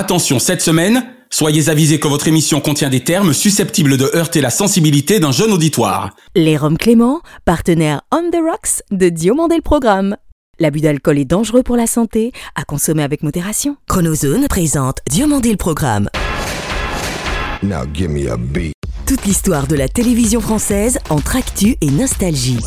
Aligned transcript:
Attention, 0.00 0.38
cette 0.38 0.62
semaine, 0.62 1.12
soyez 1.28 1.70
avisés 1.70 1.98
que 1.98 2.06
votre 2.06 2.28
émission 2.28 2.60
contient 2.60 2.88
des 2.88 3.02
termes 3.02 3.32
susceptibles 3.32 3.96
de 3.96 4.08
heurter 4.14 4.40
la 4.40 4.50
sensibilité 4.50 5.18
d'un 5.18 5.32
jeune 5.32 5.50
auditoire. 5.50 6.10
Les 6.36 6.56
Roms 6.56 6.78
Clément, 6.78 7.20
partenaire 7.44 8.02
On 8.12 8.30
the 8.30 8.36
Rocks 8.40 8.84
de 8.92 9.08
Diomandé 9.08 9.56
le 9.56 9.60
Programme. 9.60 10.16
L'abus 10.60 10.82
d'alcool 10.82 11.18
est 11.18 11.24
dangereux 11.24 11.64
pour 11.64 11.74
la 11.74 11.88
santé, 11.88 12.30
à 12.54 12.62
consommer 12.62 13.02
avec 13.02 13.24
modération. 13.24 13.76
Chronozone 13.88 14.46
présente 14.46 15.00
Diomandé 15.10 15.50
le 15.50 15.56
Programme. 15.56 16.08
Now 17.64 17.82
give 17.92 18.08
me 18.08 18.30
a 18.30 18.36
beat. 18.36 18.74
Toute 19.04 19.24
l'histoire 19.24 19.66
de 19.66 19.74
la 19.74 19.88
télévision 19.88 20.40
française 20.40 21.00
entre 21.10 21.34
actu 21.34 21.74
et 21.80 21.90
nostalgie. 21.90 22.60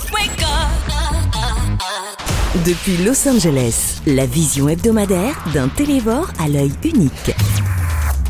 Depuis 2.54 2.98
Los 2.98 3.30
Angeles, 3.30 4.02
la 4.06 4.26
vision 4.26 4.68
hebdomadaire 4.68 5.42
d'un 5.54 5.70
télévore 5.70 6.28
à 6.38 6.50
l'œil 6.50 6.74
unique. 6.84 7.34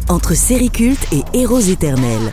Entre 0.10 0.36
séries 0.36 0.70
cultes 0.70 1.08
et 1.12 1.24
héros 1.34 1.60
éternels. 1.60 2.30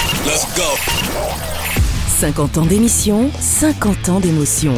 50 2.21 2.59
ans 2.59 2.67
d'émission, 2.67 3.31
50 3.41 4.09
ans 4.11 4.21
d'émotion. 4.21 4.75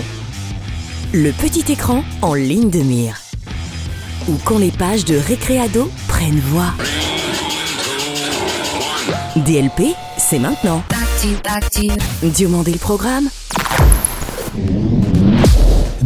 Le 1.13 1.33
petit 1.33 1.73
écran 1.73 2.05
en 2.23 2.35
ligne 2.35 2.71
de 2.71 2.79
mire. 2.79 3.17
Ou 4.29 4.37
quand 4.45 4.59
les 4.59 4.71
pages 4.71 5.05
de 5.05 5.17
Récréado 5.17 5.91
prennent 6.07 6.39
voix. 6.39 6.73
DLP, 9.35 9.97
c'est 10.17 10.39
maintenant. 10.39 10.85
Diomandé 12.23 12.71
le 12.71 12.79
programme 12.79 13.29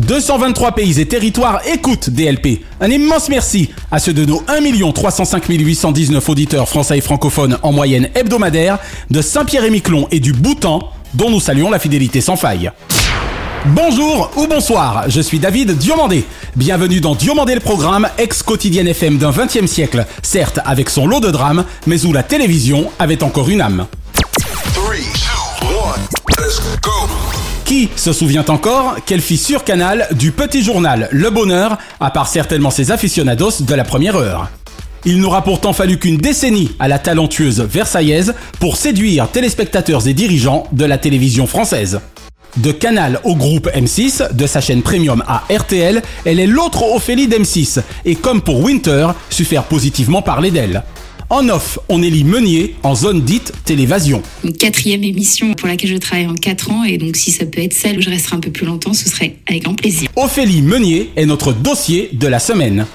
223 0.07 0.73
pays 0.73 1.01
et 1.01 1.07
territoires 1.07 1.61
écoutent 1.67 2.11
DLP. 2.11 2.61
Un 2.81 2.91
immense 2.91 3.29
merci 3.29 3.71
à 3.91 3.99
ceux 3.99 4.13
de 4.13 4.25
nos 4.25 4.43
1 4.49 4.93
305 4.93 5.47
819 5.49 6.29
auditeurs 6.29 6.69
français 6.69 6.99
et 6.99 7.01
francophones 7.01 7.59
en 7.63 7.73
moyenne 7.73 8.11
hebdomadaire 8.15 8.79
de 9.11 9.23
Saint-Pierre-et-Miquelon 9.23 10.07
et 10.11 10.21
du 10.21 10.33
Bhoutan, 10.33 10.91
dont 11.15 11.31
nous 11.31 11.41
saluons 11.41 11.71
la 11.71 11.79
fidélité 11.79 12.21
sans 12.21 12.37
faille. 12.37 12.71
Bonjour 13.67 14.31
ou 14.37 14.47
bonsoir, 14.47 15.05
je 15.09 15.23
suis 15.23 15.39
David 15.39 15.73
Diomandé. 15.79 16.25
Bienvenue 16.55 17.01
dans 17.01 17.15
Diomandé 17.15 17.55
le 17.55 17.61
programme, 17.61 18.07
ex-quotidienne 18.19 18.89
FM 18.89 19.17
d'un 19.17 19.31
20e 19.31 19.67
siècle, 19.67 20.05
certes 20.23 20.61
avec 20.67 20.91
son 20.91 21.07
lot 21.07 21.21
de 21.21 21.31
drames, 21.31 21.65
mais 21.87 22.05
où 22.05 22.13
la 22.13 22.23
télévision 22.23 22.91
avait 22.99 23.23
encore 23.23 23.49
une 23.49 23.63
âme. 23.63 23.87
Qui 27.65 27.89
se 27.97 28.13
souvient 28.13 28.45
encore 28.49 28.97
qu'elle 29.07 29.23
fit 29.23 29.39
sur 29.39 29.65
Canal 29.65 30.07
du 30.13 30.33
petit 30.33 30.63
journal 30.63 31.09
Le 31.11 31.31
Bonheur, 31.31 31.79
à 31.99 32.11
part 32.11 32.29
certainement 32.29 32.71
ses 32.71 32.91
aficionados 32.91 33.63
de 33.63 33.75
la 33.75 33.85
première 33.85 34.17
heure 34.17 34.51
il 35.07 35.21
n'aura 35.21 35.45
pourtant 35.45 35.73
fallu 35.73 35.99
qu'une 35.99 36.17
décennie 36.17 36.71
à 36.79 36.89
la 36.89 36.99
talentueuse 36.99 37.61
Versaillaise 37.61 38.35
pour 38.59 38.77
séduire 38.77 39.31
téléspectateurs 39.31 40.09
et 40.09 40.15
dirigeants 40.15 40.67
de 40.73 40.85
la 40.85 40.99
télévision 40.99 41.47
française. 41.47 42.01
De 42.57 42.73
Canal 42.73 43.21
au 43.25 43.35
groupe 43.35 43.69
M6, 43.69 44.35
de 44.35 44.47
sa 44.47 44.61
chaîne 44.61 44.83
premium 44.83 45.23
à 45.27 45.43
RTL, 45.55 46.03
elle 46.25 46.41
est 46.41 46.47
l'autre 46.47 46.85
Ophélie 46.95 47.29
d'M6, 47.29 47.83
et 48.05 48.15
comme 48.15 48.41
pour 48.43 48.61
Winter, 48.61 49.09
su 49.29 49.45
faire 49.45 49.65
positivement 49.65 50.23
parler 50.23 50.51
d'elle. 50.51 50.85
En 51.35 51.49
off, 51.49 51.81
on 51.89 52.01
élit 52.01 52.23
Meunier 52.23 52.77
en 52.85 52.95
zone 52.95 53.23
dite 53.23 53.53
télévasion. 53.65 54.23
Une 54.45 54.53
quatrième 54.53 55.03
émission 55.03 55.55
pour 55.55 55.67
laquelle 55.67 55.91
je 55.91 55.97
travaille 55.97 56.29
en 56.29 56.37
quatre 56.37 56.71
ans 56.71 56.85
et 56.85 56.97
donc 56.97 57.17
si 57.17 57.33
ça 57.33 57.45
peut 57.45 57.61
être 57.61 57.73
celle 57.73 57.99
où 57.99 58.01
je 58.01 58.09
resterai 58.09 58.37
un 58.37 58.39
peu 58.39 58.53
plus 58.53 58.65
longtemps, 58.65 58.93
ce 58.93 59.09
serait 59.09 59.35
avec 59.49 59.65
grand 59.65 59.75
plaisir. 59.75 60.09
Ophélie 60.15 60.63
Meunier 60.63 61.11
est 61.17 61.27
notre 61.27 61.53
dossier 61.53 62.11
de 62.13 62.29
la 62.29 62.39
semaine. 62.39 62.87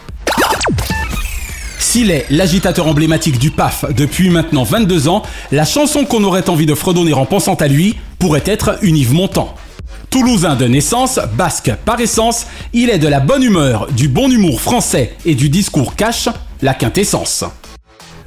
S'il 1.79 2.11
est 2.11 2.27
l'agitateur 2.29 2.87
emblématique 2.87 3.39
du 3.39 3.51
PAF 3.51 3.83
depuis 3.93 4.29
maintenant 4.29 4.63
22 4.63 5.09
ans, 5.09 5.21
la 5.51 5.65
chanson 5.65 6.05
qu'on 6.05 6.23
aurait 6.23 6.49
envie 6.49 6.65
de 6.65 6.75
fredonner 6.75 7.11
en 7.11 7.25
pensant 7.25 7.55
à 7.55 7.67
lui 7.67 7.97
pourrait 8.19 8.43
être 8.45 8.79
une 8.83 8.95
Yves 8.95 9.11
Montand. 9.11 9.53
Toulousain 10.11 10.55
de 10.55 10.63
naissance, 10.63 11.19
basque 11.35 11.73
par 11.83 11.99
essence, 11.99 12.47
il 12.71 12.89
est 12.89 12.99
de 12.99 13.09
la 13.09 13.19
bonne 13.19 13.43
humeur, 13.43 13.91
du 13.91 14.07
bon 14.07 14.31
humour 14.31 14.61
français 14.61 15.17
et 15.25 15.35
du 15.35 15.49
discours 15.49 15.97
cash, 15.97 16.29
la 16.61 16.73
quintessence. 16.73 17.43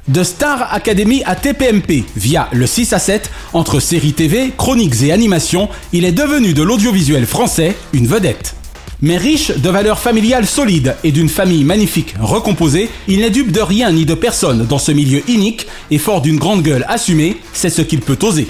De 0.09 0.21
Star 0.21 0.73
Academy 0.73 1.23
à 1.25 1.37
TPMP, 1.37 2.03
via 2.17 2.49
le 2.51 2.67
6 2.67 2.91
à 2.91 2.99
7, 2.99 3.31
entre 3.53 3.79
séries 3.79 4.11
TV, 4.11 4.51
chroniques 4.57 5.01
et 5.01 5.13
animations, 5.13 5.69
il 5.93 6.03
est 6.03 6.11
devenu 6.11 6.53
de 6.53 6.61
l'audiovisuel 6.61 7.25
français 7.25 7.73
une 7.93 8.05
vedette. 8.05 8.53
Mais 9.01 9.15
riche 9.15 9.51
de 9.51 9.69
valeurs 9.69 9.99
familiales 9.99 10.45
solides 10.45 10.97
et 11.05 11.13
d'une 11.13 11.29
famille 11.29 11.63
magnifique 11.63 12.15
recomposée, 12.19 12.89
il 13.07 13.19
n'est 13.21 13.29
dupe 13.29 13.53
de 13.53 13.61
rien 13.61 13.93
ni 13.93 14.05
de 14.05 14.13
personne 14.13 14.65
dans 14.65 14.77
ce 14.77 14.91
milieu 14.91 15.21
inique 15.29 15.67
et 15.89 15.97
fort 15.97 16.19
d'une 16.19 16.37
grande 16.37 16.63
gueule 16.63 16.85
assumée, 16.89 17.37
c'est 17.53 17.69
ce 17.69 17.81
qu'il 17.81 18.01
peut 18.01 18.19
oser. 18.23 18.47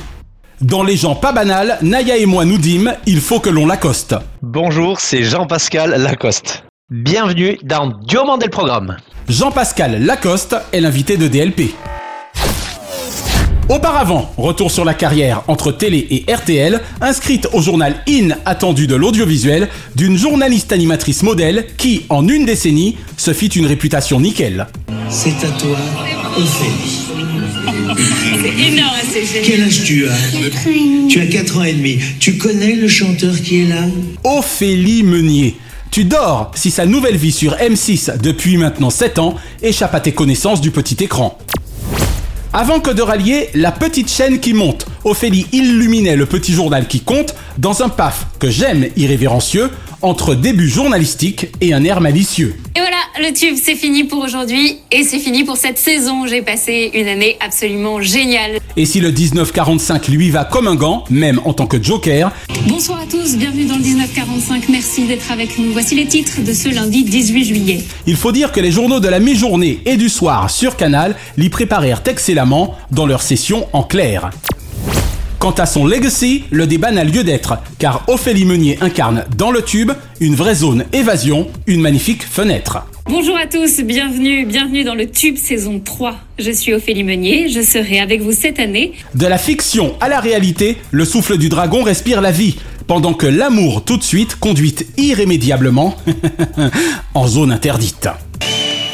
Dans 0.60 0.82
les 0.82 0.98
gens 0.98 1.14
pas 1.14 1.34
banals, 1.34 1.78
Naya 1.84 2.18
et 2.18 2.26
moi 2.26 2.46
nous 2.46 2.58
dîmes, 2.58 2.96
il 3.06 3.22
faut 3.22 3.40
que 3.40 3.52
l'on 3.52 3.68
l'accoste. 3.68 4.16
Bonjour, 4.42 5.00
c'est 5.00 5.22
Jean-Pascal 5.22 6.02
Lacoste. 6.02 6.64
Bienvenue 6.96 7.58
dans 7.64 7.88
Diomandé 7.88 8.46
le 8.46 8.52
programme. 8.52 8.98
Jean-Pascal 9.28 10.06
Lacoste 10.06 10.56
est 10.72 10.80
l'invité 10.80 11.18
de 11.18 11.28
DLP. 11.28 11.74
Auparavant, 13.68 14.32
retour 14.38 14.70
sur 14.70 14.86
la 14.86 14.94
carrière 14.94 15.42
entre 15.48 15.72
télé 15.72 16.06
et 16.12 16.32
RTL, 16.32 16.80
inscrite 17.02 17.48
au 17.52 17.64
journal 17.64 17.96
In 18.08 18.36
attendu 18.46 18.86
de 18.86 18.94
l'audiovisuel, 18.94 19.70
d'une 19.96 20.20
journaliste 20.20 20.72
animatrice 20.72 21.24
modèle 21.24 21.66
qui, 21.78 22.06
en 22.10 22.28
une 22.28 22.46
décennie, 22.46 22.96
se 23.18 23.34
fit 23.34 23.48
une 23.48 23.66
réputation 23.66 24.20
nickel. 24.20 24.68
C'est 25.10 25.44
à 25.44 25.50
toi, 25.50 25.76
Ophélie. 26.38 27.08
C'est 28.40 28.68
énorme, 28.68 28.94
c'est 29.12 29.26
génial. 29.26 29.44
Quel 29.44 29.64
âge 29.64 29.84
tu 29.84 30.08
as? 30.08 31.10
Tu 31.10 31.22
as 31.22 31.26
4 31.26 31.58
ans 31.58 31.64
et 31.64 31.74
demi. 31.74 31.98
Tu 32.20 32.38
connais 32.38 32.76
le 32.76 32.88
chanteur 32.88 33.34
qui 33.42 33.64
est 33.64 33.68
là? 33.70 33.82
Ophélie 34.24 35.02
Meunier. 35.02 35.56
Tu 35.94 36.06
dors 36.06 36.50
si 36.56 36.72
sa 36.72 36.88
nouvelle 36.88 37.18
vie 37.18 37.32
sur 37.32 37.54
M6 37.54 38.18
depuis 38.18 38.58
maintenant 38.58 38.90
7 38.90 39.20
ans 39.20 39.36
échappe 39.62 39.94
à 39.94 40.00
tes 40.00 40.12
connaissances 40.12 40.60
du 40.60 40.72
petit 40.72 41.04
écran. 41.04 41.38
Avant 42.52 42.80
que 42.80 42.90
de 42.90 43.04
rallier 43.04 43.52
la 43.54 43.72
petite 43.72 44.10
chaîne 44.10 44.40
qui 44.40 44.56
monte, 44.56 44.88
Ophélie 45.06 45.46
illuminait 45.52 46.16
le 46.16 46.26
petit 46.26 46.54
journal 46.54 46.88
qui 46.88 47.02
compte 47.02 47.36
dans 47.58 47.84
un 47.84 47.90
paf 47.90 48.26
que 48.40 48.50
j'aime 48.50 48.88
irrévérencieux 48.96 49.70
entre 50.02 50.36
début 50.36 50.70
journalistique 50.70 51.48
et 51.62 51.74
un 51.74 51.84
air 51.84 52.02
malicieux. 52.02 52.56
Et 52.76 52.80
voilà, 52.80 52.98
le 53.20 53.34
tube, 53.34 53.56
c'est 53.62 53.76
fini 53.76 54.04
pour 54.04 54.20
aujourd'hui 54.20 54.78
et 54.92 55.04
c'est 55.04 55.20
fini 55.20 55.44
pour 55.44 55.58
cette 55.58 55.78
saison. 55.78 56.26
J'ai 56.28 56.42
passé 56.42 56.92
une 56.94 57.08
année 57.08 57.38
absolument 57.40 58.02
géniale. 58.02 58.60
Et 58.76 58.86
si 58.86 59.00
le 59.00 59.12
1945 59.12 60.08
lui 60.08 60.30
va 60.30 60.46
comme 60.46 60.68
un 60.68 60.76
gant, 60.76 61.04
même 61.10 61.40
en 61.46 61.54
tant 61.54 61.68
que 61.68 61.82
joker, 61.82 62.32
Bonsoir 62.68 63.02
à 63.02 63.06
tous, 63.06 63.36
bienvenue 63.36 63.66
dans 63.66 63.76
le 63.76 63.82
1945. 63.82 64.70
Merci 64.70 65.06
d'être 65.06 65.32
avec 65.32 65.58
nous. 65.58 65.74
Voici 65.74 65.96
les 65.96 66.06
titres 66.06 66.42
de 66.46 66.54
ce 66.54 66.70
lundi 66.74 67.04
18 67.04 67.46
juillet. 67.46 67.82
il 68.08 68.16
faut 68.16 68.32
dire 68.32 68.52
que 68.54 68.62
les 68.62 68.72
journaux 68.72 69.02
de 69.02 69.10
la 69.10 69.20
mi-journée 69.20 69.82
et 69.86 69.98
du 69.98 70.08
soir 70.10 70.50
sur 70.50 70.78
Canal 70.78 71.16
l'y 71.38 71.50
préparèrent 71.50 72.02
excellemment 72.06 72.76
dans 72.92 73.06
leur 73.06 73.22
session 73.22 73.68
en 73.74 73.84
clair. 73.84 74.32
Quant 75.44 75.52
à 75.52 75.66
son 75.66 75.86
legacy, 75.86 76.46
le 76.52 76.68
débat 76.68 76.92
n'a 76.92 77.04
lieu 77.04 77.26
d'être, 77.26 77.58
car 77.78 78.06
Ophélie 78.08 78.46
Meunier 78.46 78.78
incarne 78.80 79.26
dans 79.36 79.52
le 79.52 79.62
tube 79.62 79.92
une 80.22 80.36
vraie 80.36 80.56
zone 80.56 80.86
évasion, 80.94 81.50
une 81.68 81.82
magnifique 81.82 82.24
fenêtre. 82.24 82.88
Bonjour 83.08 83.36
à 83.36 83.46
tous, 83.46 83.82
bienvenue, 83.82 84.46
bienvenue 84.46 84.86
dans 84.86 84.96
le 84.96 85.12
tube 85.12 85.36
saison 85.36 85.82
3. 85.84 86.16
Je 86.40 86.50
suis 86.50 86.74
Ophélie 86.74 87.04
Meunier, 87.04 87.50
je 87.50 87.60
serai 87.60 88.00
avec 88.00 88.22
vous 88.22 88.32
cette 88.32 88.58
année. 88.58 88.94
De 89.16 89.28
la 89.28 89.38
fiction 89.38 89.98
à 90.00 90.08
la 90.08 90.22
réalité, 90.22 90.78
le 90.92 91.04
souffle 91.04 91.38
du 91.38 91.50
dragon 91.50 91.84
respire 91.84 92.22
la 92.22 92.32
vie, 92.32 92.56
pendant 92.88 93.14
que 93.14 93.28
l'amour 93.28 93.84
tout 93.84 93.98
de 93.98 94.04
suite 94.04 94.38
conduit 94.38 94.76
irrémédiablement 94.96 95.98
en 97.16 97.28
zone 97.28 97.52
interdite. 97.52 98.08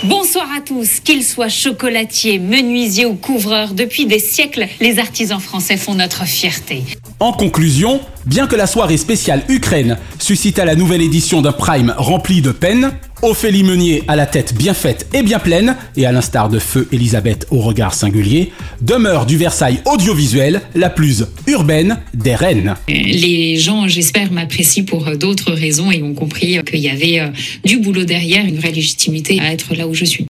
Bonsoir 0.05 0.47
à 0.55 0.61
tous, 0.61 1.01
qu'ils 1.01 1.25
soient 1.25 1.49
chocolatiers, 1.49 2.39
menuisiers 2.39 3.05
ou 3.05 3.15
couvreurs, 3.15 3.73
depuis 3.73 4.05
des 4.05 4.19
siècles, 4.19 4.67
les 4.79 4.97
artisans 4.97 5.41
français 5.41 5.75
font 5.75 5.93
notre 5.93 6.25
fierté. 6.25 6.83
En 7.19 7.33
conclusion, 7.33 7.99
bien 8.25 8.47
que 8.47 8.55
la 8.55 8.65
soirée 8.65 8.95
spéciale 8.95 9.43
Ukraine 9.49 9.97
suscita 10.17 10.63
la 10.63 10.75
nouvelle 10.75 11.01
édition 11.01 11.41
d'un 11.41 11.51
Prime 11.51 11.93
rempli 11.97 12.41
de 12.41 12.51
peine, 12.51 12.93
Ophélie 13.21 13.63
Meunier 13.63 14.03
à 14.07 14.15
la 14.15 14.25
tête 14.25 14.53
bien 14.53 14.73
faite 14.73 15.07
et 15.13 15.23
bien 15.23 15.39
pleine, 15.39 15.75
et 15.97 16.05
à 16.05 16.11
l'instar 16.11 16.47
de 16.47 16.57
Feu 16.57 16.87
Elisabeth 16.91 17.47
au 17.51 17.59
regard 17.59 17.93
singulier, 17.93 18.51
demeure 18.81 19.25
du 19.25 19.35
Versailles 19.37 19.81
audiovisuel 19.85 20.61
la 20.73 20.89
plus 20.89 21.25
urbaine 21.47 21.99
des 22.13 22.35
reines. 22.35 22.75
Les 22.87 23.57
gens, 23.57 23.87
j'espère, 23.87 24.31
m'apprécient 24.31 24.85
pour 24.85 25.07
euh, 25.07 25.15
d'autres 25.15 25.51
raisons 25.51 25.91
et 25.91 26.01
ont 26.01 26.13
compris 26.13 26.57
euh, 26.57 26.61
qu'il 26.61 26.79
y 26.79 26.89
avait 26.89 27.19
euh, 27.19 27.27
du 27.65 27.79
boulot 27.79 28.05
derrière, 28.05 28.45
une 28.45 28.57
vraie 28.57 28.71
légitimité 28.71 29.39
à 29.41 29.51
être 29.51 29.75
là 29.75 29.87
où 29.87 29.93
je 29.93 30.05
suis. 30.05 30.25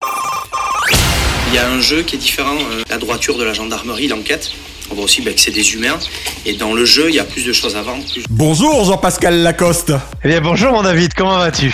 Il 1.49 1.55
y 1.55 1.57
a 1.57 1.67
un 1.69 1.81
jeu 1.81 2.03
qui 2.03 2.17
est 2.17 2.19
différent, 2.19 2.57
la 2.89 2.97
droiture 2.97 3.37
de 3.37 3.43
la 3.43 3.53
gendarmerie, 3.53 4.07
l'enquête. 4.07 4.51
On 4.91 4.95
voit 4.95 5.05
aussi 5.05 5.21
bah, 5.21 5.31
que 5.31 5.39
c'est 5.39 5.51
des 5.51 5.73
humains. 5.73 5.97
Et 6.45 6.53
dans 6.53 6.73
le 6.73 6.85
jeu, 6.85 7.05
il 7.09 7.15
y 7.15 7.19
a 7.19 7.23
plus 7.23 7.45
de 7.45 7.53
choses 7.53 7.75
à 7.75 7.81
vendre. 7.81 8.03
Plus... 8.11 8.23
Bonjour 8.29 8.83
Jean-Pascal 8.83 9.41
Lacoste 9.41 9.93
Eh 10.23 10.27
bien 10.27 10.41
bonjour 10.41 10.73
mon 10.73 10.83
David, 10.83 11.13
comment 11.15 11.39
vas-tu? 11.39 11.73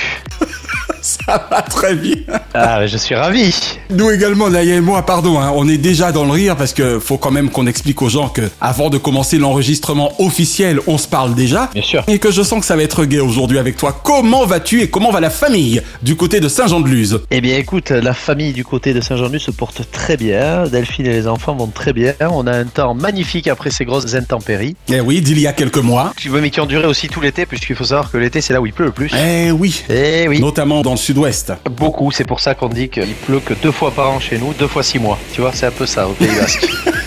Ça 1.12 1.48
va 1.50 1.62
très 1.62 1.96
bien. 1.96 2.16
Ah, 2.54 2.88
je 2.88 2.98
suis 2.98 3.16
ravi. 3.16 3.54
Nous 3.90 4.10
également, 4.12 4.50
Naya 4.50 4.75
et 4.75 4.81
moi, 4.81 5.06
pardon, 5.06 5.40
hein, 5.40 5.52
on 5.56 5.68
est 5.68 5.78
déjà 5.78 6.12
dans 6.12 6.24
le 6.24 6.31
rire 6.31 6.56
parce 6.56 6.74
que 6.74 7.00
faut 7.00 7.18
quand 7.18 7.31
même 7.31 7.50
qu'on 7.50 7.68
explique 7.68 8.02
aux 8.02 8.10
gens 8.10 8.30
que 8.30 8.50
avant 8.62 8.90
de 8.90 8.98
commencer 8.98 9.38
l'enregistrement 9.38 10.13
officiel, 10.22 10.80
on 10.88 10.98
se 10.98 11.08
parle 11.08 11.36
déjà. 11.36 11.69
Bien 11.74 11.84
sûr. 11.84 12.04
Et 12.08 12.19
que 12.19 12.31
je 12.31 12.42
sens 12.42 12.60
que 12.62 12.66
ça 12.66 12.75
va 12.75 12.84
être 12.84 13.06
gay 13.06 13.19
aujourd'hui 13.19 13.58
avec 13.58 13.75
toi. 13.78 14.00
Comment 14.04 14.46
vas-tu 14.46 14.81
et 14.81 14.90
comment 14.90 15.12
va 15.12 15.19
la 15.19 15.30
famille 15.30 15.81
du 16.02 16.16
côté 16.16 16.40
de 16.40 16.48
Saint-Jean-de-Luz? 16.48 17.22
Eh 17.30 17.42
bien, 17.42 17.57
écoute, 17.57 17.90
la 17.92 18.14
famille 18.14 18.54
du 18.54 18.64
côté 18.64 18.94
de 18.94 19.02
Saint-Jean-de-Luz 19.02 19.42
se 19.42 19.52
porte 19.52 19.81
très 19.92 20.16
bien. 20.18 20.64
Delphine 20.68 21.07
et 21.07 21.14
les 21.14 21.28
enfants 21.28 21.56
vont 21.56 21.68
très 21.68 21.94
bien. 21.94 22.14
On 22.22 22.48
a 22.48 22.54
un 22.54 22.66
temps 22.66 22.94
magnifique 22.94 23.48
après 23.48 23.69
ces 23.69 23.86
grosses 23.86 24.14
intempéries. 24.14 24.75
Eh 24.90 25.02
oui, 25.02 25.22
d'il 25.22 25.40
y 25.40 25.48
a 25.48 25.54
quelques 25.54 25.78
mois. 25.78 26.14
Tu 26.16 26.30
veux, 26.30 26.40
mais 26.40 26.50
qui 26.50 26.62
ont 26.62 26.66
duré 26.66 26.88
aussi 26.88 27.10
tout 27.10 27.22
l'été, 27.22 27.46
puisqu'il 27.46 27.75
faut 27.75 27.86
savoir 27.86 28.12
que 28.12 28.18
l'été, 28.18 28.42
c'est 28.42 28.54
là 28.54 28.62
où 28.62 28.66
il 28.66 28.74
pleut 28.74 28.86
le 28.86 28.92
plus. 28.92 29.12
Eh 29.14 29.52
oui. 29.52 29.84
Eh 29.90 30.28
oui. 30.28 30.40
Notamment 30.40 30.81
dans 30.81 30.92
le 30.92 30.98
sud-ouest. 31.01 31.53
Beaucoup, 31.71 32.12
c'est 32.12 32.24
pour 32.25 32.39
ça 32.39 32.53
qu'on 32.56 32.69
dit 32.69 32.89
qu'il 32.89 33.13
pleut 33.13 33.39
que 33.39 33.53
deux 33.53 33.71
fois 33.71 33.92
par 33.92 34.12
an 34.12 34.19
chez 34.19 34.38
nous, 34.38 34.53
deux 34.53 34.68
fois 34.68 34.83
six 34.83 35.00
mois. 35.00 35.18
Tu 35.33 35.42
vois, 35.42 35.51
c'est 35.53 35.65
un 35.65 35.71
peu 35.71 35.86
ça 35.86 36.07
au 36.07 36.13
Pays 36.13 36.36
Basque. 36.39 36.65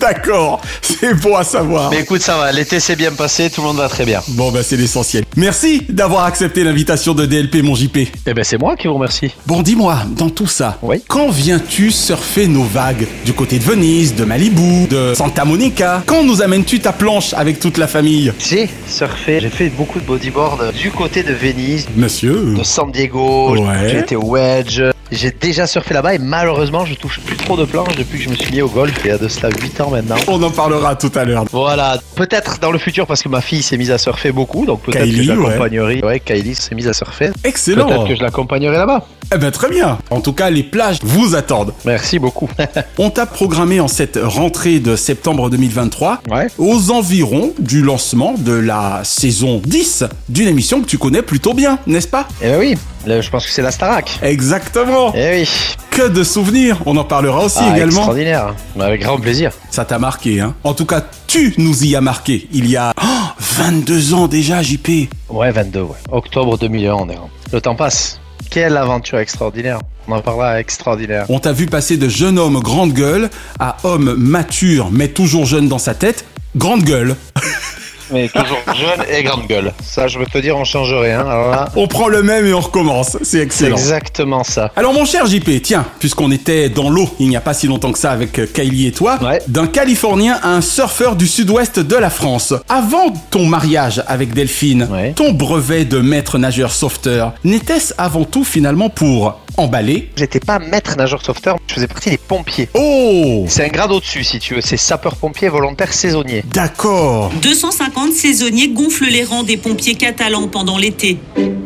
D'accord, 0.00 0.62
c'est 0.80 1.12
bon 1.20 1.36
à 1.36 1.44
savoir. 1.44 1.90
Mais 1.90 2.00
écoute, 2.00 2.22
ça 2.22 2.38
va, 2.38 2.50
l'été 2.52 2.80
s'est 2.80 2.96
bien 2.96 3.12
passé, 3.12 3.50
tout 3.50 3.60
le 3.60 3.66
monde 3.68 3.76
va 3.76 3.88
très 3.88 4.06
bien. 4.06 4.22
Bon 4.28 4.50
bah 4.50 4.62
c'est 4.62 4.76
l'essentiel. 4.76 5.24
Merci 5.36 5.82
d'avoir 5.90 6.24
accepté 6.24 6.64
l'invitation 6.64 7.12
de 7.12 7.26
DLP 7.26 7.56
mon 7.62 7.74
JP. 7.74 7.98
Eh 8.26 8.32
ben 8.34 8.42
c'est 8.42 8.58
moi 8.58 8.76
qui 8.76 8.88
vous 8.88 8.94
remercie. 8.94 9.30
Bon 9.46 9.60
dis-moi, 9.60 9.98
dans 10.16 10.30
tout 10.30 10.46
ça, 10.46 10.78
Oui. 10.82 11.02
quand 11.06 11.28
viens-tu 11.28 11.90
surfer 11.90 12.46
nos 12.48 12.64
vagues 12.64 13.06
Du 13.26 13.34
côté 13.34 13.58
de 13.58 13.64
Venise, 13.64 14.14
de 14.14 14.24
Malibu, 14.24 14.86
de 14.88 15.12
Santa 15.14 15.44
Monica? 15.44 16.02
Quand 16.06 16.24
nous 16.24 16.40
amènes-tu 16.40 16.80
ta 16.80 16.92
planche 16.92 17.34
avec 17.34 17.60
toute 17.60 17.76
la 17.76 17.86
famille? 17.86 18.32
J'ai 18.38 18.70
surfé, 18.88 19.40
j'ai 19.40 19.50
fait 19.50 19.68
beaucoup 19.68 20.00
de 20.00 20.06
bodyboard 20.06 20.72
du 20.72 20.90
côté 20.90 21.22
de 21.22 21.34
Venise, 21.34 21.86
Monsieur 21.94 22.54
de 22.56 22.62
San 22.62 22.90
Diego, 22.90 23.54
Ouais. 23.54 23.88
j'ai 23.90 23.98
été 23.98 24.16
au 24.16 24.24
Wedge. 24.24 24.80
J'ai 25.12 25.32
déjà 25.32 25.66
surfé 25.66 25.92
là-bas 25.92 26.14
et 26.14 26.18
malheureusement 26.18 26.84
je 26.84 26.94
touche 26.94 27.18
plus 27.20 27.36
trop 27.36 27.56
de 27.56 27.64
planches 27.64 27.96
depuis 27.96 28.18
que 28.18 28.24
je 28.24 28.30
me 28.30 28.34
suis 28.36 28.52
mis 28.52 28.62
au 28.62 28.68
golf 28.68 28.94
il 29.04 29.08
y 29.08 29.10
a 29.10 29.18
de 29.18 29.26
cela 29.26 29.48
8 29.50 29.80
ans 29.80 29.90
maintenant. 29.90 30.16
On 30.28 30.40
en 30.40 30.50
parlera 30.50 30.94
tout 30.94 31.10
à 31.16 31.24
l'heure. 31.24 31.44
Voilà, 31.50 31.98
peut-être 32.14 32.60
dans 32.60 32.70
le 32.70 32.78
futur 32.78 33.06
parce 33.06 33.22
que 33.22 33.28
ma 33.28 33.40
fille 33.40 33.62
s'est 33.62 33.76
mise 33.76 33.90
à 33.90 33.98
surfer 33.98 34.30
beaucoup, 34.30 34.66
donc 34.66 34.82
peut-être 34.82 35.04
que 35.04 35.10
je 35.10 35.32
ouais. 35.32 35.36
l'accompagnerai. 35.36 36.00
Ouais, 36.04 36.20
Kylie 36.20 36.54
s'est 36.54 36.76
mise 36.76 36.86
à 36.86 36.92
surfer. 36.92 37.30
Excellent 37.42 37.88
Peut-être 37.88 38.08
que 38.08 38.14
je 38.14 38.22
l'accompagnerai 38.22 38.76
là-bas. 38.76 39.04
Eh 39.32 39.38
ben 39.38 39.52
très 39.52 39.70
bien 39.70 39.98
En 40.10 40.20
tout 40.20 40.32
cas, 40.32 40.50
les 40.50 40.64
plages 40.64 40.98
vous 41.04 41.36
attendent. 41.36 41.72
Merci 41.84 42.18
beaucoup. 42.18 42.48
On 42.98 43.10
t'a 43.10 43.26
programmé 43.26 43.78
en 43.78 43.86
cette 43.86 44.18
rentrée 44.20 44.80
de 44.80 44.96
septembre 44.96 45.48
2023 45.50 46.22
ouais. 46.30 46.48
aux 46.58 46.90
environs 46.90 47.52
du 47.60 47.80
lancement 47.80 48.34
de 48.36 48.52
la 48.52 49.02
saison 49.04 49.62
10 49.64 50.04
d'une 50.28 50.48
émission 50.48 50.80
que 50.80 50.86
tu 50.86 50.98
connais 50.98 51.22
plutôt 51.22 51.54
bien, 51.54 51.78
n'est-ce 51.86 52.08
pas? 52.08 52.26
Eh 52.42 52.46
ben 52.48 52.58
oui, 52.58 52.76
je 53.06 53.30
pense 53.30 53.46
que 53.46 53.52
c'est 53.52 53.62
la 53.62 53.70
Starac. 53.70 54.18
Exactement 54.22 55.12
Eh 55.14 55.42
oui. 55.42 55.48
Que 55.92 56.08
de 56.08 56.24
souvenirs 56.24 56.78
On 56.86 56.96
en 56.96 57.04
parlera 57.04 57.44
aussi 57.44 57.58
Ah, 57.60 57.76
également. 57.76 57.98
Extraordinaire. 57.98 58.54
Avec 58.80 59.02
grand 59.02 59.18
plaisir. 59.18 59.52
Ça 59.70 59.84
t'a 59.84 60.00
marqué, 60.00 60.40
hein 60.40 60.54
En 60.64 60.74
tout 60.74 60.86
cas, 60.86 61.04
tu 61.28 61.54
nous 61.56 61.84
y 61.84 61.94
as 61.94 62.00
marqué. 62.00 62.48
Il 62.52 62.68
y 62.68 62.76
a 62.76 62.92
oh, 63.00 63.06
22 63.38 64.12
ans 64.14 64.26
déjà, 64.26 64.60
JP. 64.62 64.88
Ouais, 65.28 65.52
22, 65.52 65.82
ouais. 65.82 65.96
Octobre 66.10 66.58
2001, 66.58 66.94
on 66.94 67.08
est. 67.08 67.18
Le 67.52 67.60
temps 67.60 67.76
passe. 67.76 68.19
Quelle 68.48 68.76
aventure 68.76 69.18
extraordinaire. 69.18 69.80
On 70.08 70.12
en 70.12 70.22
parlera 70.22 70.60
extraordinaire. 70.60 71.26
On 71.28 71.38
t'a 71.38 71.52
vu 71.52 71.66
passer 71.66 71.96
de 71.96 72.08
jeune 72.08 72.38
homme 72.38 72.60
grande 72.60 72.92
gueule 72.92 73.30
à 73.58 73.76
homme 73.84 74.14
mature 74.14 74.90
mais 74.90 75.08
toujours 75.08 75.46
jeune 75.46 75.68
dans 75.68 75.78
sa 75.78 75.94
tête, 75.94 76.24
grande 76.56 76.82
gueule. 76.82 77.16
Mais 78.12 78.28
toujours 78.28 78.58
jeune 78.74 79.04
et 79.10 79.22
grande 79.22 79.46
gueule. 79.46 79.72
Ça, 79.82 80.08
je 80.08 80.18
veux 80.18 80.26
te 80.26 80.38
dire, 80.38 80.56
on 80.56 80.64
change 80.64 80.92
rien. 80.92 81.20
Alors 81.20 81.50
là, 81.50 81.68
On 81.76 81.86
prend 81.86 82.08
le 82.08 82.22
même 82.22 82.46
et 82.46 82.52
on 82.52 82.60
recommence. 82.60 83.16
C'est 83.22 83.38
excellent. 83.40 83.76
exactement 83.76 84.44
ça. 84.44 84.72
Alors 84.76 84.92
mon 84.92 85.04
cher 85.04 85.26
JP, 85.26 85.62
tiens, 85.62 85.84
puisqu'on 85.98 86.30
était 86.30 86.68
dans 86.68 86.90
l'eau 86.90 87.08
il 87.18 87.28
n'y 87.28 87.36
a 87.36 87.40
pas 87.40 87.54
si 87.54 87.66
longtemps 87.66 87.92
que 87.92 87.98
ça 87.98 88.10
avec 88.10 88.52
Kylie 88.52 88.86
et 88.88 88.92
toi, 88.92 89.18
Ouais. 89.22 89.40
d'un 89.48 89.66
Californien 89.66 90.38
à 90.42 90.50
un 90.50 90.60
surfeur 90.60 91.16
du 91.16 91.26
sud-ouest 91.26 91.78
de 91.80 91.96
la 91.96 92.10
France. 92.10 92.54
Avant 92.68 93.10
ton 93.30 93.46
mariage 93.46 94.02
avec 94.06 94.32
Delphine, 94.34 94.88
Ouais. 94.90 95.12
ton 95.14 95.32
brevet 95.32 95.84
de 95.84 95.98
maître 96.00 96.38
nageur 96.38 96.72
sauveteur, 96.72 97.32
n'était-ce 97.44 97.94
avant 97.98 98.24
tout 98.24 98.44
finalement 98.44 98.88
pour 98.90 99.40
emballer? 99.56 100.10
J'étais 100.16 100.40
pas 100.40 100.58
maître 100.58 100.96
nageur 100.96 101.22
sauveteur, 101.24 101.58
je 101.66 101.74
faisais 101.74 101.86
partie 101.86 102.10
des 102.10 102.16
pompiers. 102.18 102.68
Oh 102.74 103.44
C'est 103.48 103.64
un 103.64 103.68
grade 103.68 103.92
au-dessus, 103.92 104.24
si 104.24 104.38
tu 104.38 104.54
veux. 104.54 104.60
C'est 104.60 104.76
sapeur-pompier 104.76 105.48
volontaire 105.48 105.92
saisonnier. 105.92 106.44
D'accord 106.52 107.30
250 107.42 107.99
saisonniers 108.12 108.68
gonflent 108.68 109.10
les 109.10 109.24
rangs 109.24 109.42
des 109.42 109.56
pompiers 109.56 109.94
catalans 109.94 110.48
pendant 110.48 110.78
l'été. 110.78 111.18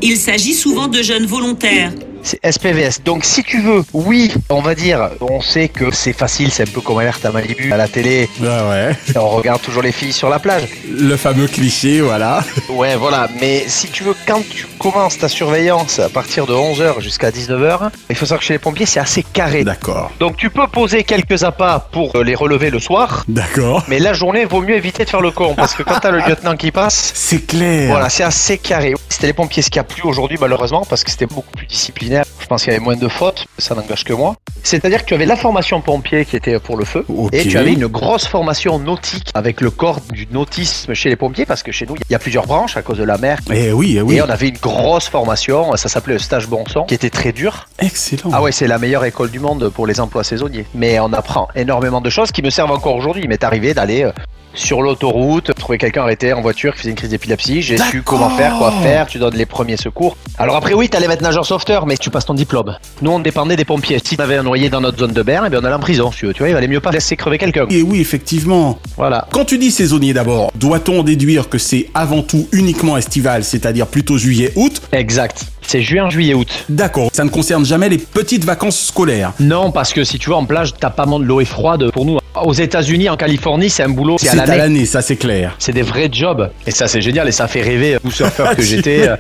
Il 0.03 0.17
s'agit 0.17 0.55
souvent 0.55 0.89
de 0.89 1.03
jeunes 1.03 1.27
volontaires. 1.27 1.93
C'est 2.27 2.41
SPVS. 2.43 3.03
Donc, 3.05 3.23
si 3.23 3.43
tu 3.43 3.61
veux, 3.61 3.85
oui, 3.93 4.33
on 4.49 4.63
va 4.63 4.75
dire, 4.75 5.11
on 5.21 5.43
sait 5.43 5.69
que 5.69 5.95
c'est 5.95 6.15
facile, 6.15 6.51
c'est 6.51 6.63
un 6.67 6.73
peu 6.73 6.81
comme 6.81 6.97
alerte 6.99 7.23
à 7.27 7.31
Malibu 7.31 7.71
à 7.71 7.77
la 7.77 7.87
télé. 7.87 8.31
Ah 8.43 8.71
ouais, 8.71 8.97
On 9.17 9.29
regarde 9.29 9.61
toujours 9.61 9.83
les 9.83 9.93
filles 9.93 10.15
sur 10.15 10.31
la 10.31 10.39
plage. 10.39 10.63
le 10.91 11.17
fameux 11.19 11.47
cliché, 11.49 12.01
voilà. 12.01 12.43
Ouais, 12.71 12.97
voilà. 12.97 13.29
Mais 13.43 13.65
si 13.69 13.89
tu 13.89 14.05
veux, 14.05 14.15
quand 14.27 14.41
tu 14.49 14.67
commences 14.79 15.19
ta 15.19 15.29
surveillance 15.29 15.99
à 15.99 16.09
partir 16.09 16.47
de 16.47 16.55
11h 16.55 17.03
jusqu'à 17.03 17.31
19h, 17.31 17.91
il 18.09 18.17
faut 18.17 18.25
savoir 18.25 18.41
que 18.41 18.47
chez 18.47 18.55
les 18.55 18.59
pompiers, 18.59 18.87
c'est 18.87 19.01
assez 19.01 19.23
carré. 19.23 19.63
D'accord, 19.63 20.11
Donc, 20.19 20.39
tu 20.39 20.49
peux 20.49 20.67
poser 20.67 21.05
quelques 21.05 21.45
appâts 21.45 21.87
pour 21.93 22.17
euh, 22.17 22.25
les 22.25 22.35
relever 22.35 22.71
le 22.71 22.79
soir. 22.79 23.25
d'accord. 23.29 23.85
Mais 23.89 23.99
la 23.99 24.15
journée, 24.15 24.47
vaut 24.47 24.63
mieux 24.63 24.77
éviter 24.77 25.05
de 25.05 25.11
faire 25.11 25.21
le 25.21 25.31
con. 25.31 25.55
Parce 25.55 25.75
que 25.75 25.83
quand 25.83 26.01
t'as 26.01 26.11
le 26.11 26.21
lieutenant 26.21 26.57
qui 26.57 26.71
passe, 26.71 27.13
C'est 27.15 27.47
clair. 27.47 27.91
Voilà, 27.91 28.09
c'est 28.09 28.23
assez 28.25 28.57
carré. 28.57 28.95
C'était 29.15 29.29
les 29.29 29.33
pompiers, 29.33 29.63
ce 29.63 29.71
qu'il 29.71 29.79
n'y 29.79 29.87
a 29.87 29.89
plus 29.89 30.03
aujourd'hui, 30.03 30.39
malheureusement, 30.41 30.85
parce 30.85 31.05
que 31.05 31.11
c'était 31.13 31.27
beaucoup 31.27 31.53
plus 31.53 31.67
disciplinaire. 31.67 32.25
Je 32.45 32.49
pense 32.51 32.63
qu'il 32.63 32.75
y 32.75 32.77
avait 32.77 32.85
moins 32.85 32.95
de 32.95 33.09
fautes, 33.09 33.47
ça 33.57 33.75
n'engage 33.75 34.05
que 34.05 34.13
moi. 34.13 34.37
C'est-à-dire 34.63 35.01
que 35.01 35.07
tu 35.07 35.15
avais 35.15 35.25
la 35.25 35.35
formation 35.35 35.81
pompier 35.81 36.27
qui 36.27 36.37
était 36.37 36.59
pour 36.59 36.77
le 36.77 36.85
feu, 36.85 37.03
et 37.33 37.47
tu 37.47 37.57
avais 37.57 37.73
une 37.73 37.87
grosse 37.87 38.27
formation 38.27 38.79
nautique 38.79 39.31
avec 39.33 39.63
le 39.63 39.71
corps 39.71 40.03
du 40.13 40.27
nautisme 40.31 40.93
chez 40.93 41.09
les 41.09 41.17
pompiers, 41.17 41.47
parce 41.47 41.63
que 41.63 41.73
chez 41.73 41.87
nous, 41.87 41.95
il 41.97 42.13
y 42.13 42.15
a 42.15 42.19
plusieurs 42.19 42.47
branches 42.47 42.77
à 42.77 42.83
cause 42.83 42.99
de 42.99 43.05
la 43.05 43.17
mer. 43.17 43.39
Eh 43.51 43.73
oui, 43.73 43.95
eh 43.97 44.03
oui. 44.03 44.17
Et 44.17 44.23
on 44.23 44.29
avait 44.29 44.49
une 44.49 44.59
grosse 44.59 45.09
formation, 45.09 45.75
ça 45.77 45.89
s'appelait 45.89 46.13
le 46.13 46.19
stage 46.19 46.47
bon 46.47 46.67
sang, 46.67 46.85
qui 46.85 46.93
était 46.93 47.09
très 47.09 47.33
dur. 47.33 47.67
Excellent. 47.79 48.29
Ah 48.31 48.43
ouais, 48.43 48.53
c'est 48.53 48.67
la 48.67 48.77
meilleure 48.77 49.07
école 49.07 49.31
du 49.31 49.41
monde 49.41 49.71
pour 49.71 49.87
les 49.87 49.99
emplois 49.99 50.23
saisonniers. 50.23 50.67
Mais 50.75 51.01
on 51.01 51.15
apprend 51.15 51.49
énormément 51.55 52.03
de 52.03 52.11
choses 52.11 52.31
qui 52.31 52.43
me 52.43 52.51
servent 52.51 52.73
encore 52.73 52.95
aujourd'hui. 52.95 53.23
Il 53.25 53.31
m'est 53.31 53.43
arrivé 53.43 53.73
d'aller 53.73 54.03
euh, 54.03 54.13
sur 54.55 54.83
l'autoroute, 54.83 55.53
trouver 55.55 55.79
quelqu'un 55.79 56.03
arrêté 56.03 56.33
en 56.33 56.41
voiture 56.41 56.73
qui 56.75 56.81
faisait 56.81 56.91
une 56.91 56.97
crise 56.97 57.11
d'épilepsie. 57.11 57.61
J'ai 57.61 57.77
su 57.77 58.03
comment 58.03 58.31
faire, 58.31 58.57
quoi 58.59 58.71
faire, 58.71 59.07
tu 59.07 59.19
donnes 59.19 59.35
les 59.35 59.47
premiers 59.47 59.77
secours. 59.77 60.17
Alors 60.39 60.57
après, 60.57 60.75
oui, 60.75 60.89
t'allais 60.89 61.09
mettre 61.09 61.23
nageur 61.23 61.45
sauveteur, 61.45 61.87
mais 61.87 61.97
tu 61.97 62.11
passes 62.11 62.27
ton 62.27 62.34
diplôme. 62.35 62.77
Nous, 63.03 63.11
on 63.11 63.19
dépendait 63.19 63.57
des 63.57 63.65
pompiers. 63.65 63.99
Si 64.05 64.17
t'avais 64.17 64.37
un 64.37 64.43
noyé 64.43 64.69
dans 64.69 64.81
notre 64.81 64.99
zone 64.99 65.13
de 65.13 65.23
bain, 65.23 65.43
eh 65.47 65.51
bien, 65.51 65.61
on 65.61 65.65
allait 65.65 65.75
en 65.75 65.81
prison, 65.81 66.11
si 66.13 66.19
tu 66.21 66.27
veux. 66.27 66.35
Tu 66.35 66.41
vois, 66.41 66.49
il 66.49 66.55
valait 66.55 66.69
mieux 66.69 66.81
pas 66.81 66.91
laisser 66.91 67.17
crever 67.17 67.39
quelqu'un. 67.39 67.67
Et 67.71 67.83
oui, 67.83 68.01
effectivement. 68.01 68.79
Voilà. 68.97 69.27
Quand 69.33 69.45
tu 69.45 69.59
dis 69.59 69.71
saisonnier 69.71 70.13
d'abord, 70.13 70.51
doit-on 70.55 71.03
déduire 71.03 71.49
que 71.49 71.59
c'est 71.59 71.89
avant 71.95 72.23
tout 72.23 72.49
uniquement 72.53 72.97
estival, 72.97 73.45
c'est-à-dire 73.45 73.87
plutôt 73.87 74.19
juillet-août 74.19 74.83
Exact. 74.93 75.47
C'est 75.67 75.81
juin, 75.83 76.11
juillet, 76.11 76.35
août. 76.35 76.65
D'accord, 76.69 77.11
ça 77.13 77.25
ne 77.25 77.31
concerne 77.31 77.65
jamais 77.65 77.89
les 77.89 77.99
petites 77.99 78.45
vacances 78.45 78.79
scolaires. 78.79 79.33
Non, 79.41 79.71
parce 79.71 79.93
que 79.93 80.05
si 80.05 80.19
tu 80.19 80.31
vas 80.31 80.37
en 80.37 80.45
plage, 80.45 80.75
t'as 80.79 80.91
pas 80.91 81.07
de 81.07 81.25
l'eau 81.25 81.41
est 81.41 81.45
froide 81.45 81.91
pour 81.93 82.05
nous. 82.05 82.19
Aux 82.43 82.53
États-Unis, 82.53 83.09
en 83.09 83.17
Californie, 83.17 83.71
c'est 83.71 83.85
un 83.85 83.89
boulot, 83.89 84.17
c'est 84.19 84.27
C'est 84.29 84.39
à 84.41 84.47
l'année. 84.57 84.87
ça 84.87 85.03
c'est 85.03 85.15
clair. 85.17 85.55
C'est 85.61 85.73
des 85.73 85.83
vrais 85.83 86.09
jobs. 86.11 86.51
Et 86.67 86.73
ça, 86.73 86.89
c'est 86.89 87.01
génial 87.01 87.29
et 87.29 87.33
ça 87.33 87.47
fait 87.47 87.61
rêver 87.63 87.97
tout 88.03 88.11
surfeur 88.11 88.57
que 88.57 88.63
j'étais. 88.71 89.09
euh. 89.09 89.17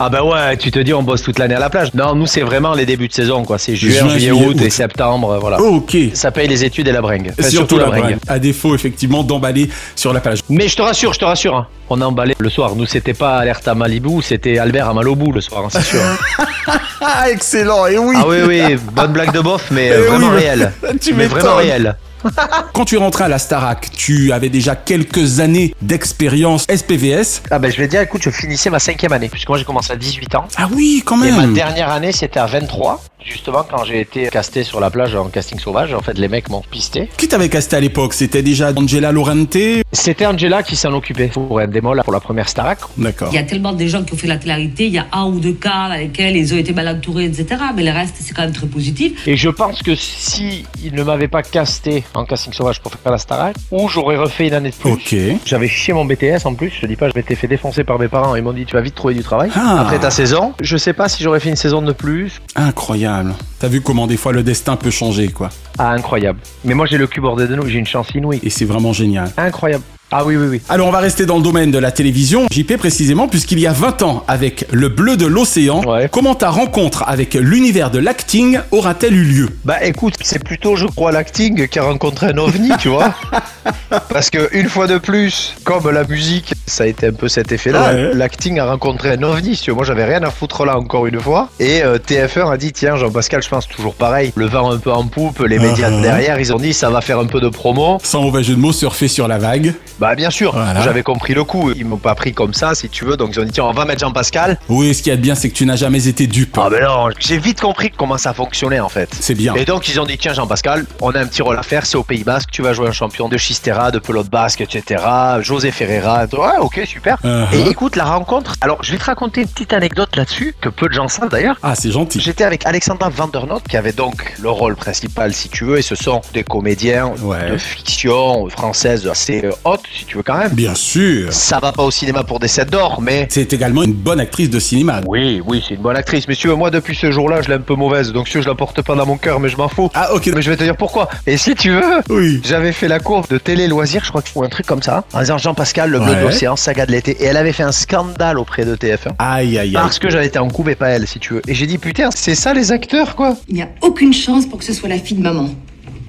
Ah 0.00 0.08
bah 0.08 0.24
ouais, 0.24 0.56
tu 0.56 0.70
te 0.70 0.78
dis 0.78 0.94
on 0.94 1.02
bosse 1.02 1.22
toute 1.22 1.38
l'année 1.38 1.54
à 1.54 1.58
la 1.58 1.68
plage. 1.68 1.88
Non, 1.94 2.14
nous 2.14 2.26
c'est 2.26 2.40
vraiment 2.40 2.72
les 2.72 2.86
débuts 2.86 3.08
de 3.08 3.12
saison 3.12 3.44
quoi. 3.44 3.58
C'est 3.58 3.76
juin, 3.76 3.90
Juin, 4.00 4.08
juillet, 4.08 4.30
août. 4.30 4.56
et 4.62 4.70
septembre, 4.70 5.32
euh, 5.32 5.38
voilà. 5.38 5.60
Ok. 5.60 5.96
Ça 6.14 6.30
paye 6.30 6.48
les 6.48 6.64
études 6.64 6.88
et 6.88 6.92
la 6.92 7.02
bringue. 7.02 7.32
Enfin, 7.38 7.50
surtout, 7.50 7.78
la 7.78 7.86
bringue. 7.86 8.16
À 8.26 8.38
défaut, 8.38 8.74
effectivement, 8.74 9.22
d'emballer 9.22 9.68
sur 9.94 10.14
la 10.14 10.20
plage. 10.20 10.38
Mais 10.48 10.66
je 10.68 10.76
te 10.76 10.82
rassure, 10.82 11.12
je 11.12 11.18
te 11.18 11.24
rassure. 11.26 11.54
hein. 11.56 11.66
On 11.88 12.00
a 12.00 12.04
emballé 12.06 12.34
le 12.38 12.50
soir. 12.50 12.74
Nous 12.74 12.86
c'était 12.86 13.14
pas 13.14 13.36
alerte 13.36 13.68
à 13.68 13.74
Malibu, 13.74 14.20
c'était 14.22 14.58
Albert 14.58 14.88
à 14.88 14.94
Malibu 14.94 15.30
le 15.30 15.40
soir, 15.40 15.62
hein, 15.66 15.68
c'est 15.80 15.96
sûr. 15.96 16.00
Ah, 17.00 17.30
excellent, 17.30 17.86
et 17.86 17.98
oui 17.98 18.16
ah 18.18 18.24
oui 18.26 18.38
oui, 18.46 18.76
bonne 18.92 19.12
blague 19.12 19.30
de 19.32 19.40
bof, 19.40 19.66
mais 19.70 19.96
oui, 19.96 20.06
vraiment 20.08 20.30
mais- 20.30 20.38
réelle. 20.40 20.72
Tu 21.00 21.12
mais 21.14 21.26
vraiment 21.26 21.56
réelle. 21.56 21.94
Quand 22.72 22.84
tu 22.84 22.96
es 22.96 22.98
rentré 22.98 23.24
à 23.24 23.28
la 23.28 23.38
Starac, 23.38 23.90
tu 23.92 24.32
avais 24.32 24.48
déjà 24.48 24.76
quelques 24.76 25.40
années 25.40 25.74
d'expérience 25.82 26.66
SPVS. 26.74 27.42
Ah 27.50 27.58
ben 27.58 27.70
je 27.70 27.76
vais 27.76 27.86
te 27.86 27.92
dire, 27.92 28.00
écoute, 28.00 28.22
je 28.22 28.30
finissais 28.30 28.70
ma 28.70 28.78
cinquième 28.78 29.12
année, 29.12 29.28
puisque 29.28 29.48
moi 29.48 29.58
j'ai 29.58 29.64
commencé 29.64 29.92
à 29.92 29.96
18 29.96 30.34
ans. 30.34 30.48
Ah 30.56 30.68
oui, 30.72 31.02
quand 31.04 31.22
Et 31.22 31.30
ma 31.30 31.42
même 31.42 31.54
dernière 31.54 31.90
année, 31.90 32.12
c'était 32.12 32.40
à 32.40 32.46
23, 32.46 33.02
justement 33.24 33.64
quand 33.68 33.84
j'ai 33.84 34.00
été 34.00 34.28
casté 34.28 34.62
sur 34.62 34.80
la 34.80 34.90
plage 34.90 35.14
en 35.14 35.28
casting 35.28 35.58
sauvage. 35.58 35.92
En 35.94 36.00
fait, 36.00 36.18
les 36.18 36.28
mecs 36.28 36.48
m'ont 36.48 36.62
pisté. 36.62 37.08
Qui 37.16 37.28
t'avait 37.28 37.48
casté 37.48 37.76
à 37.76 37.80
l'époque? 37.80 38.14
C'était 38.14 38.42
déjà 38.42 38.72
Angela 38.74 39.12
Lorente? 39.12 39.56
C'était 39.92 40.26
Angela 40.26 40.62
qui 40.62 40.76
s'en 40.76 40.92
occupait 40.92 41.28
pour 41.28 41.58
un 41.58 41.66
démo 41.66 41.94
là, 41.94 42.02
pour 42.02 42.12
la 42.12 42.20
première 42.20 42.48
Starac. 42.48 42.78
D'accord. 42.96 43.28
Il 43.32 43.34
y 43.34 43.38
a 43.38 43.42
tellement 43.42 43.72
de 43.72 43.86
gens 43.86 44.04
qui 44.04 44.14
ont 44.14 44.16
fait 44.16 44.26
la 44.26 44.36
télé-réalité, 44.36 44.86
il 44.86 44.92
y 44.92 44.98
a 44.98 45.06
un 45.12 45.26
ou 45.26 45.40
deux 45.40 45.52
cas 45.52 45.88
dans 45.88 45.96
lesquels 45.96 46.36
ils 46.36 46.54
ont 46.54 46.58
été 46.58 46.72
mal 46.72 46.88
entourés, 46.88 47.24
etc. 47.24 47.62
Mais 47.74 47.82
le 47.82 47.92
reste, 47.92 48.16
c'est 48.20 48.34
quand 48.34 48.42
même 48.42 48.52
très 48.52 48.66
positif. 48.66 49.26
Et 49.26 49.36
je 49.36 49.48
pense 49.48 49.82
que 49.82 49.94
si 49.94 50.64
ne 50.92 51.02
m'avait 51.02 51.28
pas 51.28 51.42
casté 51.42 52.04
en 52.14 52.24
casting 52.24 52.52
sauvage 52.52 52.80
pour 52.80 52.92
faire 52.92 53.12
la 53.12 53.18
Starac, 53.18 53.56
ou 53.70 53.88
j'aurais 53.88 54.16
refait 54.16 54.48
une 54.48 54.54
année 54.54 54.70
de 54.70 54.74
plus. 54.74 55.38
J'avais 55.44 55.68
chié 55.68 55.92
mon 55.92 56.04
BTS 56.04 56.44
en 56.44 56.54
plus, 56.54 56.70
je 56.70 56.80
te 56.80 56.86
dis 56.86 56.96
pas, 56.96 57.08
je 57.08 57.14
m'étais 57.14 57.34
fait 57.34 57.48
défoncer 57.48 57.84
par 57.84 57.98
mes 57.98 58.08
parents. 58.08 58.34
Ils 58.36 58.42
m'ont 58.42 58.52
dit 58.52 58.64
tu 58.66 58.74
vas 58.74 58.80
vite 58.82 58.94
trouver 58.94 59.14
du 59.14 59.22
travail. 59.22 59.50
Ah. 59.54 59.80
Après 59.80 59.98
ta 59.98 60.10
saison, 60.10 60.54
je 60.60 60.76
sais 60.76 60.92
pas 60.92 61.08
si 61.08 61.22
j'aurais 61.22 61.40
fait 61.40 61.48
une 61.48 61.56
saison 61.56 61.82
de 61.82 61.92
plus. 61.92 62.40
Incroyable. 62.54 63.34
T'as 63.58 63.68
vu 63.68 63.80
comment 63.80 64.06
des 64.06 64.16
fois 64.16 64.32
le 64.32 64.42
destin 64.42 64.76
peut 64.76 64.90
changer, 64.90 65.28
quoi. 65.28 65.50
Ah, 65.78 65.90
incroyable. 65.90 66.40
Mais 66.64 66.74
moi 66.74 66.86
j'ai 66.86 66.98
le 66.98 67.06
cul 67.06 67.20
bordé 67.20 67.46
de 67.46 67.54
nous, 67.54 67.66
j'ai 67.66 67.78
une 67.78 67.86
chance 67.86 68.08
inouïe. 68.14 68.40
Et 68.42 68.50
c'est 68.50 68.64
vraiment 68.64 68.92
génial. 68.92 69.30
Incroyable. 69.36 69.84
Ah 70.18 70.24
oui, 70.24 70.34
oui, 70.36 70.46
oui. 70.48 70.62
Alors 70.70 70.88
on 70.88 70.90
va 70.90 71.00
rester 71.00 71.26
dans 71.26 71.36
le 71.36 71.42
domaine 71.42 71.70
de 71.70 71.76
la 71.78 71.90
télévision, 71.90 72.46
JP 72.50 72.78
précisément, 72.78 73.28
puisqu'il 73.28 73.60
y 73.60 73.66
a 73.66 73.72
20 73.72 74.00
ans, 74.00 74.24
avec 74.28 74.64
Le 74.72 74.88
Bleu 74.88 75.18
de 75.18 75.26
l'Océan, 75.26 75.82
Ouais. 75.84 76.08
comment 76.10 76.34
ta 76.34 76.48
rencontre 76.48 77.04
avec 77.06 77.34
l'univers 77.34 77.90
de 77.90 77.98
l'acting 77.98 78.58
aura-t-elle 78.70 79.12
eu 79.14 79.24
lieu? 79.24 79.48
Bah 79.66 79.84
écoute, 79.84 80.14
c'est 80.22 80.42
plutôt, 80.42 80.74
je 80.74 80.86
crois, 80.86 81.12
l'acting 81.12 81.68
qui 81.68 81.78
a 81.78 81.82
rencontré 81.82 82.28
un 82.28 82.38
ovni, 82.38 82.70
tu 82.78 82.88
vois. 82.88 83.12
Parce 84.08 84.30
que 84.30 84.48
une 84.56 84.70
fois 84.70 84.86
de 84.86 84.96
plus, 84.96 85.54
comme 85.64 85.90
la 85.90 86.04
musique, 86.04 86.54
ça 86.66 86.84
a 86.84 86.86
été 86.86 87.08
un 87.08 87.12
peu 87.12 87.28
cet 87.28 87.52
effet-là, 87.52 87.92
Ouais. 87.92 88.14
l'acting 88.14 88.58
a 88.58 88.64
rencontré 88.70 89.10
un 89.12 89.22
ovni. 89.22 89.54
si 89.54 89.64
tu 89.64 89.70
veux. 89.70 89.76
Moi, 89.76 89.84
j'avais 89.84 90.04
rien 90.04 90.22
à 90.22 90.30
foutre 90.30 90.64
là 90.64 90.78
encore 90.78 91.06
une 91.06 91.20
fois. 91.20 91.50
Et 91.60 91.82
euh, 91.82 91.98
TF1 91.98 92.50
a 92.50 92.56
dit, 92.56 92.72
tiens, 92.72 92.96
Jean-Pascal, 92.96 93.42
je 93.42 93.48
pense 93.50 93.68
toujours 93.68 93.94
pareil, 93.94 94.32
le 94.34 94.46
vent 94.46 94.70
un 94.72 94.78
peu 94.78 94.92
en 94.92 95.04
poupe, 95.06 95.40
les 95.40 95.58
médias 95.58 95.90
Uh-huh. 95.90 96.00
derrière, 96.00 96.40
ils 96.40 96.54
ont 96.54 96.58
dit, 96.58 96.72
ça 96.72 96.88
va 96.88 97.00
faire 97.02 97.18
un 97.18 97.26
peu 97.26 97.38
de 97.40 97.48
promo. 97.50 97.98
Sans 98.02 98.22
mauvais 98.22 98.42
jeu 98.42 98.54
de 98.54 98.60
mots, 98.60 98.72
surfer 98.72 99.08
sur 99.08 99.28
la 99.28 99.36
vague. 99.38 99.74
Bah 100.00 100.05
bien 100.14 100.30
sûr, 100.30 100.52
Voilà. 100.52 100.80
j'avais 100.82 101.02
compris 101.02 101.34
le 101.34 101.44
coup. 101.44 101.72
Ils 101.74 101.84
m'ont 101.84 101.96
pas 101.96 102.14
pris 102.14 102.32
comme 102.32 102.54
ça, 102.54 102.74
si 102.74 102.88
tu 102.88 103.04
veux. 103.04 103.16
Donc 103.16 103.30
ils 103.34 103.40
ont 103.40 103.44
dit, 103.44 103.50
tiens, 103.52 103.64
on 103.64 103.72
va 103.72 103.84
mettre 103.84 104.00
Jean-Pascal. 104.00 104.58
Oui, 104.68 104.94
ce 104.94 105.10
a 105.10 105.16
de 105.16 105.20
bien, 105.20 105.34
c'est 105.34 105.48
que 105.50 105.54
tu 105.54 105.66
n'as 105.66 105.76
jamais 105.76 106.06
été 106.08 106.26
dupe. 106.26 106.56
Ah 106.60 106.68
ben 106.70 106.82
non, 106.84 107.08
j'ai 107.18 107.38
vite 107.38 107.60
compris 107.60 107.90
comment 107.90 108.18
ça 108.18 108.32
fonctionnait 108.34 108.80
en 108.80 108.88
fait. 108.88 109.08
C'est 109.20 109.34
bien. 109.34 109.54
Et 109.54 109.64
donc 109.64 109.88
ils 109.88 109.98
ont 110.00 110.04
dit 110.06 110.18
tiens 110.18 110.32
Jean-Pascal, 110.34 110.84
on 111.00 111.10
a 111.12 111.20
un 111.20 111.26
petit 111.26 111.42
rôle 111.42 111.58
à 111.58 111.62
faire, 111.62 111.86
c'est 111.86 111.96
au 111.96 112.02
Pays 112.02 112.24
Basque, 112.24 112.50
tu 112.52 112.62
vas 112.62 112.72
jouer 112.72 112.88
un 112.88 112.92
champion 112.92 113.28
de 113.28 113.36
Chistera, 113.36 113.90
de 113.90 113.98
pelote 113.98 114.28
basque, 114.28 114.60
etc. 114.60 115.02
José 115.40 115.70
Ferreira, 115.70 116.24
ouais 116.32 116.58
ok 116.60 116.80
super. 116.86 117.18
Uh-huh. 117.24 117.46
Et 117.54 117.68
écoute 117.70 117.96
la 117.96 118.04
rencontre, 118.04 118.54
alors 118.60 118.82
je 118.82 118.92
vais 118.92 118.98
te 118.98 119.04
raconter 119.04 119.42
une 119.42 119.48
petite 119.48 119.72
anecdote 119.72 120.14
là-dessus, 120.16 120.54
que 120.60 120.68
peu 120.68 120.88
de 120.88 120.92
gens 120.94 121.08
savent 121.08 121.28
d'ailleurs. 121.30 121.56
Ah, 121.62 121.74
c'est 121.74 121.90
gentil. 121.90 122.20
J'étais 122.20 122.44
avec 122.44 122.66
Alexandra 122.66 123.08
Vandernoot 123.08 123.62
qui 123.68 123.76
avait 123.76 123.92
donc 123.92 124.34
le 124.40 124.50
rôle 124.50 124.76
principal 124.76 125.32
si 125.32 125.48
tu 125.48 125.64
veux 125.64 125.78
et 125.78 125.82
ce 125.82 125.94
sont 125.94 126.20
des 126.34 126.44
comédiens 126.44 127.12
Ouais. 127.22 127.50
de 127.50 127.56
fiction 127.56 128.48
française 128.50 129.06
assez 129.06 129.44
euh, 129.44 129.50
haute 129.64 129.82
si 129.94 130.04
tu 130.04 130.16
veux 130.16 130.22
quand 130.22 130.38
même. 130.38 130.52
Bien 130.52 130.74
sûr. 130.74 131.32
Ça 131.32 131.58
va 131.58 131.72
pas 131.72 131.82
au 131.82 131.90
cinéma 131.90 132.24
pour 132.24 132.38
des 132.38 132.48
sets 132.48 132.66
d'or 132.66 133.00
mais 133.02 133.26
C'est 133.30 133.52
également 133.52 133.82
une 133.82 133.92
bonne 133.92 134.20
actrice 134.20 134.50
de 134.50 134.58
cinéma. 134.58 135.00
oui, 135.06 135.40
oui, 135.46 135.62
c'est 135.66 135.74
une 135.74 135.82
bonne 135.82 135.96
actrice. 135.96 136.26
Mais 136.28 136.34
si 136.34 136.42
tu 136.42 136.48
veux, 136.48 136.54
moi, 136.54 136.70
depuis 136.70 136.94
ce 136.94 137.10
jour-là, 137.10 137.42
je 137.42 137.48
l'ai 137.48 137.54
un 137.54 137.60
peu 137.60 137.74
mauvaise. 137.74 138.12
Donc, 138.12 138.26
si 138.26 138.32
tu 138.32 138.38
veux, 138.38 138.44
je 138.44 138.48
la 138.48 138.54
porte 138.54 138.82
pas 138.82 138.94
dans 138.94 139.06
mon 139.06 139.16
cœur, 139.16 139.40
mais 139.40 139.48
je 139.48 139.56
m'en 139.56 139.68
fous. 139.68 139.90
Ah, 139.94 140.12
ok. 140.14 140.30
Mais 140.34 140.42
je 140.42 140.50
vais 140.50 140.56
te 140.56 140.64
dire 140.64 140.76
pourquoi. 140.76 141.08
Et 141.26 141.36
si 141.36 141.54
tu 141.54 141.70
veux, 141.70 141.82
Oui. 142.08 142.40
j'avais 142.44 142.72
fait 142.72 142.88
la 142.88 142.98
courbe 143.00 143.28
de 143.28 143.38
télé 143.38 143.66
loisirs, 143.68 144.02
je 144.04 144.10
crois, 144.10 144.22
ou 144.34 144.44
un 144.44 144.48
truc 144.48 144.66
comme 144.66 144.82
ça, 144.82 145.04
en 145.12 145.20
disant 145.20 145.38
Jean-Pascal, 145.38 145.90
le 145.90 145.98
bleu 146.00 146.10
Ouais. 146.12 146.16
de 146.16 146.22
l'océan, 146.22 146.56
saga 146.56 146.86
de 146.86 146.92
l'été. 146.92 147.12
Et 147.20 147.24
elle 147.24 147.36
avait 147.36 147.52
fait 147.52 147.62
un 147.62 147.72
scandale 147.72 148.38
auprès 148.38 148.64
de 148.64 148.74
TF1. 148.76 149.12
Aïe, 149.18 149.58
aïe, 149.58 149.58
aïe. 149.58 149.72
Parce 149.72 149.98
que 149.98 150.08
j'avais 150.10 150.26
été 150.26 150.38
en 150.38 150.48
couple 150.48 150.70
et 150.70 150.74
pas 150.74 150.88
elle, 150.88 151.06
si 151.06 151.18
tu 151.18 151.34
veux. 151.34 151.42
Et 151.48 151.54
j'ai 151.54 151.66
dit, 151.66 151.78
putain, 151.78 152.10
c'est 152.10 152.34
ça 152.34 152.52
les 152.54 152.72
acteurs, 152.72 153.16
quoi. 153.16 153.36
Il 153.48 153.54
n'y 153.54 153.62
a 153.62 153.68
aucune 153.82 154.12
chance 154.12 154.46
pour 154.46 154.58
que 154.58 154.64
ce 154.64 154.72
soit 154.72 154.88
la 154.88 154.98
fille 154.98 155.16
de 155.16 155.22
maman. 155.22 155.48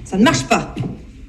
Ça 0.05 0.17
ne 0.17 0.23
marche 0.23 0.43
pas. 0.43 0.73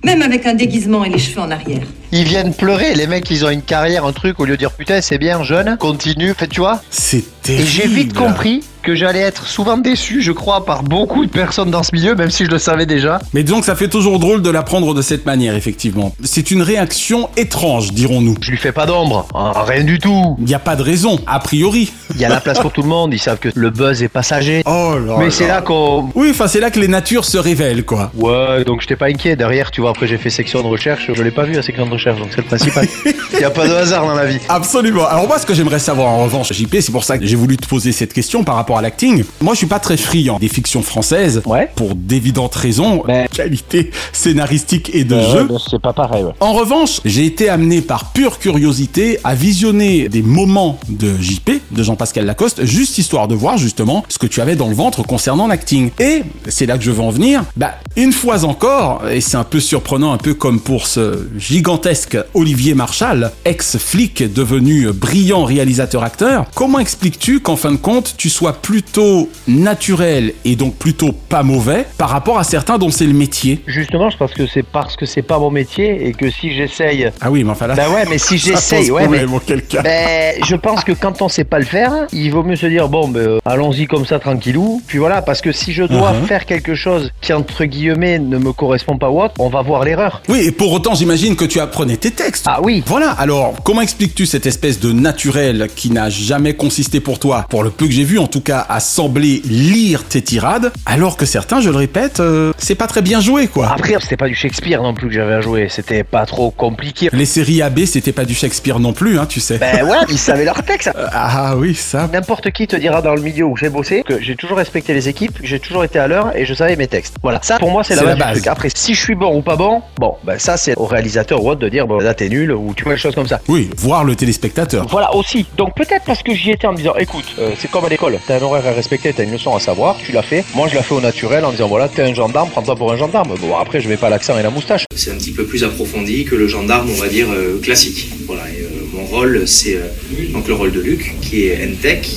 Même 0.05 0.23
avec 0.23 0.47
un 0.47 0.55
déguisement 0.55 1.05
et 1.05 1.09
les 1.09 1.19
cheveux 1.19 1.41
en 1.41 1.51
arrière. 1.51 1.83
Ils 2.13 2.25
viennent 2.25 2.55
pleurer. 2.55 2.95
Les 2.95 3.07
mecs, 3.07 3.31
ils 3.31 3.45
ont 3.45 3.51
une 3.51 3.63
carrière, 3.63 4.05
un 4.05 4.13
truc, 4.13 4.41
au 4.41 4.45
lieu 4.45 4.53
de 4.53 4.59
dire, 4.59 4.73
putain, 4.73 5.01
c'est 5.01 5.19
bien, 5.19 5.43
jeune, 5.43 5.77
continue, 5.79 6.35
fait, 6.35 6.49
tu 6.49 6.61
vois. 6.61 6.81
C'est 6.91 7.25
Et 7.49 7.65
j'ai 7.65 7.87
vite 7.87 8.15
compris 8.15 8.63
que 8.83 8.95
j'allais 8.95 9.21
être 9.21 9.47
souvent 9.47 9.77
déçu, 9.77 10.23
je 10.23 10.33
crois, 10.33 10.65
par 10.65 10.83
beaucoup 10.83 11.27
de 11.27 11.31
personnes 11.31 11.71
dans 11.71 11.83
ce 11.83 11.95
milieu, 11.95 12.15
même 12.15 12.31
si 12.31 12.47
je 12.47 12.51
le 12.51 12.59
savais 12.59 12.87
déjà. 12.87 13.19
Mais 13.35 13.43
disons 13.43 13.61
que 13.61 13.67
ça 13.67 13.75
fait 13.75 13.89
toujours 13.89 14.19
drôle 14.19 14.41
de 14.41 14.49
l'apprendre 14.49 14.95
de 14.95 15.03
cette 15.03 15.27
manière, 15.27 15.55
effectivement. 15.55 16.15
C'est 16.25 16.51
une 16.51 16.63
réaction 16.63 17.29
étrange, 17.37 17.93
dirons-nous. 17.93 18.37
Je 18.41 18.51
lui 18.51 18.57
fais 18.57 18.73
pas 18.73 18.87
d'ombre, 18.87 19.29
Ah, 19.35 19.65
rien 19.67 19.85
du 19.85 19.99
tout. 19.99 20.37
Il 20.39 20.45
n'y 20.45 20.55
a 20.55 20.59
pas 20.59 20.77
de 20.77 20.83
raison, 20.83 21.21
a 21.27 21.39
priori. 21.41 21.93
Il 22.15 22.21
y 22.21 22.25
a 22.25 22.29
la 22.31 22.41
place 22.41 22.61
pour 22.61 22.73
tout 22.73 22.83
le 22.83 22.89
monde, 22.89 23.13
ils 23.13 23.19
savent 23.19 23.39
que 23.39 23.51
le 23.55 23.71
buzz 23.71 24.03
est 24.03 24.09
passager. 24.09 24.63
Oh 24.65 24.95
là 24.99 25.17
Mais 25.19 25.31
c'est 25.31 25.49
là 25.49 25.61
qu'on... 25.61 26.09
Oui, 26.15 26.29
enfin, 26.31 26.47
c'est 26.49 26.61
là 26.61 26.71
que 26.71 26.81
les 26.81 26.89
natures 26.89 27.25
se 27.27 27.37
révèlent, 27.37 27.85
quoi. 27.85 28.11
Ouais, 28.17 28.65
donc 28.65 28.81
j'étais 28.81 28.97
pas 28.97 29.07
inquiet. 29.07 29.37
Derrière, 29.37 29.71
tu 29.71 29.81
vois, 29.83 29.91
après 29.91 30.07
j'ai 30.07 30.17
fait 30.17 30.31
section 30.31 30.63
de 30.63 30.67
recherche, 30.67 31.11
je 31.13 31.23
l'ai 31.23 31.31
pas 31.31 31.45
vu 31.45 31.53
la 31.53 31.63
section 31.63 31.85
de 31.85 31.91
recherche, 31.91 31.98
donc 32.07 32.29
c'est 32.31 32.39
le 32.39 32.43
principal. 32.45 32.87
Il 33.35 33.41
y 33.41 33.45
a 33.45 33.51
pas 33.51 33.67
de 33.69 33.73
hasard 33.75 34.07
dans 34.07 34.15
la 34.15 34.27
vie. 34.27 34.39
Absolument. 34.49 35.07
Alors 35.07 35.27
moi, 35.29 35.39
ce 35.39 35.47
que 35.47 35.55
j'aimerais 35.55 35.79
savoir 35.79 36.09
en 36.09 36.25
revanche, 36.25 36.53
JP, 36.53 36.77
c'est 36.81 36.93
pour 36.93 37.05
ça 37.05 37.19
que 37.19 37.27
j'ai 37.27 37.37
voulu 37.37 37.57
te 37.57 37.67
poser 37.67 37.93
cette 37.93 38.13
question 38.13 38.45
par 38.45 38.55
rapport 38.57 38.79
à 38.79 38.83
l'acting. 38.83 39.25
Moi, 39.41 39.55
je 39.55 39.59
suis 39.59 39.67
pas 39.67 39.79
très 39.79 39.97
friand 39.97 40.39
des 40.39 40.49
fictions 40.49 40.83
françaises, 40.83 41.43
Ouais. 41.47 41.71
pour 41.77 41.95
d'évidentes 41.95 42.55
raisons, 42.55 43.03
Mais- 43.07 43.29
qualité 43.33 43.91
scénaristique 44.13 44.91
et 44.95 45.05
de 45.05 45.15
Euh, 45.15 45.33
jeu. 45.33 45.47
ouais, 45.53 45.59
c'est 45.71 45.81
pas 45.81 45.93
pareil. 45.93 46.25
ouais. 46.25 46.33
En 46.41 46.53
revanche, 46.53 47.01
j'ai 47.05 47.25
été 47.25 47.49
amené 47.49 47.81
par 47.81 48.13
pure 48.13 48.39
curiosité 48.39 49.19
à 49.25 49.35
visionner 49.35 50.09
des 50.09 50.23
moments 50.23 50.79
de 50.89 51.15
JP, 51.21 51.51
de 51.71 51.83
Jean-Pascal 51.83 52.25
Lacoste, 52.27 52.65
juste 52.65 52.99
histoire 52.99 53.29
de 53.29 53.35
voir 53.35 53.59
justement 53.59 54.05
ce 54.09 54.19
que 54.19 54.27
tu 54.27 54.41
avais 54.41 54.57
dans 54.57 54.69
le 54.69 54.75
ventre 54.75 55.03
concernant 55.03 55.47
l'acting. 55.47 55.91
Et 55.99 56.23
c'est 56.49 56.67
là 56.67 56.77
que 56.79 56.85
je 56.85 56.91
veux 56.91 57.01
en 57.03 57.11
venir. 57.11 57.45
Bah, 57.57 57.75
une 57.97 58.13
fois 58.13 58.45
encore, 58.45 59.03
et 59.11 59.21
c'est 59.21 59.37
un 59.37 59.45
peu 59.45 59.61
surprenant, 59.61 60.13
un 60.13 60.19
peu 60.19 60.35
comme 60.35 60.61
pour 60.61 60.87
ce 60.87 61.29
gigantesque 61.39 61.88
Olivier 62.35 62.75
Marchal, 62.75 63.31
ex-flic 63.45 64.33
devenu 64.33 64.89
brillant 64.93 65.45
réalisateur-acteur, 65.45 66.47
comment 66.55 66.79
expliques-tu 66.81 67.41
qu'en 67.41 67.57
fin 67.57 67.71
de 67.73 67.77
compte, 67.77 68.15
tu 68.17 68.29
sois 68.29 68.55
plutôt 68.55 69.29
naturel 69.47 70.33
et 70.45 70.57
donc 70.57 70.75
plutôt 70.77 71.13
pas 71.13 71.43
mauvais 71.43 71.87
par 71.97 72.11
rapport 72.11 72.39
à 72.39 72.45
certains 72.45 72.79
dont 72.79 72.91
c'est 72.91 73.07
le 73.07 73.13
métier? 73.13 73.61
Justement, 73.67 74.11
je 74.11 74.17
pense 74.17 74.33
que 74.33 74.47
c'est 74.47 74.65
parce 74.65 74.97
que 74.97 75.07
c'est 75.07 75.23
pas 75.23 75.39
mon 75.39 75.51
métier 75.51 76.07
et 76.07 76.13
que 76.13 76.31
si 76.31 76.53
j'essaye... 76.53 77.11
Ah 77.21 77.31
oui, 77.31 77.45
mais 77.45 77.51
enfin 77.53 77.69
là... 77.69 77.75
Bah 77.75 77.89
ouais, 77.91 78.05
mais 78.11 78.19
si 78.19 78.39
j'essaye, 78.39 78.91
ouais, 78.91 79.09
mais... 79.09 79.25
cas. 79.69 79.83
Ben, 79.83 80.35
je 80.45 80.57
pense 80.57 80.85
que 80.85 80.93
quand 80.93 81.23
on 81.23 81.29
sait 81.29 81.45
pas 81.45 81.59
le 81.59 81.65
faire, 81.65 81.93
il 82.13 82.31
vaut 82.31 82.43
mieux 82.43 82.57
se 82.57 82.67
dire 82.67 82.89
bon, 82.89 83.09
ben, 83.09 83.21
euh, 83.21 83.39
allons-y 83.45 83.87
comme 83.87 84.05
ça 84.05 84.19
tranquillou. 84.19 84.83
Puis 84.87 84.99
voilà, 84.99 85.23
parce 85.23 85.41
que 85.41 85.53
si 85.53 85.73
je 85.73 85.85
dois 85.85 86.09
Uh-huh. 86.09 86.27
faire 86.27 86.47
quelque 86.47 86.75
chose 86.75 87.11
qui 87.21 87.33
entre 87.33 87.65
guillemets 87.65 88.19
ne 88.19 88.39
me 88.39 88.53
correspond 88.53 88.97
pas 88.97 89.11
ou 89.11 89.21
autre, 89.23 89.35
on 89.39 89.49
va 89.49 89.63
voir 89.63 89.85
l'erreur. 89.85 90.23
Oui, 90.29 90.41
et 90.47 90.53
pour 90.53 90.73
autant, 90.73 90.95
j'imagine 90.95 91.37
que 91.37 91.45
tu 91.45 91.61
apprenais 91.79 91.97
tes 91.97 92.11
textes. 92.11 92.47
Ah 92.49 92.59
oui. 92.61 92.83
Voilà, 92.87 93.13
alors, 93.13 93.55
comment 93.63 93.83
expliques-tu 93.83 94.27
cette 94.27 94.47
espèce 94.47 94.81
de 94.81 94.91
naturel 94.91 95.69
qui 95.77 95.93
n'a 95.93 96.11
jamais 96.11 96.55
consisté 96.55 96.99
pour 96.99 97.21
toi, 97.21 97.47
pour 97.49 97.63
le 97.63 97.71
peu 97.71 97.87
que 97.87 97.93
j'ai 97.93 98.03
vu 98.03 98.19
en 98.19 98.27
tout 98.27 98.41
cas, 98.41 98.67
à 98.69 98.81
sembler 98.81 99.41
lire 99.45 100.03
tes 100.03 100.21
tirades, 100.21 100.73
alors 100.87 101.17
que 101.17 101.25
certains, 101.25 101.61
je 101.61 101.71
le 101.71 101.77
répète, 101.77 102.19
euh, 102.19 102.53
c'est 102.59 102.75
pas 102.75 102.89
très 102.89 103.01
bien 103.01 103.21
joué, 103.21 103.47
quoi. 103.47 103.71
Après, 103.73 103.95
c'était 104.01 104.17
pas 104.17 104.27
du 104.27 104.35
Shakespeare 104.35 104.83
non 104.83 104.93
plus 104.93 105.07
que 105.07 105.15
j'avais 105.15 105.35
à 105.35 105.41
jouer. 105.41 105.69
C'était 105.71 106.03
pas 106.03 106.27
trop 106.27 106.51
compliqué. 106.51 107.11
Les 107.13 107.27
séries 107.27 107.63
AB, 107.63 107.85
c'était 107.85 108.11
pas 108.11 108.25
du 108.25 108.35
Shakespeare 108.35 108.81
non 108.81 108.93
plus, 108.93 109.17
hein, 109.17 109.27
tu 109.27 109.39
sais. 109.39 109.59
Ben 109.59 109.85
ouais, 109.85 109.99
ils 110.09 110.19
savaient 110.19 110.45
leur 110.45 110.61
texte. 110.65 110.91
Euh, 110.97 111.07
ah 111.13 111.55
oui, 111.57 111.77
ça. 111.77 112.09
N'importe 112.13 112.51
qui 112.51 112.67
te 112.67 112.75
dira 112.75 113.03
dans 113.03 113.15
le 113.15 113.23
milieu 113.23 113.45
où 113.45 113.57
j'ai 113.57 113.69
bossé 113.69 114.03
que 114.05 114.21
j'ai 114.21 114.35
toujours 114.35 114.57
respecté 114.59 114.95
les 114.95 115.09
équipes, 115.09 115.39
j'ai 115.45 115.61
toujours 115.61 115.85
été 115.85 116.01
à 116.01 116.09
l'heure 116.09 116.37
et 116.37 116.45
je 116.45 116.55
savais 116.55 116.75
mes 116.75 116.89
textes. 116.89 117.15
Voilà, 117.23 117.39
ça 117.43 117.59
pour 117.59 117.71
moi 117.71 117.85
c'est 117.85 117.95
la, 117.95 118.03
la 118.03 118.09
base, 118.09 118.17
du 118.17 118.23
base. 118.23 118.33
truc. 118.33 118.47
Après, 118.49 118.69
si 118.75 118.95
je 118.95 119.01
suis 119.01 119.15
bon 119.15 119.37
ou 119.37 119.43
pas 119.43 119.55
bon, 119.55 119.83
bon, 119.99 120.17
ben 120.25 120.41
ça 120.41 120.57
c'est 120.57 120.77
au 120.77 120.87
réalisateur 120.87 121.45
ou 121.45 121.51
autre 121.51 121.61
de 121.61 121.68
dire 121.69 121.87
bon 121.87 121.99
là 121.99 122.15
t'es 122.15 122.29
nul 122.29 122.53
ou 122.53 122.75
tu 122.75 122.85
vois 122.85 122.95
des 122.95 122.99
choses 122.99 123.15
comme 123.15 123.27
ça. 123.27 123.41
Oui, 123.49 123.71
voir 123.77 124.05
le 124.05 124.15
téléspectateur. 124.17 124.87
Voilà 124.89 125.15
aussi. 125.15 125.47
Donc 125.57 125.75
peut-être 125.75 126.05
parce 126.05 126.23
que 126.23 126.35
j'y 126.35 126.51
étais 126.51 126.67
en 126.67 126.73
me 126.73 126.77
disant, 126.77 126.95
écoute, 126.99 127.25
euh, 127.39 127.53
c'est 127.59 127.71
comme 127.71 127.85
à 127.85 127.89
l'école, 127.89 128.19
t'as 128.27 128.39
un 128.39 128.43
horaire 128.43 128.67
à 128.67 128.73
respecter, 128.73 129.13
t'as 129.13 129.25
une 129.25 129.33
leçon 129.33 129.55
à 129.55 129.61
savoir, 129.61 129.97
tu 129.99 130.13
l'as 130.13 130.23
fait. 130.23 130.45
Moi 130.55 130.69
je 130.69 130.77
l'ai 130.77 130.83
fait 130.83 130.95
au 130.95 131.01
naturel 131.01 131.45
en 131.45 131.51
disant 131.51 131.69
voilà, 131.69 131.89
t'es 131.89 132.03
un 132.03 132.15
gendarme, 132.15 132.51
prends-toi 132.51 132.77
pour 132.77 132.93
un 132.93 132.97
gendarme. 132.97 133.35
Bon 133.41 133.57
après 133.57 133.81
je 133.81 133.89
mets 133.89 133.97
pas 133.97 134.09
l'accent 134.11 134.39
et 134.39 134.43
la 134.43 134.51
moustache. 134.51 134.85
C'est 134.95 135.13
un 135.13 135.17
petit 135.17 135.33
peu 135.33 135.45
plus 135.45 135.65
approfondi 135.65 136.25
que 136.25 136.35
le 136.35 136.49
gendarme, 136.49 136.89
on 136.91 137.01
va 137.01 137.09
dire, 137.09 137.29
euh, 137.31 137.61
classique. 137.61 138.09
Voilà, 138.27 138.43
et, 138.49 138.63
euh, 138.63 138.69
mon 138.93 139.05
rôle, 139.05 139.47
c'est 139.47 139.77
euh, 139.77 139.87
donc 140.33 140.49
le 140.49 140.55
rôle 140.55 140.73
de 140.73 140.81
Luc, 140.81 141.15
qui 141.21 141.47
est 141.47 141.67
NTEC, 141.67 142.09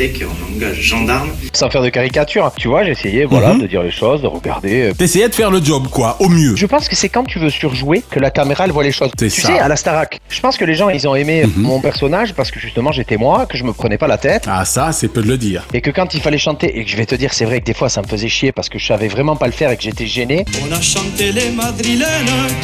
en 0.00 0.52
langage 0.52 0.80
gendarme. 0.80 1.30
Sans 1.54 1.70
faire 1.70 1.80
de 1.82 1.88
caricature. 1.88 2.52
Tu 2.58 2.68
vois, 2.68 2.84
essayé, 2.86 3.24
voilà, 3.24 3.54
Mhm. 3.54 3.62
de 3.62 3.66
dire 3.66 3.82
les 3.82 3.90
choses, 3.90 4.20
de 4.20 4.26
regarder. 4.26 4.90
euh. 4.90 4.92
T'essayais 4.92 5.28
de 5.28 5.34
faire 5.34 5.50
le 5.50 5.62
job, 5.62 5.88
quoi, 5.90 6.16
au 6.20 6.28
mieux. 6.28 6.54
Je 6.54 6.66
pense 6.66 6.86
que 6.88 6.94
c'est 6.94 7.08
quand 7.08 7.24
tu 7.24 7.38
veux 7.38 7.48
surjouer 7.50 8.02
que 8.10 8.20
la 8.20 8.30
caméra 8.30 8.64
elle 8.66 8.72
voit 8.72 8.84
les 8.84 8.92
choses. 8.92 9.10
C'est 9.18 9.28
tu 9.30 9.40
ça. 9.40 9.48
sais, 9.48 9.58
à 9.58 9.68
la 9.68 9.76
Starac, 9.76 10.18
je 10.28 10.40
pense 10.40 10.56
que 10.58 10.64
les 10.66 10.74
gens 10.74 10.90
ils 10.90 11.08
ont 11.08 11.14
aimé 11.14 11.44
Mhm. 11.46 11.52
mon 11.62 11.80
personnage 11.80 12.34
parce 12.34 12.50
que 12.50 12.60
justement 12.60 12.92
j'étais 12.92 13.16
moi, 13.16 13.46
que 13.46 13.56
je 13.56 13.64
me 13.64 13.72
prenais 13.72 13.96
pas 13.98 14.06
la 14.06 14.18
tête. 14.18 14.44
Ah 14.48 14.64
ça, 14.66 14.92
c'est 14.92 15.08
peu 15.08 15.22
de 15.22 15.28
le 15.28 15.38
dire. 15.38 15.64
Et 15.72 15.80
que 15.80 15.90
quand 15.90 16.12
il 16.14 16.20
fallait 16.20 16.36
chanter, 16.38 16.78
et 16.78 16.84
que 16.84 16.90
je 16.90 16.96
vais 16.96 17.06
te 17.06 17.14
dire, 17.14 17.32
c'est 17.32 17.46
vrai 17.46 17.60
que 17.60 17.64
des 17.64 17.74
fois 17.74 17.88
ça 17.88 18.02
me 18.02 18.06
faisait 18.06 18.28
chier 18.28 18.52
parce 18.52 18.68
que 18.68 18.78
je 18.78 18.86
savais 18.86 19.08
vraiment 19.08 19.36
pas 19.36 19.46
le 19.46 19.52
faire 19.52 19.70
et 19.70 19.76
que 19.78 19.82
j'étais 19.82 20.06
gêné. 20.06 20.44
On 20.68 20.72
a 20.74 20.80
chanté 20.80 21.32
les 21.32 21.50
madrilènes 21.50 22.06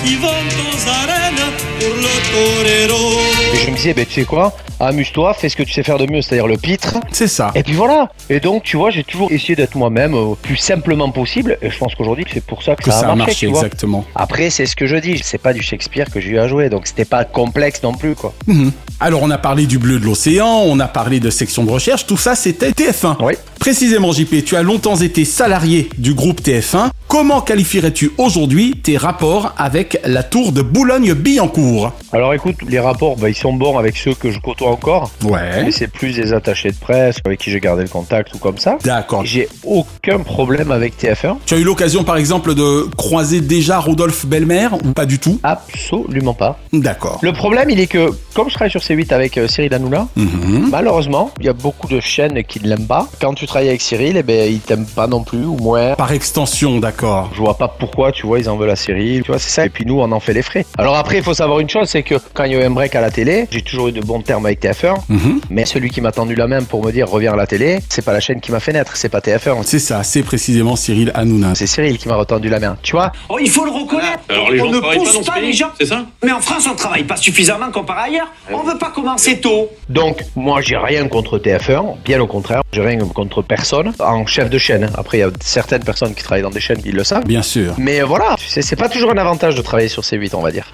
qui 0.04 0.16
vont 0.16 0.28
aux 0.28 0.88
arènes 0.88 1.50
pour 1.80 1.94
le 1.96 2.92
torero. 2.92 3.18
Et 3.54 3.56
je 3.66 3.70
me 3.70 3.76
disais, 3.76 3.94
ben 3.94 4.04
tu 4.06 4.12
sais 4.12 4.24
quoi, 4.24 4.52
amuse-toi, 4.80 5.34
fais 5.34 5.48
ce 5.48 5.56
que 5.56 5.62
tu 5.62 5.72
sais 5.72 5.82
faire 5.82 5.98
de 5.98 6.10
mieux, 6.10 6.22
c'est-à-dire 6.22 6.46
le 6.46 6.56
pitre. 6.56 6.96
C'est 7.22 7.28
C'est 7.28 7.36
ça. 7.36 7.52
Et 7.54 7.62
puis 7.62 7.74
voilà. 7.74 8.10
Et 8.30 8.40
donc, 8.40 8.64
tu 8.64 8.76
vois, 8.76 8.90
j'ai 8.90 9.04
toujours 9.04 9.30
essayé 9.30 9.54
d'être 9.54 9.76
moi-même 9.76 10.14
euh, 10.14 10.34
plus 10.42 10.56
simplement 10.56 11.08
possible. 11.12 11.56
Et 11.62 11.70
je 11.70 11.78
pense 11.78 11.94
qu'aujourd'hui, 11.94 12.24
c'est 12.32 12.44
pour 12.44 12.64
ça 12.64 12.74
que, 12.74 12.82
Que 12.82 12.90
ça, 12.90 12.98
ça 13.02 13.12
a 13.12 13.14
marché. 13.14 13.46
exactement. 13.46 14.04
Après, 14.16 14.50
c'est 14.50 14.66
ce 14.66 14.74
que 14.74 14.86
je 14.88 14.96
dis. 14.96 15.20
C'est 15.22 15.38
pas 15.38 15.52
du 15.52 15.62
Shakespeare 15.62 16.10
que 16.10 16.20
j'ai 16.20 16.30
eu 16.30 16.38
à 16.40 16.48
jouer. 16.48 16.68
Donc, 16.68 16.88
c'était 16.88 17.04
pas 17.04 17.24
complexe 17.24 17.80
non 17.84 17.94
plus, 17.94 18.16
quoi. 18.16 18.34
Mhm. 18.48 18.72
Alors 19.02 19.22
on 19.24 19.30
a 19.30 19.38
parlé 19.38 19.66
du 19.66 19.78
bleu 19.78 19.98
de 19.98 20.04
l'océan, 20.04 20.62
on 20.64 20.78
a 20.78 20.86
parlé 20.86 21.18
de 21.18 21.28
section 21.28 21.64
de 21.64 21.70
recherche, 21.72 22.06
tout 22.06 22.16
ça 22.16 22.36
c'était 22.36 22.70
TF1. 22.70 23.16
Oui. 23.20 23.32
Précisément 23.58 24.12
JP, 24.12 24.44
tu 24.44 24.54
as 24.54 24.62
longtemps 24.62 24.94
été 24.94 25.24
salarié 25.24 25.88
du 25.98 26.14
groupe 26.14 26.40
TF1. 26.40 26.90
Comment 27.12 27.42
qualifierais-tu 27.42 28.12
aujourd'hui 28.16 28.72
tes 28.82 28.96
rapports 28.96 29.52
avec 29.58 30.00
la 30.06 30.22
tour 30.22 30.50
de 30.50 30.62
Boulogne-Billancourt? 30.62 31.92
Alors, 32.10 32.32
écoute, 32.32 32.56
les 32.66 32.80
rapports, 32.80 33.16
bah, 33.18 33.28
ils 33.28 33.34
sont 33.34 33.52
bons 33.52 33.76
avec 33.76 33.98
ceux 33.98 34.14
que 34.14 34.30
je 34.30 34.38
côtoie 34.40 34.70
encore. 34.70 35.10
Ouais. 35.22 35.62
Mais 35.62 35.72
c'est 35.72 35.88
plus 35.88 36.14
des 36.14 36.32
attachés 36.32 36.70
de 36.70 36.76
presse 36.78 37.16
avec 37.26 37.38
qui 37.40 37.50
j'ai 37.50 37.60
gardé 37.60 37.82
le 37.82 37.90
contact 37.90 38.32
ou 38.32 38.38
comme 38.38 38.56
ça. 38.56 38.78
D'accord. 38.82 39.26
J'ai 39.26 39.46
aucun 39.62 40.20
problème 40.20 40.70
avec 40.70 40.96
TF1. 40.98 41.36
Tu 41.44 41.52
as 41.52 41.58
eu 41.58 41.64
l'occasion 41.64 42.02
par 42.02 42.16
exemple 42.16 42.54
de 42.54 42.86
croiser 42.96 43.42
déjà 43.42 43.78
Rodolphe 43.78 44.24
Belmer 44.24 44.68
ou 44.82 44.92
pas 44.92 45.04
du 45.04 45.18
tout? 45.18 45.38
Absolument 45.42 46.32
pas. 46.32 46.58
D'accord. 46.72 47.18
Le 47.20 47.34
problème, 47.34 47.68
il 47.68 47.78
est 47.78 47.88
que, 47.88 48.10
comme 48.32 48.48
je 48.48 48.54
travaille 48.54 48.70
sur 48.70 48.80
C8 48.80 49.12
avec 49.12 49.36
euh, 49.36 49.46
Cyril 49.48 49.74
Hanouna, 49.74 50.08
Mhm. 50.16 50.70
malheureusement, 50.70 51.30
il 51.40 51.44
y 51.44 51.50
a 51.50 51.52
beaucoup 51.52 51.88
de 51.88 52.00
chaînes 52.00 52.42
qui 52.44 52.58
ne 52.62 52.68
l'aiment 52.68 52.86
pas. 52.86 53.06
Quand 53.20 53.34
tu 53.34 53.46
travailles 53.46 53.68
avec 53.68 53.82
Cyril, 53.82 54.16
eh 54.16 54.22
ben, 54.22 54.50
il 54.50 54.60
t'aime 54.60 54.86
pas 54.86 55.06
non 55.06 55.22
plus, 55.22 55.44
ou 55.44 55.58
moins. 55.58 55.94
Par 55.94 56.12
extension, 56.12 56.78
d'accord. 56.78 57.01
Je 57.32 57.38
vois 57.38 57.54
pas 57.58 57.68
pourquoi, 57.68 58.12
tu 58.12 58.26
vois, 58.26 58.38
ils 58.38 58.48
en 58.48 58.56
veulent 58.56 58.70
à 58.70 58.76
Cyril, 58.76 59.22
tu 59.22 59.30
vois, 59.30 59.38
c'est 59.38 59.50
ça. 59.50 59.64
Et 59.66 59.68
puis 59.68 59.84
nous, 59.86 60.00
on 60.00 60.10
en 60.12 60.20
fait 60.20 60.32
les 60.32 60.42
frais. 60.42 60.64
Alors 60.78 60.96
après, 60.96 61.16
il 61.18 61.22
faut 61.22 61.34
savoir 61.34 61.60
une 61.60 61.68
chose, 61.68 61.88
c'est 61.88 62.02
que 62.02 62.14
quand 62.34 62.44
il 62.44 62.52
y 62.52 62.54
a 62.56 62.60
eu 62.60 62.64
un 62.64 62.70
break 62.70 62.94
à 62.94 63.00
la 63.00 63.10
télé, 63.10 63.46
j'ai 63.50 63.62
toujours 63.62 63.88
eu 63.88 63.92
de 63.92 64.00
bons 64.00 64.20
termes 64.20 64.46
avec 64.46 64.60
TF1, 64.60 64.94
Mhm. 65.08 65.40
mais 65.50 65.64
celui 65.64 65.90
qui 65.90 66.00
m'a 66.00 66.12
tendu 66.12 66.34
la 66.34 66.46
main 66.46 66.62
pour 66.62 66.84
me 66.84 66.92
dire 66.92 67.08
reviens 67.08 67.32
à 67.32 67.36
la 67.36 67.46
télé, 67.46 67.80
c'est 67.88 68.04
pas 68.04 68.12
la 68.12 68.20
chaîne 68.20 68.40
qui 68.40 68.52
m'a 68.52 68.60
fait 68.60 68.72
naître, 68.72 68.96
c'est 68.96 69.08
pas 69.08 69.20
TF1. 69.20 69.62
C'est 69.64 69.78
ça, 69.78 70.02
c'est 70.02 70.22
précisément 70.22 70.76
Cyril 70.76 71.10
Hanouna. 71.14 71.54
C'est 71.54 71.66
Cyril 71.66 71.98
qui 71.98 72.08
m'a 72.08 72.16
retendu 72.16 72.48
la 72.48 72.60
main, 72.60 72.76
tu 72.82 72.92
vois. 72.92 73.12
Oh, 73.28 73.38
il 73.40 73.50
faut 73.50 73.64
le 73.64 73.70
reconnaître. 73.70 74.20
Alors, 74.28 74.50
les 74.50 74.60
on 74.60 74.70
ne 74.70 74.80
pas 74.80 74.94
pousse 74.94 75.18
pas 75.26 75.40
les 75.40 75.52
gens. 75.52 75.70
c'est 75.80 75.86
ça 75.86 76.04
Mais 76.24 76.32
en 76.32 76.40
France, 76.40 76.66
on 76.70 76.74
travaille 76.74 77.04
pas 77.04 77.16
suffisamment 77.16 77.70
comparé 77.70 78.10
ailleurs. 78.10 78.28
On 78.52 78.62
veut 78.62 78.78
pas 78.78 78.90
commencer 78.90 79.40
tôt. 79.40 79.68
Donc, 79.88 80.22
moi, 80.36 80.60
j'ai 80.60 80.76
rien 80.76 81.08
contre 81.08 81.38
TF1, 81.38 81.96
bien 82.04 82.20
au 82.20 82.26
contraire, 82.26 82.62
j'ai 82.72 82.80
rien 82.82 82.98
contre 82.98 83.42
personne 83.42 83.92
en 83.98 84.24
chef 84.26 84.48
de 84.50 84.58
chaîne. 84.58 84.88
Après, 84.96 85.18
il 85.18 85.20
y 85.20 85.24
a 85.24 85.30
certaines 85.40 85.82
personnes 85.84 86.14
qui 86.14 86.22
travaillent 86.22 86.42
dans 86.42 86.50
des 86.50 86.60
chaînes 86.60 86.80
qui 86.82 86.91
le 86.96 87.04
savent. 87.04 87.24
Bien 87.26 87.42
sûr. 87.42 87.74
Mais 87.78 88.02
voilà, 88.02 88.36
tu 88.38 88.46
sais, 88.46 88.62
c'est 88.62 88.76
pas 88.76 88.88
toujours 88.88 89.12
un 89.12 89.18
avantage 89.18 89.54
de 89.54 89.62
travailler 89.62 89.88
sur 89.88 90.02
C8, 90.02 90.34
on 90.34 90.42
va 90.42 90.50
dire. 90.50 90.70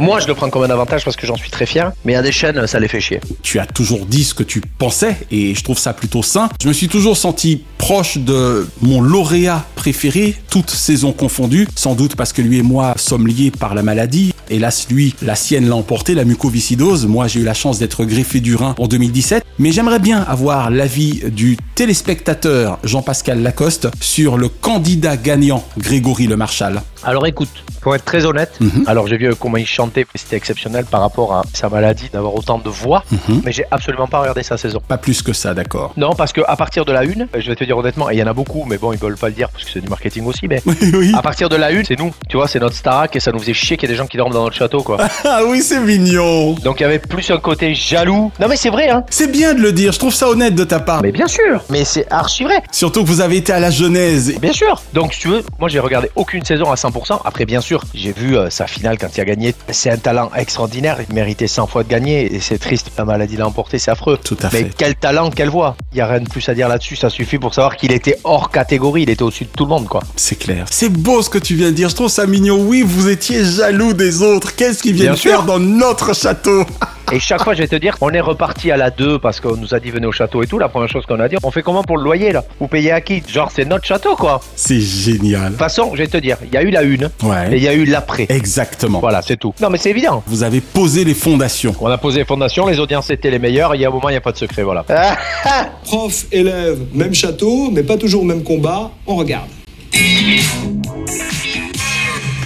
Moi, 0.00 0.18
je 0.18 0.26
le 0.26 0.34
prends 0.34 0.48
comme 0.48 0.62
un 0.62 0.70
avantage 0.70 1.04
parce 1.04 1.14
que 1.14 1.26
j'en 1.26 1.36
suis 1.36 1.50
très 1.50 1.66
fier, 1.66 1.92
mais 2.06 2.14
a 2.14 2.22
des 2.22 2.32
chaînes, 2.32 2.66
ça 2.66 2.80
les 2.80 2.88
fait 2.88 3.02
chier. 3.02 3.20
Tu 3.42 3.58
as 3.58 3.66
toujours 3.66 4.06
dit 4.06 4.24
ce 4.24 4.32
que 4.32 4.42
tu 4.42 4.62
pensais 4.62 5.14
et 5.30 5.54
je 5.54 5.62
trouve 5.62 5.78
ça 5.78 5.92
plutôt 5.92 6.22
sain. 6.22 6.48
Je 6.62 6.68
me 6.68 6.72
suis 6.72 6.88
toujours 6.88 7.18
senti 7.18 7.62
proche 7.76 8.16
de 8.16 8.66
mon 8.80 9.02
lauréat 9.02 9.62
préféré, 9.74 10.34
toutes 10.48 10.70
saisons 10.70 11.12
confondues, 11.12 11.68
sans 11.76 11.94
doute 11.94 12.16
parce 12.16 12.32
que 12.32 12.40
lui 12.40 12.58
et 12.58 12.62
moi 12.62 12.94
sommes 12.96 13.26
liés 13.26 13.50
par 13.50 13.74
la 13.74 13.82
maladie. 13.82 14.32
Hélas, 14.50 14.88
lui, 14.90 15.14
la 15.22 15.36
sienne 15.36 15.68
l'a 15.68 15.76
emporté, 15.76 16.14
la 16.14 16.24
mucoviscidose. 16.24 17.06
Moi, 17.06 17.28
j'ai 17.28 17.38
eu 17.38 17.44
la 17.44 17.54
chance 17.54 17.78
d'être 17.78 18.04
greffé 18.04 18.40
du 18.40 18.56
rein 18.56 18.74
en 18.78 18.88
2017. 18.88 19.44
Mais 19.60 19.70
j'aimerais 19.70 20.00
bien 20.00 20.22
avoir 20.22 20.70
l'avis 20.70 21.22
du 21.30 21.56
téléspectateur 21.76 22.80
Jean-Pascal 22.82 23.42
Lacoste 23.42 23.88
sur 24.00 24.36
le 24.36 24.48
candidat 24.48 25.16
gagnant 25.16 25.64
Grégory 25.78 26.26
Le 26.26 26.36
Marchal. 26.36 26.82
Alors 27.02 27.26
écoute, 27.26 27.48
pour 27.80 27.94
être 27.94 28.04
très 28.04 28.26
honnête, 28.26 28.52
Mhm. 28.60 28.84
alors 28.86 29.06
j'ai 29.06 29.16
vu 29.16 29.34
comment 29.34 29.56
il 29.56 29.66
chantait, 29.66 30.06
c'était 30.14 30.36
exceptionnel 30.36 30.84
par 30.84 31.00
rapport 31.00 31.32
à 31.34 31.42
sa 31.54 31.68
maladie 31.70 32.10
d'avoir 32.12 32.34
autant 32.34 32.58
de 32.58 32.68
voix, 32.68 33.04
Mhm. 33.10 33.42
mais 33.44 33.52
j'ai 33.52 33.64
absolument 33.70 34.06
pas 34.06 34.20
regardé 34.20 34.42
sa 34.42 34.58
saison. 34.58 34.80
Pas 34.86 34.98
plus 34.98 35.22
que 35.22 35.32
ça, 35.32 35.54
d'accord. 35.54 35.92
Non, 35.96 36.14
parce 36.14 36.32
que 36.32 36.42
à 36.46 36.56
partir 36.56 36.84
de 36.84 36.92
la 36.92 37.04
une, 37.04 37.26
je 37.38 37.48
vais 37.48 37.56
te 37.56 37.64
dire 37.64 37.78
honnêtement, 37.78 38.10
et 38.10 38.14
il 38.14 38.18
y 38.18 38.22
en 38.22 38.26
a 38.26 38.32
beaucoup, 38.34 38.64
mais 38.68 38.76
bon, 38.76 38.92
ils 38.92 38.98
veulent 38.98 39.16
pas 39.16 39.28
le 39.28 39.34
dire 39.34 39.48
parce 39.48 39.64
que 39.64 39.70
c'est 39.70 39.80
du 39.80 39.88
marketing 39.88 40.26
aussi, 40.26 40.46
mais 40.46 40.62
Oui, 40.66 40.76
oui. 40.92 41.12
à 41.16 41.22
partir 41.22 41.48
de 41.48 41.56
la 41.56 41.70
une, 41.70 41.84
c'est 41.86 41.98
nous, 41.98 42.12
tu 42.28 42.36
vois, 42.36 42.48
c'est 42.48 42.58
notre 42.60 42.76
Starac 42.76 43.16
et 43.16 43.20
ça 43.20 43.32
nous 43.32 43.38
faisait 43.38 43.54
chier 43.54 43.76
qu'il 43.78 43.88
y 43.88 43.92
ait 43.92 43.94
des 43.94 43.98
gens 43.98 44.06
qui 44.06 44.18
dorment 44.18 44.34
dans 44.34 44.44
notre 44.44 44.56
château, 44.56 44.82
quoi. 44.82 44.98
Ah 45.24 45.40
oui, 45.48 45.62
c'est 45.62 45.80
mignon. 45.80 46.52
Donc 46.54 46.80
il 46.80 46.82
y 46.82 46.86
avait 46.86 46.98
plus 46.98 47.30
un 47.30 47.38
côté 47.38 47.74
jaloux. 47.74 48.30
Non 48.40 48.46
mais 48.48 48.56
c'est 48.56 48.70
vrai, 48.70 48.90
hein. 48.90 49.04
C'est 49.10 49.30
bien 49.32 49.54
de 49.54 49.60
le 49.60 49.72
dire, 49.72 49.92
je 49.92 49.98
trouve 49.98 50.14
ça 50.14 50.28
honnête 50.28 50.54
de 50.54 50.64
ta 50.64 50.80
part. 50.80 51.02
Mais 51.02 51.12
bien 51.12 51.28
sûr, 51.28 51.62
mais 51.70 51.84
c'est 51.84 52.06
archi 52.12 52.44
vrai. 52.44 52.62
Surtout 52.72 53.02
que 53.04 53.08
vous 53.08 53.20
avez 53.22 53.36
été 53.38 53.52
à 53.52 53.60
la 53.60 53.70
Genèse. 53.70 54.34
Bien 54.40 54.52
sûr. 54.52 54.82
Donc, 54.92 55.14
si 55.14 55.20
tu 55.20 55.28
veux, 55.28 55.42
moi 55.58 55.68
j'ai 55.70 55.78
regardé 55.80 56.10
aucune 56.14 56.44
saison 56.44 56.70
à 56.70 56.74
100%. 56.74 56.89
Après, 57.24 57.44
bien 57.46 57.60
sûr, 57.60 57.82
j'ai 57.94 58.12
vu 58.12 58.36
euh, 58.36 58.50
sa 58.50 58.66
finale 58.66 58.98
quand 58.98 59.08
il 59.16 59.20
a 59.20 59.24
gagné. 59.24 59.54
C'est 59.70 59.90
un 59.90 59.96
talent 59.96 60.30
extraordinaire. 60.36 60.98
Il 61.08 61.14
méritait 61.14 61.46
100 61.48 61.66
fois 61.66 61.82
de 61.84 61.88
gagner. 61.88 62.34
Et 62.34 62.40
c'est 62.40 62.58
triste. 62.58 62.90
La 62.98 63.04
maladie 63.04 63.36
l'a 63.36 63.46
emporté, 63.46 63.78
c'est 63.78 63.90
affreux. 63.90 64.18
Tout 64.22 64.36
à 64.42 64.48
Mais 64.52 64.64
fait. 64.64 64.70
quel 64.76 64.94
talent, 64.94 65.30
quelle 65.30 65.48
voix. 65.50 65.76
Il 65.92 65.98
y 65.98 66.00
a 66.00 66.06
rien 66.06 66.20
de 66.20 66.28
plus 66.28 66.48
à 66.48 66.54
dire 66.54 66.68
là-dessus. 66.68 66.96
Ça 66.96 67.10
suffit 67.10 67.38
pour 67.38 67.54
savoir 67.54 67.76
qu'il 67.76 67.92
était 67.92 68.18
hors 68.24 68.50
catégorie. 68.50 69.02
Il 69.02 69.10
était 69.10 69.22
au-dessus 69.22 69.44
de 69.44 69.50
tout 69.50 69.64
le 69.64 69.70
monde, 69.70 69.86
quoi. 69.88 70.02
C'est 70.16 70.36
clair. 70.38 70.66
C'est 70.70 70.88
beau 70.90 71.22
ce 71.22 71.30
que 71.30 71.38
tu 71.38 71.54
viens 71.54 71.68
de 71.70 71.74
dire. 71.76 71.88
Je 71.88 71.94
trouve 71.94 72.08
ça 72.08 72.26
mignon. 72.26 72.58
Oui, 72.60 72.82
vous 72.86 73.08
étiez 73.08 73.44
jaloux 73.44 73.92
des 73.92 74.22
autres. 74.22 74.54
Qu'est-ce 74.54 74.82
qu'ils 74.82 74.94
viennent 74.94 75.08
Bien 75.12 75.16
sûr. 75.16 75.30
faire 75.30 75.42
dans 75.44 75.58
notre 75.58 76.14
château? 76.14 76.64
Et 77.12 77.18
chaque 77.18 77.42
fois, 77.42 77.54
je 77.54 77.58
vais 77.58 77.66
te 77.68 77.76
dire, 77.76 77.96
on 78.00 78.10
est 78.10 78.20
reparti 78.20 78.70
à 78.70 78.76
la 78.76 78.90
2 78.90 79.18
parce 79.18 79.40
qu'on 79.40 79.56
nous 79.56 79.74
a 79.74 79.80
dit 79.80 79.90
venez 79.90 80.06
au 80.06 80.12
château 80.12 80.42
et 80.42 80.46
tout. 80.46 80.58
La 80.58 80.68
première 80.68 80.88
chose 80.88 81.04
qu'on 81.06 81.18
a 81.18 81.28
dit, 81.28 81.36
on 81.42 81.50
fait 81.50 81.62
comment 81.62 81.82
pour 81.82 81.98
le 81.98 82.04
loyer 82.04 82.30
là? 82.30 82.44
Vous 82.60 82.68
payez 82.68 82.92
à 82.92 83.00
qui? 83.00 83.22
Genre, 83.26 83.50
c'est 83.54 83.64
notre 83.64 83.84
château, 83.84 84.14
quoi. 84.14 84.40
C'est 84.54 84.80
génial. 84.80 85.46
De 85.46 85.48
toute 85.48 85.58
façon, 85.58 85.90
je 85.92 85.98
vais 85.98 86.06
te 86.06 86.18
dire, 86.18 86.36
il 86.44 86.54
y 86.54 86.56
a 86.56 86.62
eu 86.62 86.70
la 86.70 86.82
une 86.82 87.10
et 87.50 87.56
il 87.56 87.62
y 87.62 87.68
a 87.68 87.74
eu 87.74 87.84
l'après. 87.84 88.26
Exactement. 88.28 89.00
Voilà, 89.00 89.22
c'est 89.22 89.36
tout. 89.36 89.52
Non, 89.60 89.70
mais 89.70 89.78
c'est 89.78 89.90
évident. 89.90 90.22
Vous 90.26 90.44
avez 90.44 90.60
posé 90.60 91.04
les 91.04 91.14
fondations. 91.14 91.74
On 91.80 91.88
a 91.88 91.98
posé 91.98 92.20
les 92.20 92.24
fondations, 92.24 92.66
les 92.66 92.78
audiences 92.78 93.10
étaient 93.10 93.30
les 93.30 93.40
meilleures, 93.40 93.74
il 93.74 93.80
y 93.80 93.84
a 93.84 93.88
un 93.88 93.92
moment, 93.92 94.08
il 94.08 94.12
n'y 94.12 94.18
a 94.18 94.20
pas 94.20 94.32
de 94.32 94.38
secret, 94.38 94.62
voilà. 94.62 94.84
Prof, 95.84 96.26
élève, 96.30 96.78
même 96.94 97.14
château, 97.14 97.70
mais 97.72 97.82
pas 97.82 97.96
toujours 97.96 98.24
même 98.24 98.44
combat. 98.44 98.90
On 99.06 99.16
regarde. 99.16 99.48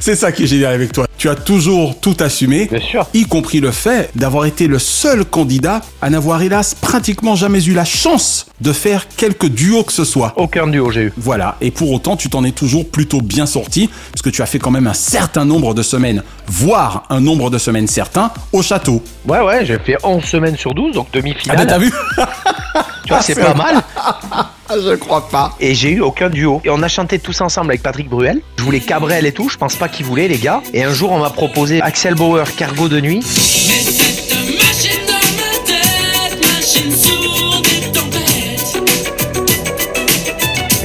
C'est 0.01 0.17
ça 0.17 0.33
qui 0.33 0.45
est 0.45 0.47
génial 0.47 0.75
avec 0.75 0.93
toi. 0.93 1.07
Tu 1.25 1.31
as 1.31 1.37
toujours 1.37 1.99
tout 1.99 2.19
assumé. 2.21 2.67
Bien 2.67 2.83
sûr. 2.83 3.07
Y 3.15 3.25
compris 3.25 3.61
le 3.61 3.71
fait 3.71 4.11
d'avoir 4.15 4.45
été 4.45 4.67
le 4.67 4.79
seul 4.79 5.25
candidat 5.25 5.81
à 6.03 6.11
n'avoir 6.11 6.43
hélas 6.43 6.75
pratiquement 6.75 7.35
jamais 7.35 7.65
eu 7.65 7.73
la 7.73 7.87
chance 7.87 8.45
de 8.61 8.75
faire 8.75 9.09
quelque 9.09 9.47
duo 9.47 9.85
que 9.85 9.93
ce 9.95 10.05
soit. 10.05 10.35
Aucun 10.37 10.67
duo 10.67 10.91
j'ai 10.91 11.05
eu. 11.05 11.13
Voilà, 11.17 11.57
et 11.63 11.71
pour 11.71 11.91
autant, 11.93 12.19
tu 12.19 12.29
t'en 12.29 12.45
es 12.45 12.51
toujours 12.51 12.87
plutôt 12.91 13.23
bien 13.23 13.47
sorti, 13.47 13.89
puisque 14.13 14.33
tu 14.33 14.43
as 14.43 14.47
fait 14.47 14.59
quand 14.59 14.71
même 14.71 14.87
un 14.87 14.93
certain 14.93 15.47
nombre 15.47 15.73
de 15.73 15.83
semaines, 15.83 16.23
voire 16.47 17.05
un 17.09 17.21
nombre 17.23 17.49
de 17.49 17.57
semaines 17.57 17.87
certain, 17.87 18.31
au 18.53 18.61
château. 18.61 19.03
Ouais, 19.27 19.41
ouais, 19.41 19.65
j'ai 19.65 19.79
fait 19.79 19.97
11 20.05 20.23
semaines 20.23 20.59
sur 20.59 20.75
12, 20.75 20.93
donc 20.95 21.07
Ah 21.11 21.17
demi-finale. 21.17 21.57
ben 21.57 21.67
t'as 21.67 21.79
vu 21.79 21.91
tu 23.05 23.13
vois, 23.13 23.23
c'est 23.23 23.35
pas 23.35 23.55
mal. 23.55 23.83
Je 24.71 24.95
crois 24.95 25.29
pas. 25.29 25.55
Et 25.61 25.75
j'ai 25.75 25.91
eu 25.91 26.01
aucun 26.01 26.31
duo. 26.31 26.61
Et 26.65 26.71
on 26.71 26.83
a 26.83 26.89
chanté 26.89 27.19
tous 27.19 27.41
ensemble 27.41 27.71
avec 27.71 27.83
Patrick 27.83 28.09
Bruel. 28.09 28.41
Je 28.57 28.63
voulais 28.63 28.81
Cabrel 28.81 29.27
et 29.27 29.33
tout, 29.33 29.49
je 29.49 29.59
pense 29.59 29.77
pas 29.77 29.89
qu'ils 29.89 30.07
voulaient, 30.07 30.29
les 30.29 30.39
gars. 30.39 30.63
Et 30.73 30.83
un 30.83 30.93
jour, 30.93 31.13
on 31.13 31.19
m'a 31.19 31.31
proposé 31.31 31.83
Axel 31.83 32.15
Bauer, 32.15 32.45
Cargo 32.57 32.89
de 32.89 33.01
nuit. 33.01 33.21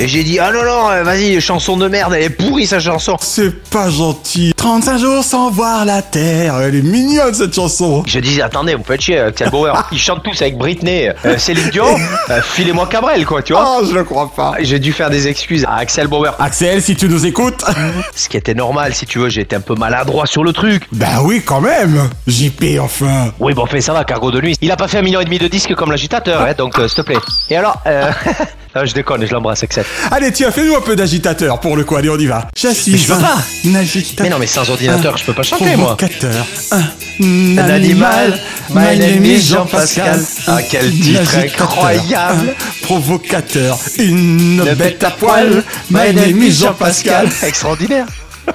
Et 0.02 0.08
j'ai 0.08 0.24
dit, 0.24 0.40
ah 0.40 0.50
non, 0.54 0.64
non, 0.64 0.90
euh, 0.92 1.04
vas-y, 1.04 1.42
chanson 1.42 1.76
de 1.76 1.90
merde, 1.90 2.14
elle 2.16 2.24
est 2.24 2.30
pourrie 2.30 2.66
sa 2.66 2.80
chanson. 2.80 3.18
C'est 3.20 3.52
pas 3.70 3.90
gentil. 3.90 4.54
35 4.56 4.98
jours 4.98 5.24
sans 5.26 5.52
voir 5.52 5.84
la 5.84 6.02
terre. 6.02 6.56
Elle 6.62 6.76
est 6.76 6.82
mignonne 6.82 7.34
cette 7.34 7.54
chanson. 7.54 8.04
Je 8.08 8.20
disais, 8.20 8.42
attendez, 8.42 8.76
vous 8.76 8.84
faites 8.86 9.02
chier, 9.02 9.20
Axel 9.20 9.50
Bauer. 9.50 9.74
Ils 9.92 10.00
chantent 10.00 10.24
tous 10.24 10.42
avec 10.42 10.58
Britney, 10.58 11.10
euh, 11.26 11.38
Céline 11.38 11.70
Dion, 11.72 11.98
euh, 12.30 12.42
filez-moi 12.42 12.88
Cabrel, 12.88 13.26
quoi, 13.26 13.42
tu 13.44 13.52
vois. 13.52 13.80
Oh, 13.82 13.86
je 13.86 13.94
le 13.94 14.06
crois 14.06 14.32
pas. 14.34 14.54
J'ai 14.62 14.80
dû 14.80 14.94
faire 14.94 15.10
des 15.10 15.28
excuses 15.28 15.66
à 15.66 15.76
Axel 15.76 16.08
Bauer. 16.08 16.34
Axel, 16.40 16.82
si 16.82 16.96
tu 16.96 17.10
nous 17.10 17.26
écoutes. 17.26 17.66
Ce 18.16 18.30
qui 18.30 18.38
était 18.38 18.54
normal, 18.54 18.94
si 18.94 19.06
tu 19.06 19.20
veux, 19.20 19.28
j'ai 19.28 19.42
été 19.42 19.58
un 19.58 19.62
peu 19.62 19.76
maladroit 19.76 20.28
sur 20.28 20.46
le 20.46 20.54
truc. 20.54 20.84
bah 20.94 21.20
oui, 21.24 21.42
quand 21.46 21.60
même. 21.60 22.10
JP, 22.26 22.80
enfin. 22.80 23.34
Oui, 23.42 23.54
bon, 23.54 23.66
fait, 23.66 23.82
ça 23.82 23.92
va, 23.92 24.06
Cargo 24.06 24.32
de 24.32 24.40
nuit. 24.40 24.56
Il 24.62 24.72
a 24.72 24.78
pas 24.78 24.88
fait 24.88 25.00
un 25.00 25.02
million 25.02 25.20
et 25.20 25.26
demi 25.26 25.40
de 25.40 25.50
disques 25.50 25.76
comme 25.76 25.92
l'agitateur, 25.92 26.42
hein, 26.42 26.54
donc 26.58 26.80
euh, 26.80 26.88
s'il 26.88 26.96
te 26.96 27.02
plaît. 27.02 27.18
Et 27.50 27.58
alors, 27.58 27.82
non, 28.76 28.86
je 28.86 28.94
déconne, 28.94 29.26
je 29.26 29.34
l'embrasse, 29.34 29.62
Axel. 29.64 29.84
Allez, 30.12 30.32
tiens, 30.32 30.52
fais-nous 30.52 30.76
un 30.76 30.82
peu 30.82 30.96
d'agitateur 30.96 31.60
pour 31.60 31.76
le 31.78 31.84
coup. 31.84 31.96
Allez, 31.96 32.10
on 32.10 32.18
y 32.18 32.26
va. 32.26 32.48
J'assiste. 32.56 32.88
Mais 32.90 32.98
je 32.98 33.08
veux 33.14 33.20
pas. 33.20 33.38
Un 33.68 33.76
agitateur. 33.76 34.24
Mais 34.24 34.30
non, 34.30 34.38
mais 34.40 34.48
sans 34.48 34.70
ordinateur, 34.70 35.18
je 35.18 35.24
peux 35.26 35.34
pas 35.34 35.44
chanter, 35.44 35.76
moi. 35.76 35.98
Un, 36.72 37.58
Un 37.62 37.70
animal, 37.70 38.40
my 38.70 38.98
name 38.98 39.26
is 39.26 39.42
Jean-Pascal. 39.42 40.20
Ah, 40.48 40.60
quel 40.70 40.92
titre 40.92 41.38
incroyable. 41.62 42.50
Un 42.50 42.86
provocateur. 42.86 43.78
Une 43.98 44.64
bête 44.76 45.04
à 45.04 45.12
poil. 45.12 45.64
My 45.90 46.14
name 46.14 46.42
is 46.44 46.52
Jean-Pascal. 46.54 47.30
Extraordinaire. 47.44 48.06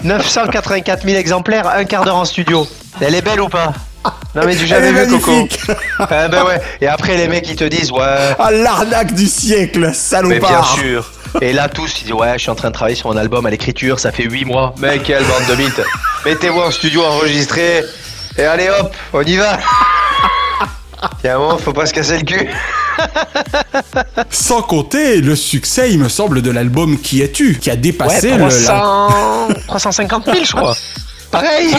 984 0.02 1.04
000 1.06 1.16
exemplaires, 1.18 1.68
un 1.68 1.84
quart 1.84 2.04
d'heure 2.04 2.16
en 2.16 2.24
studio. 2.24 2.66
Elle 3.00 3.14
est 3.14 3.22
belle 3.22 3.40
ou 3.40 3.48
pas? 3.48 3.72
Non 4.34 4.42
mais 4.44 4.54
tu 4.56 4.66
jamais 4.66 4.92
vu 4.92 5.06
Coco 5.08 5.30
magnifique. 5.30 5.60
Ah 5.98 6.28
ben 6.28 6.44
ouais. 6.44 6.60
Et 6.80 6.86
après 6.88 7.16
les 7.16 7.28
mecs 7.28 7.48
ils 7.48 7.56
te 7.56 7.64
disent 7.64 7.90
ouais. 7.92 8.34
Ah, 8.38 8.50
l'arnaque 8.50 9.14
du 9.14 9.26
siècle, 9.26 9.78
Mais 9.78 9.84
bien 9.86 9.92
salopard. 9.94 10.76
sûr. 10.78 11.10
Et 11.40 11.52
là 11.52 11.68
tous 11.68 12.00
ils 12.00 12.04
disent 12.04 12.12
ouais 12.12 12.34
je 12.34 12.42
suis 12.42 12.50
en 12.50 12.54
train 12.54 12.68
de 12.68 12.74
travailler 12.74 12.96
sur 12.96 13.10
un 13.10 13.16
album 13.16 13.44
à 13.46 13.50
l'écriture, 13.50 13.98
ça 13.98 14.12
fait 14.12 14.24
8 14.24 14.44
mois. 14.44 14.74
Mais 14.78 14.98
quelle 14.98 15.24
bande 15.24 15.46
de 15.48 15.62
mythes. 15.62 15.82
Mettez-vous 16.24 16.60
en 16.60 16.70
studio 16.70 17.02
enregistré. 17.04 17.84
Et 18.38 18.44
allez 18.44 18.68
hop, 18.68 18.94
on 19.12 19.22
y 19.22 19.36
va. 19.36 19.58
Tiens, 21.20 21.38
bon, 21.38 21.58
faut 21.58 21.72
pas 21.72 21.86
se 21.86 21.92
casser 21.92 22.18
le 22.18 22.24
cul. 22.24 22.48
Sans 24.30 24.62
compter 24.62 25.20
le 25.20 25.36
succès, 25.36 25.90
il 25.92 25.98
me 25.98 26.08
semble, 26.08 26.42
de 26.42 26.50
l'album 26.50 26.98
Qui 26.98 27.22
es-tu 27.22 27.58
Qui 27.58 27.70
a 27.70 27.76
dépassé 27.76 28.32
ouais, 28.32 28.38
le. 28.38 28.48
300... 28.48 29.48
350 29.66 30.24
000, 30.24 30.44
je 30.44 30.52
crois. 30.52 30.76
Pareil. 31.30 31.74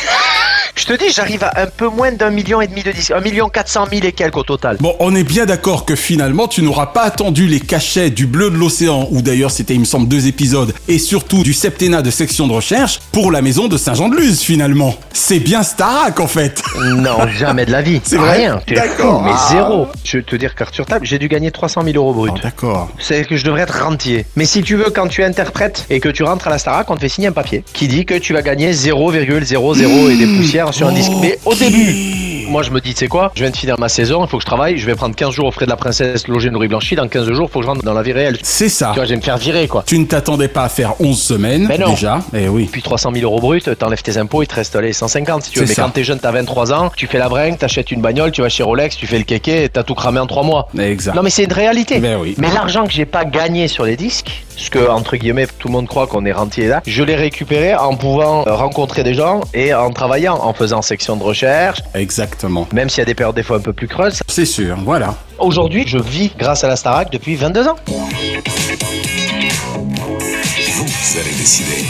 Je 0.77 0.83
te 0.85 0.93
dis, 0.93 1.09
j'arrive 1.09 1.41
à 1.43 1.61
un 1.61 1.67
peu 1.67 1.87
moins 1.87 2.11
d'un 2.11 2.29
million 2.31 2.59
et 2.59 2.67
demi 2.67 2.83
de 2.83 2.91
disques. 2.91 3.11
Un 3.11 3.21
million 3.21 3.47
quatre 3.47 3.69
cent 3.69 3.87
mille 3.89 4.03
et 4.03 4.11
quelques 4.11 4.35
au 4.35 4.43
total. 4.43 4.75
Bon, 4.81 4.93
on 4.99 5.15
est 5.15 5.23
bien 5.23 5.45
d'accord 5.45 5.85
que 5.85 5.95
finalement, 5.95 6.49
tu 6.49 6.61
n'auras 6.63 6.87
pas 6.87 7.03
attendu 7.03 7.47
les 7.47 7.61
cachets 7.61 8.09
du 8.09 8.25
Bleu 8.27 8.49
de 8.49 8.57
l'Océan, 8.57 9.07
où 9.09 9.21
d'ailleurs 9.21 9.51
c'était, 9.51 9.73
il 9.73 9.79
me 9.79 9.85
semble, 9.85 10.09
deux 10.09 10.27
épisodes, 10.27 10.73
et 10.89 10.99
surtout 10.99 11.43
du 11.43 11.53
septennat 11.53 12.01
de 12.01 12.11
section 12.11 12.45
de 12.47 12.51
recherche, 12.51 12.99
pour 13.13 13.31
la 13.31 13.41
maison 13.41 13.69
de 13.69 13.77
Saint-Jean-de-Luz, 13.77 14.41
finalement. 14.41 14.95
C'est 15.13 15.39
bien 15.39 15.63
Starac, 15.63 16.19
en 16.19 16.27
fait. 16.27 16.61
Non, 17.05 17.25
jamais 17.37 17.65
de 17.65 17.71
la 17.71 17.81
vie. 17.81 18.01
C'est 18.03 18.17
vrai 18.17 18.35
Rien. 18.37 18.59
D'accord. 18.67 19.21
mais 19.23 19.31
Ah. 19.33 19.47
zéro. 19.51 19.87
Je 20.03 20.17
vais 20.17 20.23
te 20.23 20.35
dire, 20.35 20.55
carte 20.55 20.73
sur 20.75 20.85
table, 20.85 21.05
j'ai 21.05 21.19
dû 21.19 21.29
gagner 21.29 21.51
300 21.51 21.83
000 21.85 21.95
euros 21.95 22.13
brut. 22.13 22.33
Oh, 22.35 22.39
d'accord. 22.43 22.89
C'est 22.99 23.23
que 23.25 23.37
je 23.37 23.45
devrais 23.45 23.61
être 23.61 23.81
rentier. 23.81 24.25
Mais 24.35 24.45
si 24.45 24.61
tu 24.61 24.75
veux, 24.75 24.89
quand 24.89 25.07
tu 25.07 25.23
interprètes 25.23 25.85
et 25.89 25.99
que 26.01 26.09
tu 26.09 26.23
rentres 26.23 26.47
à 26.47 26.49
la 26.49 26.57
Starac, 26.57 26.89
on 26.91 26.95
te 26.95 27.01
fait 27.01 27.09
signer 27.09 27.27
un 27.29 27.31
papier 27.31 27.63
qui 27.73 27.87
dit 27.87 28.05
que 28.05 28.15
tu 28.15 28.33
vas 28.33 28.41
gagner 28.41 28.71
0,00 28.73 30.09
et 30.11 30.17
des 30.17 30.27
poussières 30.37 30.64
sur 30.71 30.87
un 30.87 30.93
disque. 30.93 31.11
Mais 31.21 31.39
au 31.45 31.53
début, 31.53 31.95
moi 32.47 32.63
je 32.63 32.71
me 32.71 32.79
dis, 32.81 32.93
tu 32.93 32.99
sais 32.99 33.07
quoi, 33.07 33.31
je 33.35 33.41
viens 33.41 33.51
de 33.51 33.55
finir 33.55 33.79
ma 33.79 33.89
saison, 33.89 34.23
il 34.23 34.29
faut 34.29 34.37
que 34.37 34.41
je 34.41 34.45
travaille, 34.45 34.77
je 34.77 34.85
vais 34.85 34.95
prendre 34.95 35.15
15 35.15 35.31
jours 35.31 35.47
au 35.47 35.51
frais 35.51 35.65
de 35.65 35.69
la 35.69 35.75
princesse 35.75 36.27
logée 36.27 36.49
nourrie 36.49 36.67
blanchie, 36.67 36.95
dans 36.95 37.07
15 37.07 37.31
jours, 37.31 37.47
il 37.49 37.51
faut 37.51 37.59
que 37.59 37.65
je 37.65 37.69
rentre 37.69 37.83
dans 37.83 37.93
la 37.93 38.03
vie 38.03 38.13
réelle. 38.13 38.37
C'est 38.43 38.69
ça. 38.69 38.89
Tu 38.93 38.95
vois, 38.95 39.05
je 39.05 39.09
vais 39.11 39.15
me 39.17 39.21
faire 39.21 39.37
virer 39.37 39.67
quoi. 39.67 39.83
Tu 39.85 39.97
ne 39.99 40.05
t'attendais 40.05 40.47
pas 40.47 40.63
à 40.63 40.69
faire 40.69 40.99
11 40.99 41.21
semaines, 41.21 41.67
non. 41.79 41.91
déjà. 41.91 42.19
Eh 42.33 42.47
oui. 42.47 42.69
Puis 42.71 42.81
300 42.81 43.11
000 43.13 43.23
euros 43.23 43.39
brut, 43.39 43.77
t'enlèves 43.77 44.01
tes 44.01 44.17
impôts, 44.17 44.43
il 44.43 44.47
te 44.47 44.55
reste 44.55 44.75
allez, 44.75 44.93
150 44.93 45.43
si 45.43 45.51
tu 45.51 45.59
veux. 45.59 45.65
Mais 45.65 45.73
ça. 45.73 45.83
quand 45.83 45.89
t'es 45.89 46.03
jeune, 46.03 46.19
t'as 46.19 46.31
23 46.31 46.73
ans, 46.73 46.91
tu 46.95 47.07
fais 47.07 47.17
la 47.17 47.29
bringue, 47.29 47.57
t'achètes 47.57 47.91
une 47.91 48.01
bagnole, 48.01 48.31
tu 48.31 48.41
vas 48.41 48.49
chez 48.49 48.63
Rolex, 48.63 48.95
tu 48.95 49.07
fais 49.07 49.17
le 49.17 49.23
kéké, 49.23 49.63
et 49.63 49.69
t'as 49.69 49.83
tout 49.83 49.95
cramé 49.95 50.19
en 50.19 50.27
3 50.27 50.43
mois. 50.43 50.67
Exact. 50.77 51.15
Non 51.15 51.23
mais 51.23 51.29
c'est 51.29 51.43
une 51.43 51.53
réalité. 51.53 51.99
Ben 51.99 52.17
oui. 52.19 52.35
Mais 52.37 52.51
l'argent 52.51 52.85
que 52.85 52.91
j'ai 52.91 53.05
pas 53.05 53.25
gagné 53.25 53.67
sur 53.67 53.85
les 53.85 53.97
disques, 53.97 54.45
ce 54.57 54.69
que 54.69 54.89
entre 54.89 55.17
guillemets 55.17 55.47
tout 55.59 55.67
le 55.67 55.73
monde 55.73 55.87
croit 55.87 56.07
qu'on 56.07 56.25
est 56.25 56.31
rentier 56.31 56.67
là, 56.67 56.81
je 56.85 57.03
l'ai 57.03 57.15
récupéré 57.15 57.75
en 57.75 57.95
pouvant 57.95 58.43
rencontrer 58.43 59.03
des 59.03 59.13
gens 59.13 59.41
et 59.53 59.73
en 59.73 59.89
travaillant, 59.91 60.39
en 60.41 60.53
faisant 60.53 60.81
section 60.81 61.15
de 61.15 61.23
recherche, 61.23 61.79
Exactement. 62.35 62.67
même 62.73 62.89
s'il 62.89 62.99
y 62.99 63.01
a 63.01 63.05
des 63.05 63.15
périodes 63.15 63.35
des 63.35 63.43
fois 63.43 63.57
un 63.57 63.61
peu 63.61 63.73
plus 63.73 63.87
creuses. 63.87 64.19
C'est 64.27 64.45
sûr, 64.45 64.77
voilà. 64.83 65.15
Aujourd'hui, 65.39 65.85
je 65.87 65.97
vis 65.97 66.31
grâce 66.37 66.63
à 66.63 66.67
la 66.67 66.75
Starac 66.75 67.11
depuis 67.11 67.35
22 67.35 67.67
ans. 67.67 67.75
Vous 67.87 67.95
allez 71.19 71.31
décider. 71.37 71.85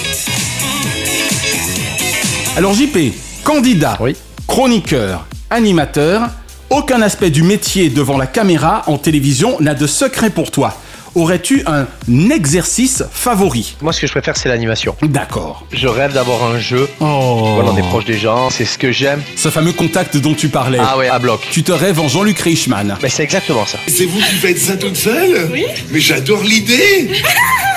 Alors 2.57 2.73
JP, 2.73 3.13
candidat, 3.43 3.97
Oui. 3.99 4.15
chroniqueur, 4.47 5.25
animateur, 5.49 6.21
aucun 6.69 7.01
aspect 7.01 7.29
du 7.31 7.43
métier 7.43 7.89
devant 7.89 8.17
la 8.17 8.27
caméra 8.27 8.83
en 8.87 8.97
télévision 8.97 9.57
n'a 9.59 9.73
de 9.73 9.87
secret 9.87 10.29
pour 10.29 10.51
toi. 10.51 10.73
Aurais-tu 11.15 11.63
un 11.65 11.87
exercice 12.29 13.01
favori? 13.09 13.77
Moi, 13.81 13.93
ce 13.93 14.01
que 14.01 14.07
je 14.07 14.11
préfère, 14.11 14.35
c'est 14.35 14.49
l'animation. 14.49 14.97
D'accord. 15.01 15.65
Je 15.71 15.87
rêve 15.87 16.11
d'avoir 16.13 16.43
un 16.43 16.59
jeu. 16.59 16.89
Oh. 16.99 17.53
Voilà, 17.55 17.71
on 17.71 17.77
est 17.77 17.87
proche 17.87 18.03
des 18.03 18.17
gens, 18.17 18.49
c'est 18.49 18.65
ce 18.65 18.77
que 18.77 18.91
j'aime. 18.91 19.21
Ce 19.37 19.49
fameux 19.49 19.71
contact 19.71 20.17
dont 20.17 20.33
tu 20.33 20.49
parlais. 20.49 20.77
Ah 20.81 20.97
ouais, 20.97 21.07
à 21.07 21.17
bloc. 21.19 21.39
Tu 21.51 21.63
te 21.63 21.71
rêves 21.71 22.01
en 22.01 22.09
Jean-Luc 22.09 22.37
Reichmann. 22.39 22.97
Mais 23.01 23.07
c'est 23.07 23.23
exactement 23.23 23.65
ça. 23.65 23.77
C'est 23.87 24.05
vous 24.05 24.19
qui 24.19 24.35
faites 24.35 24.59
ça 24.59 24.75
toute 24.75 24.97
seule? 24.97 25.49
Oui. 25.53 25.65
Mais 25.91 26.01
j'adore 26.01 26.43
l'idée 26.43 27.09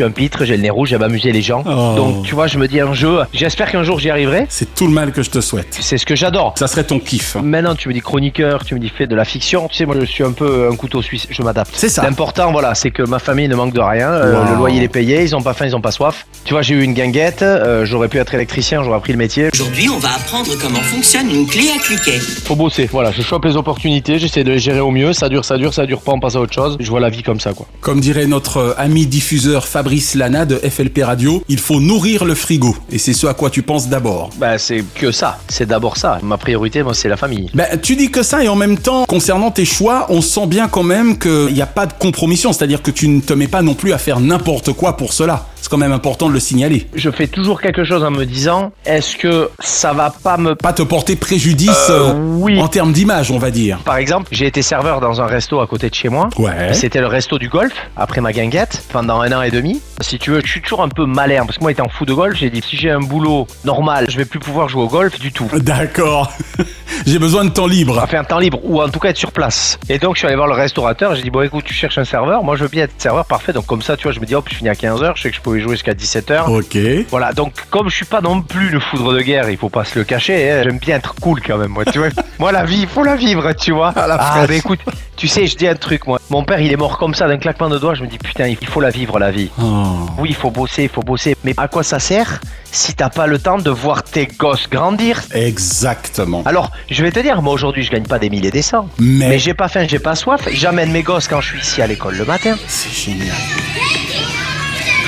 suis 0.00 0.04
un 0.08 0.10
pitre, 0.10 0.44
j'ai 0.44 0.56
le 0.56 0.62
nez 0.62 0.70
rouge, 0.70 0.88
j'aime 0.90 1.02
amuser 1.02 1.30
les 1.32 1.42
gens. 1.42 1.62
Oh. 1.66 1.94
Donc, 1.96 2.22
tu 2.24 2.34
vois, 2.34 2.46
je 2.46 2.58
me 2.58 2.66
dis 2.68 2.80
un 2.80 2.94
jeu. 2.94 3.18
J'espère 3.34 3.70
qu'un 3.70 3.82
jour 3.82 3.98
j'y 4.00 4.08
arriverai. 4.10 4.46
C'est 4.48 4.74
tout 4.74 4.86
le 4.86 4.92
mal 4.92 5.12
que 5.12 5.22
je 5.22 5.30
te 5.30 5.40
souhaite. 5.40 5.76
C'est 5.78 5.98
ce 5.98 6.06
que 6.06 6.16
j'adore. 6.16 6.54
Ça 6.58 6.66
serait 6.68 6.84
ton 6.84 6.98
kiff. 6.98 7.36
Maintenant, 7.42 7.74
tu 7.74 7.88
me 7.88 7.92
dis 7.94 8.00
chroniqueur, 8.00 8.64
tu 8.64 8.74
me 8.74 8.80
dis 8.80 8.88
fait 8.88 9.06
de 9.06 9.14
la 9.14 9.24
fiction. 9.26 9.68
Tu 9.68 9.76
sais, 9.76 9.86
moi, 9.86 9.96
je 10.00 10.04
suis 10.06 10.24
un 10.24 10.32
peu 10.32 10.68
un 10.72 10.76
couteau 10.76 11.02
suisse. 11.02 11.26
Je 11.30 11.42
m'adapte. 11.42 11.72
C'est 11.74 11.88
ça. 11.90 12.02
L'important, 12.02 12.50
voilà, 12.52 12.74
c'est 12.74 12.90
que 12.90 13.02
ma 13.02 13.18
famille 13.18 13.48
ne 13.48 13.54
manque 13.56 13.74
de 13.74 13.80
rien. 13.80 14.08
Euh, 14.10 14.30
Wow. 14.40 14.50
Le 14.52 14.56
loyer 14.56 14.76
il 14.78 14.82
est 14.84 14.88
payé, 14.88 15.22
ils 15.22 15.34
ont 15.36 15.42
pas 15.42 15.52
faim, 15.54 15.66
ils 15.66 15.74
ont 15.76 15.80
pas 15.80 15.90
soif. 15.90 16.26
Tu 16.44 16.54
vois, 16.54 16.62
j'ai 16.62 16.74
eu 16.74 16.82
une 16.82 16.94
guinguette. 16.94 17.42
euh, 17.42 17.84
j'aurais 17.84 18.08
pu 18.08 18.18
être 18.18 18.32
électricien, 18.32 18.82
j'aurais 18.82 18.96
appris 18.96 19.12
le 19.12 19.18
métier. 19.18 19.48
Aujourd'hui, 19.52 19.88
on 19.90 19.98
va 19.98 20.10
apprendre 20.14 20.50
comment 20.62 20.80
fonctionne 20.80 21.28
une 21.30 21.46
clé 21.46 21.64
à 21.76 21.78
cliquet. 21.82 22.18
Faut 22.44 22.54
bosser. 22.56 22.88
Voilà, 22.92 23.10
je 23.10 23.20
chope 23.22 23.44
les 23.44 23.56
opportunités, 23.56 24.18
j'essaie 24.18 24.44
de 24.44 24.52
les 24.52 24.58
gérer 24.60 24.80
au 24.80 24.90
mieux. 24.92 25.12
Ça 25.12 25.28
dure, 25.28 25.44
ça 25.44 25.58
dure, 25.58 25.74
ça 25.74 25.84
dure 25.86 26.00
pas, 26.00 26.12
on 26.12 26.20
passe 26.20 26.36
à 26.36 26.40
autre 26.40 26.54
chose. 26.54 26.76
Je 26.80 26.88
vois 26.88 27.00
la 27.00 27.10
vie 27.10 27.22
comme 27.22 27.40
ça, 27.40 27.52
quoi. 27.52 27.66
Comme 27.80 28.00
dirait 28.00 28.26
notre 28.26 28.56
euh, 28.58 28.74
ami 28.78 29.06
diffuseur 29.06 29.66
Fabrice 29.66 29.89
Lana 30.14 30.44
de 30.44 30.56
FLP 30.56 31.02
Radio, 31.02 31.42
il 31.48 31.58
faut 31.58 31.80
nourrir 31.80 32.24
le 32.24 32.34
frigo. 32.34 32.76
Et 32.90 32.98
c'est 32.98 33.12
ce 33.12 33.26
à 33.26 33.34
quoi 33.34 33.50
tu 33.50 33.62
penses 33.62 33.88
d'abord. 33.88 34.30
Bah, 34.38 34.58
c'est 34.58 34.84
que 34.94 35.10
ça. 35.10 35.38
C'est 35.48 35.66
d'abord 35.66 35.96
ça. 35.96 36.18
Ma 36.22 36.38
priorité, 36.38 36.82
moi, 36.82 36.94
c'est 36.94 37.08
la 37.08 37.16
famille. 37.16 37.50
Ben, 37.54 37.66
tu 37.80 37.96
dis 37.96 38.10
que 38.10 38.22
ça 38.22 38.44
et 38.44 38.48
en 38.48 38.56
même 38.56 38.78
temps, 38.78 39.04
concernant 39.06 39.50
tes 39.50 39.64
choix, 39.64 40.06
on 40.08 40.20
sent 40.20 40.46
bien 40.46 40.68
quand 40.68 40.82
même 40.82 41.18
qu'il 41.18 41.52
n'y 41.52 41.62
a 41.62 41.66
pas 41.66 41.86
de 41.86 41.92
compromission, 41.92 42.52
c'est-à-dire 42.52 42.82
que 42.82 42.90
tu 42.90 43.08
ne 43.08 43.20
te 43.20 43.32
mets 43.32 43.48
pas 43.48 43.62
non 43.62 43.74
plus 43.74 43.92
à 43.92 43.98
faire 43.98 44.20
n'importe 44.20 44.72
quoi 44.72 44.96
pour 44.96 45.12
cela. 45.12 45.46
C'est 45.60 45.68
quand 45.70 45.76
même 45.78 45.92
important 45.92 46.28
de 46.28 46.32
le 46.34 46.40
signaler. 46.40 46.86
Je 46.94 47.10
fais 47.10 47.26
toujours 47.26 47.60
quelque 47.60 47.84
chose 47.84 48.02
en 48.02 48.10
me 48.10 48.24
disant, 48.24 48.72
est-ce 48.86 49.16
que 49.16 49.50
ça 49.60 49.92
va 49.92 50.10
pas 50.10 50.36
me 50.36 50.54
Pas 50.54 50.72
te 50.72 50.82
porter 50.82 51.16
préjudice 51.16 51.70
Euh, 51.90 52.10
euh, 52.10 52.14
oui. 52.16 52.60
en 52.60 52.68
termes 52.68 52.92
d'image, 52.92 53.30
on 53.30 53.38
va 53.38 53.50
dire. 53.50 53.78
Par 53.84 53.96
exemple, 53.96 54.28
j'ai 54.32 54.46
été 54.46 54.62
serveur 54.62 55.00
dans 55.00 55.20
un 55.20 55.26
resto 55.26 55.60
à 55.60 55.66
côté 55.66 55.90
de 55.90 55.94
chez 55.94 56.08
moi. 56.08 56.28
Ouais. 56.38 56.72
C'était 56.72 57.00
le 57.00 57.06
resto 57.06 57.38
du 57.38 57.48
golf, 57.48 57.72
après 57.96 58.20
ma 58.20 58.32
guinguette, 58.32 58.82
pendant 58.92 59.20
un 59.20 59.32
an 59.32 59.42
et 59.42 59.50
demi. 59.50 59.80
Si 60.00 60.18
tu 60.18 60.30
veux, 60.30 60.40
je 60.44 60.50
suis 60.50 60.62
toujours 60.62 60.82
un 60.82 60.88
peu 60.88 61.04
malin, 61.04 61.44
parce 61.44 61.58
que 61.58 61.62
moi, 61.62 61.72
étant 61.72 61.88
fou 61.88 62.04
de 62.06 62.14
golf, 62.14 62.36
j'ai 62.36 62.50
dit, 62.50 62.62
si 62.66 62.76
j'ai 62.76 62.90
un 62.90 63.00
boulot 63.00 63.46
normal, 63.64 64.06
je 64.08 64.16
vais 64.16 64.24
plus 64.24 64.38
pouvoir 64.40 64.68
jouer 64.68 64.82
au 64.82 64.88
golf 64.88 65.18
du 65.18 65.30
tout. 65.32 65.48
D'accord. 65.58 66.32
J'ai 67.06 67.18
besoin 67.18 67.44
de 67.44 67.50
temps 67.50 67.66
libre. 67.66 68.00
Enfin, 68.02 68.20
un 68.20 68.24
temps 68.24 68.38
libre, 68.38 68.60
ou 68.62 68.80
en 68.82 68.88
tout 68.88 68.98
cas 68.98 69.10
être 69.10 69.16
sur 69.16 69.32
place. 69.32 69.78
Et 69.88 69.98
donc, 69.98 70.16
je 70.16 70.20
suis 70.20 70.26
allé 70.26 70.36
voir 70.36 70.48
le 70.48 70.54
restaurateur, 70.54 71.14
j'ai 71.14 71.22
dit, 71.22 71.30
bon, 71.30 71.42
écoute, 71.42 71.64
tu 71.64 71.74
cherches 71.74 71.98
un 71.98 72.04
serveur, 72.04 72.42
moi, 72.44 72.56
je 72.56 72.62
veux 72.62 72.68
bien 72.68 72.84
être 72.84 72.92
serveur, 72.98 73.24
parfait. 73.24 73.52
Donc, 73.52 73.66
comme 73.66 73.82
ça, 73.82 73.96
tu 73.96 74.04
vois, 74.04 74.12
je 74.12 74.20
me 74.20 74.26
dis, 74.26 74.34
hop, 74.34 74.46
je 74.50 74.56
finis 74.56 74.70
à 74.70 74.74
15h, 74.74 75.12
je 75.16 75.22
sais 75.22 75.30
que 75.30 75.36
je 75.36 75.40
pouvais 75.40 75.60
jouer 75.60 75.72
jusqu'à 75.72 75.94
17h. 75.94 76.48
Ok. 76.50 77.06
Voilà, 77.10 77.32
donc 77.32 77.52
comme 77.70 77.88
je 77.88 77.96
suis 77.96 78.04
pas 78.04 78.20
non 78.20 78.42
plus 78.42 78.70
le 78.70 78.80
foudre 78.80 79.12
de 79.12 79.20
guerre, 79.20 79.48
il 79.50 79.56
faut 79.56 79.68
pas 79.68 79.84
se 79.84 79.98
le 79.98 80.04
cacher, 80.04 80.50
hein, 80.50 80.62
j'aime 80.64 80.78
bien 80.78 80.96
être 80.96 81.14
cool 81.16 81.40
quand 81.40 81.58
même, 81.58 81.70
moi, 81.70 81.84
tu 81.84 81.98
vois. 81.98 82.08
moi, 82.38 82.52
la 82.52 82.64
vie, 82.64 82.80
il 82.82 82.88
faut 82.88 83.02
la 83.02 83.16
vivre, 83.16 83.52
tu 83.52 83.72
vois. 83.72 83.92
la 83.94 84.16
ah, 84.18 84.46
bah 84.46 84.54
écoute, 84.54 84.80
tu 85.16 85.28
sais, 85.28 85.46
je 85.46 85.56
dis 85.56 85.66
un 85.66 85.74
truc, 85.74 86.06
moi. 86.06 86.20
Mon 86.30 86.44
père, 86.44 86.60
il 86.60 86.72
est 86.72 86.76
mort 86.76 86.98
comme 86.98 87.14
ça 87.14 87.28
d'un 87.28 87.38
claquement 87.38 87.68
de 87.68 87.78
doigts, 87.78 87.94
je 87.94 88.02
me 88.02 88.08
dis, 88.08 88.18
putain, 88.18 88.46
il 88.46 88.66
faut 88.66 88.80
la 88.80 88.90
vivre, 88.90 89.18
la 89.18 89.30
vie. 89.30 89.50
Oh. 89.62 90.06
Oui, 90.18 90.30
il 90.30 90.34
faut 90.34 90.50
bosser, 90.50 90.84
il 90.84 90.88
faut 90.88 91.02
bosser. 91.02 91.36
Mais 91.44 91.54
à 91.56 91.68
quoi 91.68 91.82
ça 91.82 91.98
sert 91.98 92.40
si 92.72 92.94
t'as 92.94 93.10
pas 93.10 93.26
le 93.26 93.38
temps 93.38 93.58
de 93.58 93.70
voir 93.70 94.02
tes 94.02 94.26
gosses 94.26 94.68
grandir 94.68 95.20
Exactement. 95.34 96.42
Alors, 96.46 96.70
je 96.90 97.02
vais 97.02 97.10
te 97.10 97.20
dire, 97.20 97.42
moi 97.42 97.52
aujourd'hui, 97.52 97.82
je 97.82 97.90
gagne 97.90 98.06
pas 98.06 98.18
des 98.18 98.30
milliers 98.30 98.50
des 98.50 98.62
cents. 98.62 98.88
Mais, 98.98 99.28
Mais 99.28 99.38
j'ai 99.38 99.54
pas 99.54 99.68
faim, 99.68 99.86
j'ai 99.88 99.98
pas 99.98 100.14
soif. 100.14 100.48
J'amène 100.52 100.90
mes 100.92 101.02
gosses 101.02 101.28
quand 101.28 101.40
je 101.40 101.48
suis 101.48 101.60
ici 101.60 101.82
à 101.82 101.86
l'école 101.86 102.16
le 102.16 102.24
matin. 102.24 102.56
c'est 102.68 102.92
génial. 102.92 103.36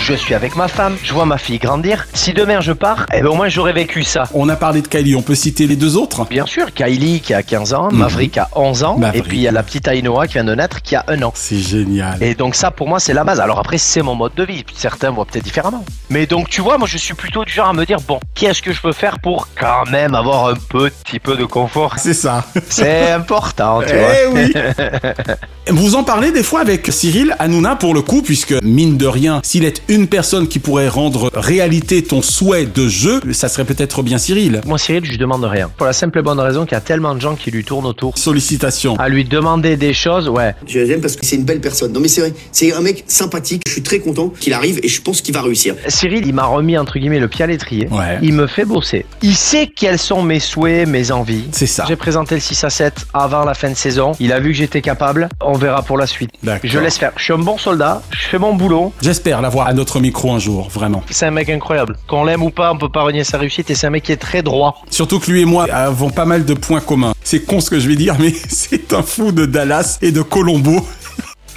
Je 0.04 0.14
suis 0.14 0.34
avec 0.34 0.56
ma 0.56 0.66
femme, 0.66 0.96
je 1.04 1.12
vois 1.12 1.26
ma 1.26 1.38
fille 1.38 1.58
grandir. 1.58 2.08
Si 2.12 2.32
demain 2.32 2.60
je 2.60 2.72
pars, 2.72 3.06
eh 3.14 3.22
ben 3.22 3.28
au 3.28 3.34
moins 3.34 3.48
j'aurais 3.48 3.72
vécu 3.72 4.02
ça. 4.02 4.24
On 4.34 4.48
a 4.48 4.56
parlé 4.56 4.82
de 4.82 4.88
Kylie, 4.88 5.14
on 5.14 5.22
peut 5.22 5.36
citer 5.36 5.68
les 5.68 5.76
deux 5.76 5.96
autres? 5.96 6.26
Bien 6.28 6.44
sûr, 6.44 6.74
Kylie 6.74 7.20
qui 7.20 7.32
a 7.34 7.44
15 7.44 7.72
ans, 7.72 7.88
Maverick 7.92 8.32
qui 8.32 8.40
a 8.40 8.48
11 8.56 8.82
ans, 8.82 8.98
Maverick. 8.98 9.24
et 9.24 9.28
puis 9.28 9.38
il 9.38 9.42
y 9.42 9.48
a 9.48 9.52
la 9.52 9.62
petite 9.62 9.86
Ainoa 9.86 10.26
qui 10.26 10.34
vient 10.34 10.44
de 10.44 10.54
naître 10.56 10.82
qui 10.82 10.96
a 10.96 11.04
1 11.06 11.22
an. 11.22 11.32
C'est 11.36 11.58
génial. 11.58 12.20
Et 12.20 12.34
donc 12.34 12.56
ça 12.56 12.72
pour 12.72 12.88
moi 12.88 12.98
c'est 12.98 13.14
la 13.14 13.22
base. 13.22 13.38
Alors 13.38 13.60
après 13.60 13.78
c'est 13.78 14.02
mon 14.02 14.16
mode 14.16 14.34
de 14.34 14.42
vie, 14.42 14.64
certains 14.74 15.10
voient 15.10 15.24
peut-être 15.24 15.44
différemment. 15.44 15.84
Mais 16.10 16.26
donc 16.26 16.48
tu 16.48 16.60
vois, 16.62 16.78
moi 16.78 16.88
je 16.90 16.98
suis 16.98 17.14
plutôt 17.14 17.44
du 17.44 17.52
genre 17.52 17.68
à 17.68 17.72
me 17.72 17.86
dire 17.86 17.98
bon, 18.00 18.18
qu'est-ce 18.34 18.60
que 18.60 18.72
je 18.72 18.80
peux 18.80 18.92
faire 18.92 19.20
pour 19.20 19.48
quand 19.58 19.88
même 19.88 20.16
avoir 20.16 20.48
un 20.48 20.54
petit 20.54 21.20
peu 21.20 21.36
de 21.36 21.44
confort? 21.44 21.94
C'est 21.98 22.12
ça. 22.14 22.44
C'est 22.68 23.12
important, 23.12 23.80
tu 23.86 23.94
vois. 23.94 24.08
Eh 24.24 24.26
oui. 24.34 24.52
Vous 25.68 25.94
en 25.94 26.02
parlez 26.02 26.32
des 26.32 26.42
fois 26.42 26.60
avec 26.60 26.88
Cyril 26.92 27.36
Hanouna 27.38 27.76
pour 27.76 27.94
le 27.94 28.02
coup, 28.02 28.20
puisque 28.20 28.54
mine 28.64 28.96
de 28.96 29.06
rien, 29.06 29.40
s'il 29.44 29.64
est 29.64 29.80
une 29.92 30.06
personne 30.06 30.48
qui 30.48 30.58
pourrait 30.58 30.88
rendre 30.88 31.30
réalité 31.34 32.02
ton 32.02 32.22
souhait 32.22 32.64
de 32.64 32.88
jeu, 32.88 33.20
ça 33.32 33.50
serait 33.50 33.66
peut-être 33.66 34.02
bien 34.02 34.16
Cyril. 34.16 34.62
Moi 34.66 34.78
Cyril, 34.78 35.04
je 35.04 35.10
lui 35.10 35.18
demande 35.18 35.44
rien. 35.44 35.70
Pour 35.76 35.84
la 35.84 35.92
simple 35.92 36.18
et 36.18 36.22
bonne 36.22 36.40
raison 36.40 36.64
qu'il 36.64 36.72
y 36.72 36.76
a 36.76 36.80
tellement 36.80 37.14
de 37.14 37.20
gens 37.20 37.34
qui 37.34 37.50
lui 37.50 37.62
tournent 37.62 37.84
autour. 37.84 38.16
Sollicitations. 38.16 38.96
À 38.96 39.10
lui 39.10 39.26
demander 39.26 39.76
des 39.76 39.92
choses, 39.92 40.30
ouais. 40.30 40.54
Je 40.66 40.78
l'aime 40.78 41.02
parce 41.02 41.14
que 41.14 41.26
c'est 41.26 41.36
une 41.36 41.44
belle 41.44 41.60
personne. 41.60 41.92
Non 41.92 42.00
mais 42.00 42.08
c'est 42.08 42.22
vrai, 42.22 42.32
c'est 42.52 42.72
un 42.72 42.80
mec 42.80 43.04
sympathique. 43.06 43.64
Je 43.66 43.72
suis 43.72 43.82
très 43.82 43.98
content 43.98 44.30
qu'il 44.40 44.54
arrive 44.54 44.80
et 44.82 44.88
je 44.88 45.02
pense 45.02 45.20
qu'il 45.20 45.34
va 45.34 45.42
réussir. 45.42 45.74
Cyril, 45.88 46.26
il 46.26 46.32
m'a 46.32 46.46
remis 46.46 46.78
entre 46.78 46.98
guillemets 46.98 47.20
le 47.20 47.28
pied 47.28 47.44
à 47.44 47.46
l'étrier. 47.46 47.86
Ouais. 47.90 48.18
Il 48.22 48.32
me 48.32 48.46
fait 48.46 48.64
bosser. 48.64 49.04
Il 49.20 49.34
sait 49.34 49.66
quels 49.66 49.98
sont 49.98 50.22
mes 50.22 50.40
souhaits, 50.40 50.88
mes 50.88 51.10
envies. 51.10 51.44
C'est 51.52 51.66
ça. 51.66 51.84
J'ai 51.86 51.96
présenté 51.96 52.34
le 52.34 52.40
6 52.40 52.64
à 52.64 52.70
7 52.70 52.94
avant 53.12 53.44
la 53.44 53.52
fin 53.52 53.68
de 53.68 53.76
saison. 53.76 54.12
Il 54.20 54.32
a 54.32 54.40
vu 54.40 54.52
que 54.52 54.56
j'étais 54.56 54.80
capable. 54.80 55.28
On 55.42 55.58
verra 55.58 55.82
pour 55.82 55.98
la 55.98 56.06
suite. 56.06 56.30
D'accord. 56.42 56.70
Je 56.70 56.78
laisse 56.78 56.96
faire. 56.96 57.12
Je 57.16 57.24
suis 57.24 57.34
un 57.34 57.38
bon 57.38 57.58
soldat. 57.58 58.00
Je 58.10 58.24
fais 58.24 58.38
mon 58.38 58.54
boulot. 58.54 58.94
J'espère 59.02 59.42
l'avoir 59.42 59.66
à 59.66 59.74
notre 59.82 59.98
micro 59.98 60.32
un 60.32 60.38
jour, 60.38 60.68
vraiment. 60.68 61.02
C'est 61.10 61.26
un 61.26 61.32
mec 61.32 61.48
incroyable. 61.48 61.96
Qu'on 62.06 62.22
l'aime 62.22 62.44
ou 62.44 62.50
pas, 62.50 62.72
on 62.72 62.78
peut 62.78 62.88
pas 62.88 63.02
renier 63.02 63.24
sa 63.24 63.36
réussite. 63.36 63.68
Et 63.68 63.74
c'est 63.74 63.88
un 63.88 63.90
mec 63.90 64.04
qui 64.04 64.12
est 64.12 64.16
très 64.16 64.40
droit. 64.40 64.80
Surtout 64.90 65.18
que 65.18 65.28
lui 65.28 65.40
et 65.40 65.44
moi 65.44 65.66
avons 65.72 66.10
pas 66.10 66.24
mal 66.24 66.44
de 66.44 66.54
points 66.54 66.78
communs. 66.78 67.14
C'est 67.24 67.40
con 67.44 67.58
ce 67.58 67.68
que 67.68 67.80
je 67.80 67.88
vais 67.88 67.96
dire, 67.96 68.14
mais 68.20 68.32
c'est 68.48 68.92
un 68.92 69.02
fou 69.02 69.32
de 69.32 69.44
Dallas 69.44 69.98
et 70.00 70.12
de 70.12 70.22
Colombo. 70.22 70.86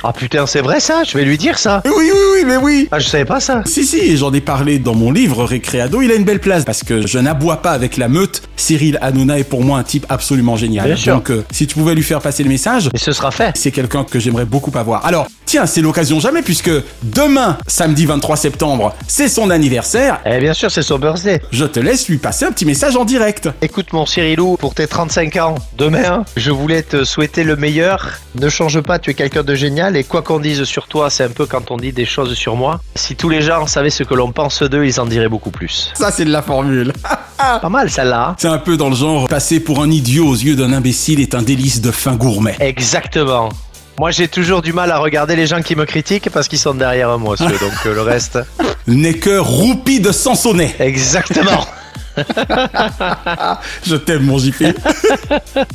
Ah 0.03 0.13
putain, 0.13 0.45
c'est 0.45 0.61
vrai 0.61 0.79
ça? 0.79 1.03
Je 1.03 1.17
vais 1.17 1.23
lui 1.23 1.38
dire 1.38 1.57
ça. 1.57 1.81
Oui, 1.85 1.91
oui, 1.97 2.19
oui, 2.33 2.43
mais 2.45 2.57
oui. 2.57 2.88
Ah, 2.91 2.99
je 2.99 3.07
savais 3.07 3.25
pas 3.25 3.39
ça. 3.39 3.63
Si, 3.65 3.85
si, 3.85 4.17
j'en 4.17 4.33
ai 4.33 4.41
parlé 4.41 4.77
dans 4.77 4.93
mon 4.93 5.11
livre 5.11 5.43
Récréado. 5.45 6.01
Il 6.01 6.11
a 6.11 6.15
une 6.15 6.25
belle 6.25 6.41
place 6.41 6.63
parce 6.63 6.83
que 6.83 7.07
je 7.07 7.17
n'aboie 7.17 7.61
pas 7.61 7.71
avec 7.71 7.97
la 7.97 8.07
meute 8.07 8.43
Cyril 8.55 8.99
Hanouna 9.01 9.39
est 9.39 9.43
pour 9.43 9.63
moi 9.63 9.79
un 9.79 9.83
type 9.83 10.05
absolument 10.09 10.57
génial. 10.57 10.85
Bien 10.85 10.95
sûr. 10.95 11.15
Donc, 11.15 11.31
euh, 11.31 11.43
si 11.49 11.65
tu 11.65 11.75
pouvais 11.75 11.95
lui 11.95 12.03
faire 12.03 12.21
passer 12.21 12.43
le 12.43 12.49
message, 12.49 12.89
Et 12.93 12.97
ce 12.97 13.13
sera 13.13 13.31
fait. 13.31 13.51
c'est 13.55 13.71
quelqu'un 13.71 14.03
que 14.03 14.19
j'aimerais 14.19 14.45
beaucoup 14.45 14.71
avoir. 14.77 15.05
Alors, 15.05 15.27
tiens, 15.45 15.65
c'est 15.65 15.81
l'occasion 15.81 16.19
jamais 16.19 16.41
puisque 16.41 16.71
demain, 17.03 17.58
samedi 17.67 18.05
23 18.05 18.36
septembre, 18.36 18.95
c'est 19.08 19.27
son 19.27 19.49
anniversaire. 19.49 20.19
Eh 20.25 20.39
bien 20.39 20.53
sûr, 20.53 20.71
c'est 20.71 20.81
son 20.81 20.99
birthday. 20.99 21.41
Je 21.51 21.65
te 21.65 21.79
laisse 21.79 22.10
lui 22.10 22.17
passer 22.17 22.45
un 22.45 22.51
petit 22.51 22.65
message 22.65 22.95
en 22.95 23.05
direct. 23.05 23.49
Écoute 23.62 23.93
mon 23.93 24.05
Cyrilou, 24.05 24.58
pour 24.58 24.73
tes 24.73 24.88
35 24.88 25.36
ans, 25.38 25.55
demain, 25.77 26.25
je 26.36 26.51
voulais 26.51 26.84
te 26.84 27.03
souhaiter 27.03 27.43
le 27.43 27.55
meilleur. 27.55 28.19
Ne 28.36 28.49
change 28.49 28.81
pas, 28.81 28.99
tu 28.99 29.12
es 29.12 29.13
quelqu'un 29.13 29.43
de 29.43 29.55
génial 29.55 29.95
et 29.95 30.03
quoi 30.03 30.21
qu'on 30.21 30.39
dise 30.39 30.63
sur 30.63 30.88
toi, 30.88 31.10
c'est 31.10 31.23
un 31.23 31.29
peu 31.29 31.45
quand 31.45 31.71
on 31.71 31.77
dit 31.77 31.93
des 31.93 32.05
choses 32.05 32.34
sur 32.34 32.55
moi. 32.55 32.81
Si 32.95 33.15
tous 33.15 33.29
les 33.29 33.41
gens 33.41 33.67
savaient 33.67 33.89
ce 33.89 34.03
que 34.03 34.13
l'on 34.13 34.31
pense 34.31 34.62
d'eux, 34.63 34.86
ils 34.86 34.99
en 34.99 35.05
diraient 35.05 35.29
beaucoup 35.29 35.51
plus. 35.51 35.91
Ça, 35.95 36.12
c'est 36.12 36.25
de 36.25 36.31
la 36.31 36.41
formule. 36.41 36.91
Pas 37.38 37.69
mal 37.69 37.89
celle-là. 37.89 38.36
C'est 38.39 38.47
un 38.47 38.58
peu 38.58 38.77
dans 38.77 38.89
le 38.89 38.95
genre 38.95 39.27
passer 39.27 39.60
pour 39.60 39.81
un 39.81 39.91
idiot 39.91 40.27
aux 40.27 40.36
yeux 40.36 40.55
d'un 40.55 40.71
imbécile 40.73 41.19
est 41.19 41.36
un 41.36 41.41
délice 41.41 41.81
de 41.81 41.91
fin 41.91 42.15
gourmet. 42.15 42.55
Exactement. 42.60 43.49
Moi, 43.97 44.12
j'ai 44.12 44.27
toujours 44.27 44.62
du 44.62 44.73
mal 44.73 44.91
à 44.91 44.97
regarder 44.97 45.38
les 45.38 45.47
gens 45.47 45.62
qui 45.62 45.75
me 45.75 45.86
critiquent 45.86 46.29
parce 46.29 46.49
qu'ils 46.49 46.60
sont 46.60 46.75
derrière 46.75 47.17
moi, 47.17 47.38
ceux, 47.38 47.45
donc 47.45 47.86
euh, 47.86 47.93
le 47.93 48.01
reste. 48.01 48.39
N'est 48.88 49.13
que 49.13 49.38
roupie 49.38 50.01
de 50.01 50.12
Sansonnet. 50.12 50.75
Exactement. 50.79 51.65
Je 53.86 53.95
t'aime, 53.95 54.23
mon 54.23 54.38
JP. 54.38 54.63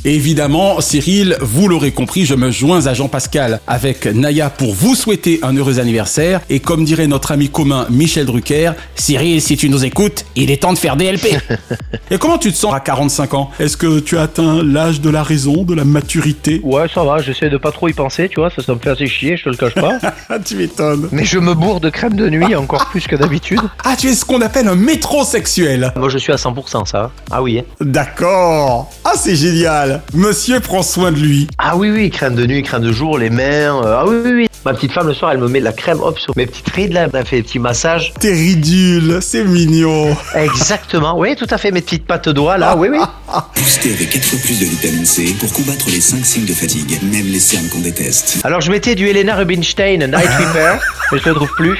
Évidemment, 0.05 0.81
Cyril, 0.81 1.37
vous 1.41 1.67
l'aurez 1.67 1.91
compris, 1.91 2.25
je 2.25 2.35
me 2.35 2.51
joins 2.51 2.87
à 2.87 2.93
Jean-Pascal 2.93 3.59
avec 3.67 4.05
Naya 4.05 4.49
pour 4.49 4.73
vous 4.73 4.95
souhaiter 4.95 5.39
un 5.43 5.55
heureux 5.55 5.79
anniversaire. 5.79 6.41
Et 6.49 6.59
comme 6.59 6.83
dirait 6.85 7.07
notre 7.07 7.31
ami 7.31 7.49
commun 7.49 7.85
Michel 7.89 8.25
Drucker, 8.25 8.71
Cyril, 8.95 9.41
si 9.41 9.57
tu 9.57 9.69
nous 9.69 9.85
écoutes, 9.85 10.25
il 10.35 10.51
est 10.51 10.61
temps 10.61 10.73
de 10.73 10.77
faire 10.77 10.95
DLP. 10.95 11.27
Et 12.11 12.17
comment 12.17 12.37
tu 12.37 12.51
te 12.51 12.57
sens 12.57 12.73
à 12.73 12.79
45 12.79 13.33
ans? 13.33 13.51
Est-ce 13.59 13.77
que 13.77 13.99
tu 13.99 14.17
as 14.17 14.23
atteint 14.23 14.63
l'âge 14.63 15.01
de 15.01 15.09
la 15.09 15.23
raison, 15.23 15.63
de 15.63 15.73
la 15.73 15.85
maturité? 15.85 16.59
Ouais, 16.63 16.87
ça 16.93 17.03
va, 17.03 17.19
j'essaie 17.19 17.49
de 17.49 17.57
pas 17.57 17.71
trop 17.71 17.87
y 17.87 17.93
penser, 17.93 18.29
tu 18.29 18.39
vois, 18.39 18.49
ça, 18.49 18.61
ça 18.61 18.73
me 18.73 18.79
fait 18.79 18.89
assez 18.89 19.07
chier, 19.07 19.37
je 19.37 19.43
te 19.45 19.49
le 19.49 19.55
cache 19.55 19.75
pas. 19.75 19.99
Tu 20.45 20.55
m'étonnes. 20.55 21.07
Mais 21.11 21.23
je 21.23 21.37
me 21.37 21.53
bourre 21.53 21.79
de 21.79 21.89
crème 21.89 22.15
de 22.15 22.29
nuit 22.29 22.55
encore 22.55 22.89
plus 22.89 23.05
que 23.07 23.15
d'habitude. 23.15 23.59
Ah, 23.83 23.95
tu 23.97 24.07
es 24.07 24.13
ce 24.13 24.25
qu'on 24.25 24.41
appelle 24.41 24.67
un 24.67 24.75
métrosexuel. 24.75 25.91
Moi, 25.95 26.09
je 26.09 26.17
suis 26.17 26.30
à 26.31 26.35
100% 26.35 26.85
ça. 26.85 27.11
Ah 27.29 27.41
oui. 27.41 27.59
hein. 27.59 27.63
D'accord. 27.81 28.89
Ah, 29.03 29.13
c'est 29.15 29.35
génial. 29.35 30.01
Monsieur 30.13 30.59
prend 30.59 30.83
soin 30.83 31.11
de 31.11 31.17
lui. 31.19 31.47
Ah 31.57 31.75
oui, 31.75 31.89
oui, 31.91 32.09
crème 32.09 32.35
de 32.35 32.45
nuit, 32.45 32.63
crème 32.63 32.81
de 32.83 32.91
jour, 32.91 33.17
les 33.17 33.29
mains. 33.29 33.81
euh, 33.83 33.97
ah 33.99 34.05
oui, 34.07 34.15
oui, 34.23 34.31
oui. 34.33 34.47
Ma 34.65 34.73
petite 34.73 34.91
femme, 34.91 35.07
le 35.07 35.13
soir, 35.15 35.31
elle 35.31 35.39
me 35.39 35.47
met 35.47 35.59
de 35.59 35.65
la 35.65 35.73
crème, 35.73 35.99
hop, 36.01 36.19
sur 36.19 36.33
mes 36.37 36.45
petites 36.45 36.69
rides, 36.69 36.93
là. 36.93 37.07
Elle 37.13 37.25
fait 37.25 37.37
des 37.37 37.43
petits 37.43 37.57
massages. 37.59 38.13
T'es 38.19 38.31
ridule, 38.33 39.17
c'est 39.21 39.43
mignon. 39.43 40.15
Exactement. 40.35 41.17
Oui, 41.17 41.35
tout 41.35 41.47
à 41.49 41.57
fait. 41.57 41.71
Mes 41.71 41.81
petites 41.81 42.05
pattes 42.05 42.29
doigts, 42.29 42.57
là. 42.57 42.75
Oui, 42.77 42.89
oui. 42.91 42.99
Boosté 43.55 43.93
avec 43.93 44.09
4 44.11 44.23
fois 44.23 44.39
plus 44.43 44.59
de 44.59 44.65
vitamine 44.65 45.05
C 45.05 45.35
pour 45.39 45.51
combattre 45.53 45.85
les 45.89 46.01
5 46.01 46.23
signes 46.25 46.45
de 46.45 46.53
fatigue, 46.53 46.99
même 47.03 47.25
les 47.27 47.39
cernes 47.39 47.67
qu'on 47.69 47.79
déteste. 47.79 48.39
Alors, 48.43 48.61
je 48.61 48.69
mettais 48.71 48.93
du 48.95 49.07
Helena 49.07 49.35
Rubinstein 49.35 49.97
Night 50.05 50.29
Repair, 50.29 50.79
mais 51.11 51.17
je 51.19 51.29
le 51.29 51.35
trouve 51.35 51.51
plus. 51.55 51.77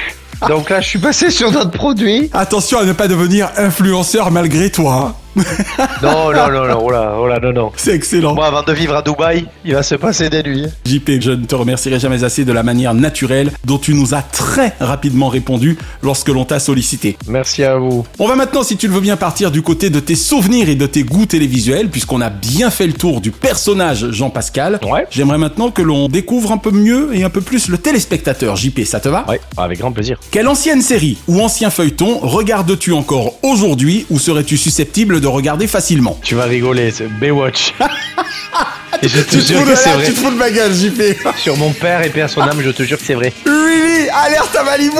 Donc 0.48 0.70
là, 0.70 0.80
je 0.80 0.88
suis 0.88 0.98
passé 0.98 1.30
sur 1.30 1.52
notre 1.52 1.70
produit. 1.70 2.30
Attention 2.32 2.78
à 2.78 2.84
ne 2.84 2.92
pas 2.92 3.08
devenir 3.08 3.50
influenceur 3.56 4.30
malgré 4.30 4.70
toi. 4.70 5.14
Non, 6.02 6.32
non, 6.32 6.50
non, 6.50 6.66
non, 6.66 6.78
oh 6.82 6.90
là, 6.90 7.14
oh 7.18 7.26
là, 7.26 7.38
non, 7.40 7.52
non. 7.52 7.72
C'est 7.76 7.94
excellent. 7.94 8.34
Moi, 8.34 8.46
avant 8.46 8.62
de 8.62 8.72
vivre 8.72 8.94
à 8.96 9.02
Dubaï, 9.02 9.46
il 9.64 9.74
va 9.74 9.82
se 9.82 9.94
passer 9.94 10.28
des 10.28 10.42
nuits. 10.42 10.66
JP, 10.84 11.20
je 11.20 11.30
ne 11.30 11.44
te 11.44 11.54
remercierai 11.54 11.98
jamais 12.00 12.24
assez 12.24 12.44
de 12.44 12.52
la 12.52 12.62
manière 12.62 12.94
naturelle 12.94 13.52
dont 13.64 13.78
tu 13.78 13.94
nous 13.94 14.14
as 14.14 14.22
très 14.22 14.74
rapidement 14.80 15.28
répondu 15.28 15.78
lorsque 16.02 16.28
l'on 16.28 16.44
t'a 16.44 16.58
sollicité. 16.58 17.16
Merci 17.28 17.62
à 17.62 17.76
vous. 17.76 18.04
On 18.18 18.26
va 18.26 18.34
maintenant, 18.34 18.62
si 18.62 18.76
tu 18.76 18.88
le 18.88 18.94
veux 18.94 19.00
bien, 19.00 19.16
partir 19.16 19.50
du 19.50 19.62
côté 19.62 19.90
de 19.90 20.00
tes 20.00 20.16
souvenirs 20.16 20.68
et 20.68 20.74
de 20.74 20.86
tes 20.86 21.04
goûts 21.04 21.26
télévisuels, 21.26 21.88
puisqu'on 21.88 22.20
a 22.20 22.30
bien 22.30 22.70
fait 22.70 22.86
le 22.86 22.92
tour 22.92 23.20
du 23.20 23.30
personnage 23.30 24.10
Jean-Pascal. 24.10 24.80
Ouais. 24.82 25.06
J'aimerais 25.10 25.38
maintenant 25.38 25.70
que 25.70 25.82
l'on 25.82 26.08
découvre 26.08 26.52
un 26.52 26.58
peu 26.58 26.70
mieux 26.70 27.10
et 27.14 27.22
un 27.24 27.30
peu 27.30 27.40
plus 27.40 27.68
le 27.68 27.78
téléspectateur. 27.78 28.56
JP, 28.56 28.80
ça 28.84 29.00
te 29.00 29.08
va? 29.08 29.24
Ouais, 29.28 29.40
avec 29.56 29.78
grand 29.78 29.92
plaisir. 29.92 30.18
Quelle 30.30 30.48
ancienne 30.48 30.82
série 30.82 31.18
ou 31.28 31.40
ancien 31.40 31.70
feuilleton 31.70 32.18
regardes-tu 32.20 32.92
encore 32.92 33.34
aujourd'hui 33.42 34.06
ou 34.10 34.18
serais-tu 34.18 34.56
susceptible 34.56 35.20
de 35.22 35.26
regarder 35.28 35.66
facilement 35.66 36.18
Tu 36.22 36.34
vas 36.34 36.44
rigoler, 36.44 36.90
c'est 36.90 37.08
Baywatch. 37.08 37.72
Et 39.02 39.08
je 39.08 39.20
te 39.20 39.30
Tu 39.30 39.38
te 39.38 39.46
jure 39.46 39.58
fous 39.60 39.64
que 39.64 39.70
de 39.70 39.74
c'est 39.76 39.88
là, 39.88 39.96
vrai. 39.96 40.06
tu 40.06 40.12
te 40.14 40.18
fous 40.20 40.30
de 40.30 40.36
ma 40.36 40.50
gueule, 40.50 40.72
JP. 40.74 41.02
Sur 41.38 41.56
mon 41.56 41.70
père 41.72 42.02
et 42.02 42.10
père 42.10 42.28
son 42.28 42.40
âme, 42.42 42.60
je 42.62 42.70
te 42.70 42.82
jure 42.82 42.98
que 42.98 43.04
c'est 43.04 43.14
vrai. 43.14 43.32
Really 43.46 44.08
Alerte 44.10 44.54
à 44.54 44.62
Malibu 44.64 44.98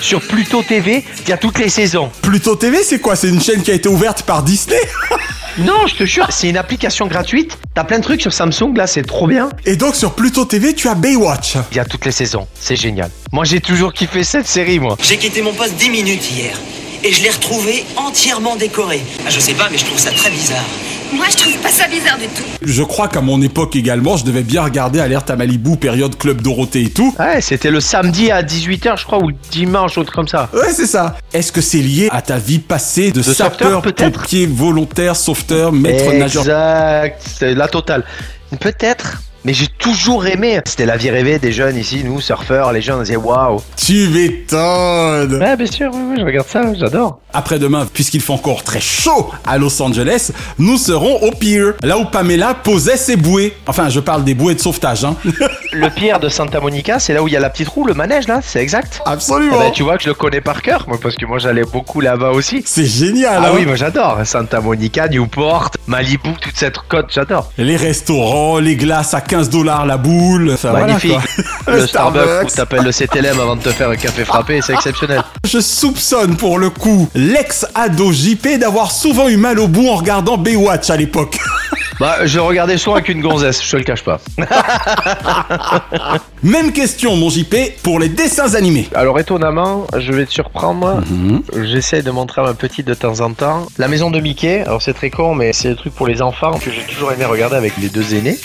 Sur 0.00 0.20
Pluto 0.20 0.62
TV, 0.62 1.04
il 1.24 1.28
y 1.28 1.32
a 1.32 1.36
toutes 1.36 1.58
les 1.58 1.68
saisons. 1.68 2.10
Pluto 2.22 2.54
TV, 2.56 2.82
c'est 2.84 3.00
quoi? 3.00 3.16
C'est 3.16 3.28
une 3.28 3.42
chaîne 3.42 3.62
qui 3.62 3.70
a 3.70 3.74
été 3.74 3.88
ouverte 3.88 4.22
par 4.22 4.42
Disney? 4.42 4.76
Non, 5.58 5.86
je 5.86 5.94
te 5.96 6.04
jure, 6.06 6.26
c'est 6.30 6.48
une 6.48 6.56
application 6.56 7.06
gratuite. 7.06 7.58
T'as 7.74 7.84
plein 7.84 7.98
de 7.98 8.02
trucs 8.02 8.22
sur 8.22 8.32
Samsung, 8.32 8.74
là, 8.74 8.86
c'est 8.86 9.02
trop 9.02 9.26
bien. 9.26 9.50
Et 9.66 9.76
donc 9.76 9.94
sur 9.96 10.14
Pluto 10.14 10.46
TV, 10.46 10.72
tu 10.72 10.88
as 10.88 10.94
Baywatch. 10.94 11.56
Il 11.72 11.76
y 11.76 11.78
a 11.78 11.84
toutes 11.84 12.06
les 12.06 12.10
saisons, 12.10 12.46
c'est 12.58 12.74
génial. 12.74 13.10
Moi, 13.32 13.44
j'ai 13.44 13.60
toujours 13.60 13.92
kiffé 13.92 14.24
cette 14.24 14.48
série, 14.48 14.78
moi. 14.78 14.96
J'ai 15.02 15.18
quitté 15.18 15.42
mon 15.42 15.52
poste 15.52 15.74
10 15.74 15.90
minutes 15.90 16.30
hier 16.30 16.56
et 17.04 17.12
je 17.12 17.22
l'ai 17.22 17.30
retrouvé 17.30 17.84
entièrement 17.96 18.56
décoré. 18.56 19.02
Ah, 19.26 19.30
je 19.30 19.40
sais 19.40 19.54
pas, 19.54 19.68
mais 19.70 19.78
je 19.78 19.84
trouve 19.84 19.98
ça 19.98 20.10
très 20.10 20.30
bizarre. 20.30 20.64
Moi, 21.12 21.26
je 21.30 21.36
trouve 21.36 21.56
pas 21.58 21.68
ça 21.68 21.88
bizarre 21.88 22.16
du 22.18 22.26
tout. 22.28 22.42
Je 22.62 22.82
crois 22.82 23.06
qu'à 23.08 23.20
mon 23.20 23.42
époque 23.42 23.76
également, 23.76 24.16
je 24.16 24.24
devais 24.24 24.42
bien 24.42 24.62
regarder 24.62 24.98
Alerte 24.98 25.28
à 25.30 25.36
Malibu, 25.36 25.76
période 25.76 26.16
Club 26.16 26.40
Dorothée 26.40 26.84
et 26.84 26.90
tout. 26.90 27.14
Ouais, 27.18 27.42
c'était 27.42 27.70
le 27.70 27.80
samedi 27.80 28.30
à 28.30 28.42
18h, 28.42 28.98
je 28.98 29.04
crois, 29.04 29.22
ou 29.22 29.28
le 29.28 29.34
dimanche, 29.50 29.98
ou 29.98 30.00
autre 30.00 30.12
comme 30.12 30.28
ça. 30.28 30.48
Ouais, 30.54 30.72
c'est 30.72 30.86
ça. 30.86 31.16
Est-ce 31.34 31.52
que 31.52 31.60
c'est 31.60 31.78
lié 31.78 32.08
à 32.10 32.22
ta 32.22 32.38
vie 32.38 32.60
passée 32.60 33.10
de, 33.12 33.18
De 33.18 33.22
sapeur, 33.22 33.82
pompier, 33.82 34.46
volontaire, 34.46 35.14
sauveteur, 35.14 35.70
maître 35.72 36.12
nageur? 36.14 36.42
Exact, 36.44 37.22
c'est 37.38 37.54
la 37.54 37.68
totale. 37.68 38.04
Peut-être, 38.58 39.22
mais 39.44 39.52
j'ai 39.54 39.66
toujours 39.66 40.26
aimé. 40.26 40.60
C'était 40.66 40.86
la 40.86 40.96
vie 40.96 41.10
rêvée 41.10 41.38
des 41.38 41.52
jeunes 41.52 41.76
ici, 41.76 42.02
nous, 42.04 42.20
surfeurs, 42.20 42.72
les 42.72 42.82
gens 42.82 42.98
disaient 43.00 43.16
waouh. 43.16 43.60
Tu 43.76 44.08
m'étonnes 44.08 45.40
Ouais, 45.40 45.56
bien 45.56 45.66
sûr, 45.66 45.90
ouais, 45.92 46.00
ouais, 46.10 46.16
je 46.18 46.24
regarde 46.24 46.46
ça, 46.48 46.62
j'adore. 46.74 47.18
Après-demain, 47.34 47.86
puisqu'il 47.92 48.20
fait 48.20 48.32
encore 48.32 48.62
très 48.62 48.80
chaud 48.80 49.30
à 49.46 49.56
Los 49.58 49.80
Angeles, 49.82 50.30
nous 50.58 50.76
serons 50.76 51.16
au 51.22 51.30
pier, 51.32 51.62
là 51.82 51.96
où 51.98 52.04
Pamela 52.04 52.54
posait 52.54 52.96
ses 52.96 53.16
bouées. 53.16 53.54
Enfin, 53.66 53.88
je 53.88 54.00
parle 54.00 54.24
des 54.24 54.34
bouées 54.34 54.54
de 54.54 54.60
sauvetage, 54.60 55.04
hein. 55.04 55.16
Le 55.72 55.88
pierre 55.88 56.20
de 56.20 56.28
Santa 56.28 56.60
Monica, 56.60 56.98
c'est 56.98 57.14
là 57.14 57.22
où 57.22 57.28
il 57.28 57.32
y 57.34 57.36
a 57.36 57.40
la 57.40 57.48
petite 57.48 57.68
roue, 57.68 57.86
le 57.86 57.94
manège 57.94 58.28
là, 58.28 58.40
c'est 58.42 58.60
exact 58.60 59.00
Absolument. 59.06 59.56
Eh 59.60 59.64
ben, 59.64 59.70
tu 59.72 59.82
vois 59.82 59.96
que 59.96 60.02
je 60.02 60.08
le 60.08 60.14
connais 60.14 60.42
par 60.42 60.60
cœur, 60.60 60.84
moi, 60.86 60.98
parce 61.02 61.16
que 61.16 61.24
moi 61.24 61.38
j'allais 61.38 61.64
beaucoup 61.64 62.00
là-bas 62.02 62.30
aussi. 62.30 62.62
C'est 62.66 62.84
génial, 62.84 63.40
Ah 63.42 63.48
hein. 63.48 63.52
oui, 63.56 63.64
moi 63.64 63.76
j'adore. 63.76 64.18
Santa 64.24 64.60
Monica, 64.60 65.08
Newport, 65.08 65.70
Malibu, 65.86 66.34
toute 66.40 66.56
cette 66.56 66.78
côte, 66.88 67.06
j'adore. 67.10 67.50
Les 67.56 67.76
restaurants, 67.76 68.58
les 68.58 68.76
glaces 68.76 69.14
à 69.14 69.22
15 69.32 69.48
dollars 69.48 69.86
la 69.86 69.96
boule. 69.96 70.54
Voilà, 70.60 70.80
Magnifique. 70.80 71.16
le 71.66 71.86
Starbucks 71.86 72.44
où 72.44 72.54
t'appelles 72.54 72.84
le 72.84 72.92
CTLM 72.92 73.40
avant 73.40 73.56
de 73.56 73.62
te 73.62 73.70
faire 73.70 73.88
un 73.88 73.96
café 73.96 74.26
frappé, 74.26 74.60
c'est 74.60 74.74
exceptionnel. 74.74 75.22
Je 75.46 75.58
soupçonne 75.58 76.36
pour 76.36 76.58
le 76.58 76.68
coup 76.68 77.08
l'ex-ado 77.14 78.12
JP 78.12 78.58
d'avoir 78.58 78.90
souvent 78.90 79.30
eu 79.30 79.38
mal 79.38 79.58
au 79.58 79.68
bout 79.68 79.88
en 79.88 79.96
regardant 79.96 80.36
Baywatch 80.36 80.90
à 80.90 80.98
l'époque. 80.98 81.38
Bah, 82.00 82.26
je 82.26 82.40
regardais 82.40 82.78
souvent 82.78 82.96
avec 82.96 83.10
une 83.10 83.20
gonzesse, 83.20 83.62
je 83.64 83.70
te 83.70 83.76
le 83.76 83.84
cache 83.84 84.02
pas. 84.02 84.18
Même 86.42 86.72
question, 86.72 87.14
mon 87.14 87.30
JP, 87.30 87.54
pour 87.82 88.00
les 88.00 88.08
dessins 88.08 88.54
animés. 88.54 88.88
Alors 88.94 89.20
étonnamment, 89.20 89.86
je 89.96 90.10
vais 90.10 90.26
te 90.26 90.32
surprendre. 90.32 91.00
J'essaie 91.62 92.02
de 92.02 92.10
montrer 92.10 92.40
à 92.40 92.44
ma 92.44 92.54
petite 92.54 92.88
de 92.88 92.94
temps 92.94 93.20
en 93.20 93.32
temps. 93.34 93.66
La 93.78 93.86
maison 93.86 94.10
de 94.10 94.18
Mickey, 94.18 94.62
alors 94.62 94.82
c'est 94.82 94.94
très 94.94 95.10
con, 95.10 95.36
mais 95.36 95.52
c'est 95.52 95.68
des 95.68 95.76
trucs 95.76 95.94
pour 95.94 96.08
les 96.08 96.22
enfants 96.22 96.58
que 96.58 96.72
j'ai 96.72 96.82
toujours 96.82 97.12
aimé 97.12 97.24
regarder 97.24 97.54
avec 97.54 97.74
les 97.76 97.88
deux 97.88 98.14
aînés. 98.14 98.38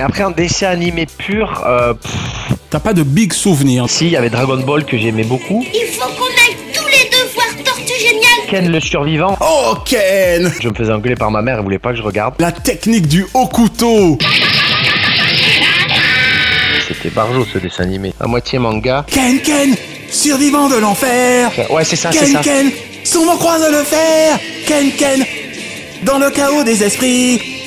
Mais 0.00 0.06
après, 0.06 0.24
en 0.24 0.30
dessin 0.30 0.68
animé 0.68 1.04
pur, 1.04 1.62
euh, 1.66 1.92
pff, 1.92 2.10
T'as 2.70 2.80
pas 2.80 2.94
de 2.94 3.02
big 3.02 3.34
souvenirs. 3.34 3.84
si, 3.90 4.06
il 4.06 4.12
y 4.12 4.16
avait 4.16 4.30
Dragon 4.30 4.56
Ball 4.56 4.86
que 4.86 4.96
j'aimais 4.96 5.24
beaucoup. 5.24 5.62
Il 5.74 5.88
faut 5.88 6.08
qu'on 6.14 6.24
aille 6.24 6.56
tous 6.72 6.86
les 6.86 7.10
deux 7.10 7.28
voir 7.34 7.48
Tortue 7.62 8.00
Géniale 8.00 8.48
Ken 8.48 8.72
le 8.72 8.80
survivant. 8.80 9.36
Oh, 9.42 9.74
Ken 9.84 10.50
Je 10.58 10.68
me 10.70 10.74
faisais 10.74 10.90
engueuler 10.90 11.16
par 11.16 11.30
ma 11.30 11.42
mère, 11.42 11.58
elle 11.58 11.64
voulait 11.64 11.78
pas 11.78 11.90
que 11.90 11.96
je 11.96 12.02
regarde. 12.02 12.32
La 12.38 12.50
technique 12.50 13.08
du 13.08 13.26
haut 13.34 13.46
couteau. 13.48 14.16
C'était 16.88 17.10
barjo 17.10 17.44
ce 17.44 17.58
dessin 17.58 17.82
animé. 17.82 18.14
À 18.18 18.26
moitié 18.26 18.58
manga. 18.58 19.04
Ken, 19.06 19.38
Ken, 19.42 19.74
survivant 20.10 20.70
de 20.70 20.76
l'enfer. 20.76 21.50
Ouais, 21.68 21.84
c'est 21.84 21.96
ça, 21.96 22.10
c'est 22.10 22.20
Ken, 22.20 22.32
ça. 22.32 22.40
Ken, 22.40 22.70
souvent 23.04 23.36
croise 23.36 23.70
le 23.70 23.82
fer. 23.84 24.38
Ken, 24.66 24.92
Ken, 24.96 25.22
dans 26.04 26.18
le 26.18 26.30
chaos 26.30 26.64
des 26.64 26.82
esprits. 26.82 27.59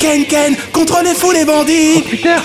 Ken, 0.00 0.24
Ken, 0.24 0.56
contre 0.72 1.02
les 1.04 1.14
fous, 1.14 1.30
les 1.30 1.44
bandits. 1.44 2.02
Putain 2.08 2.36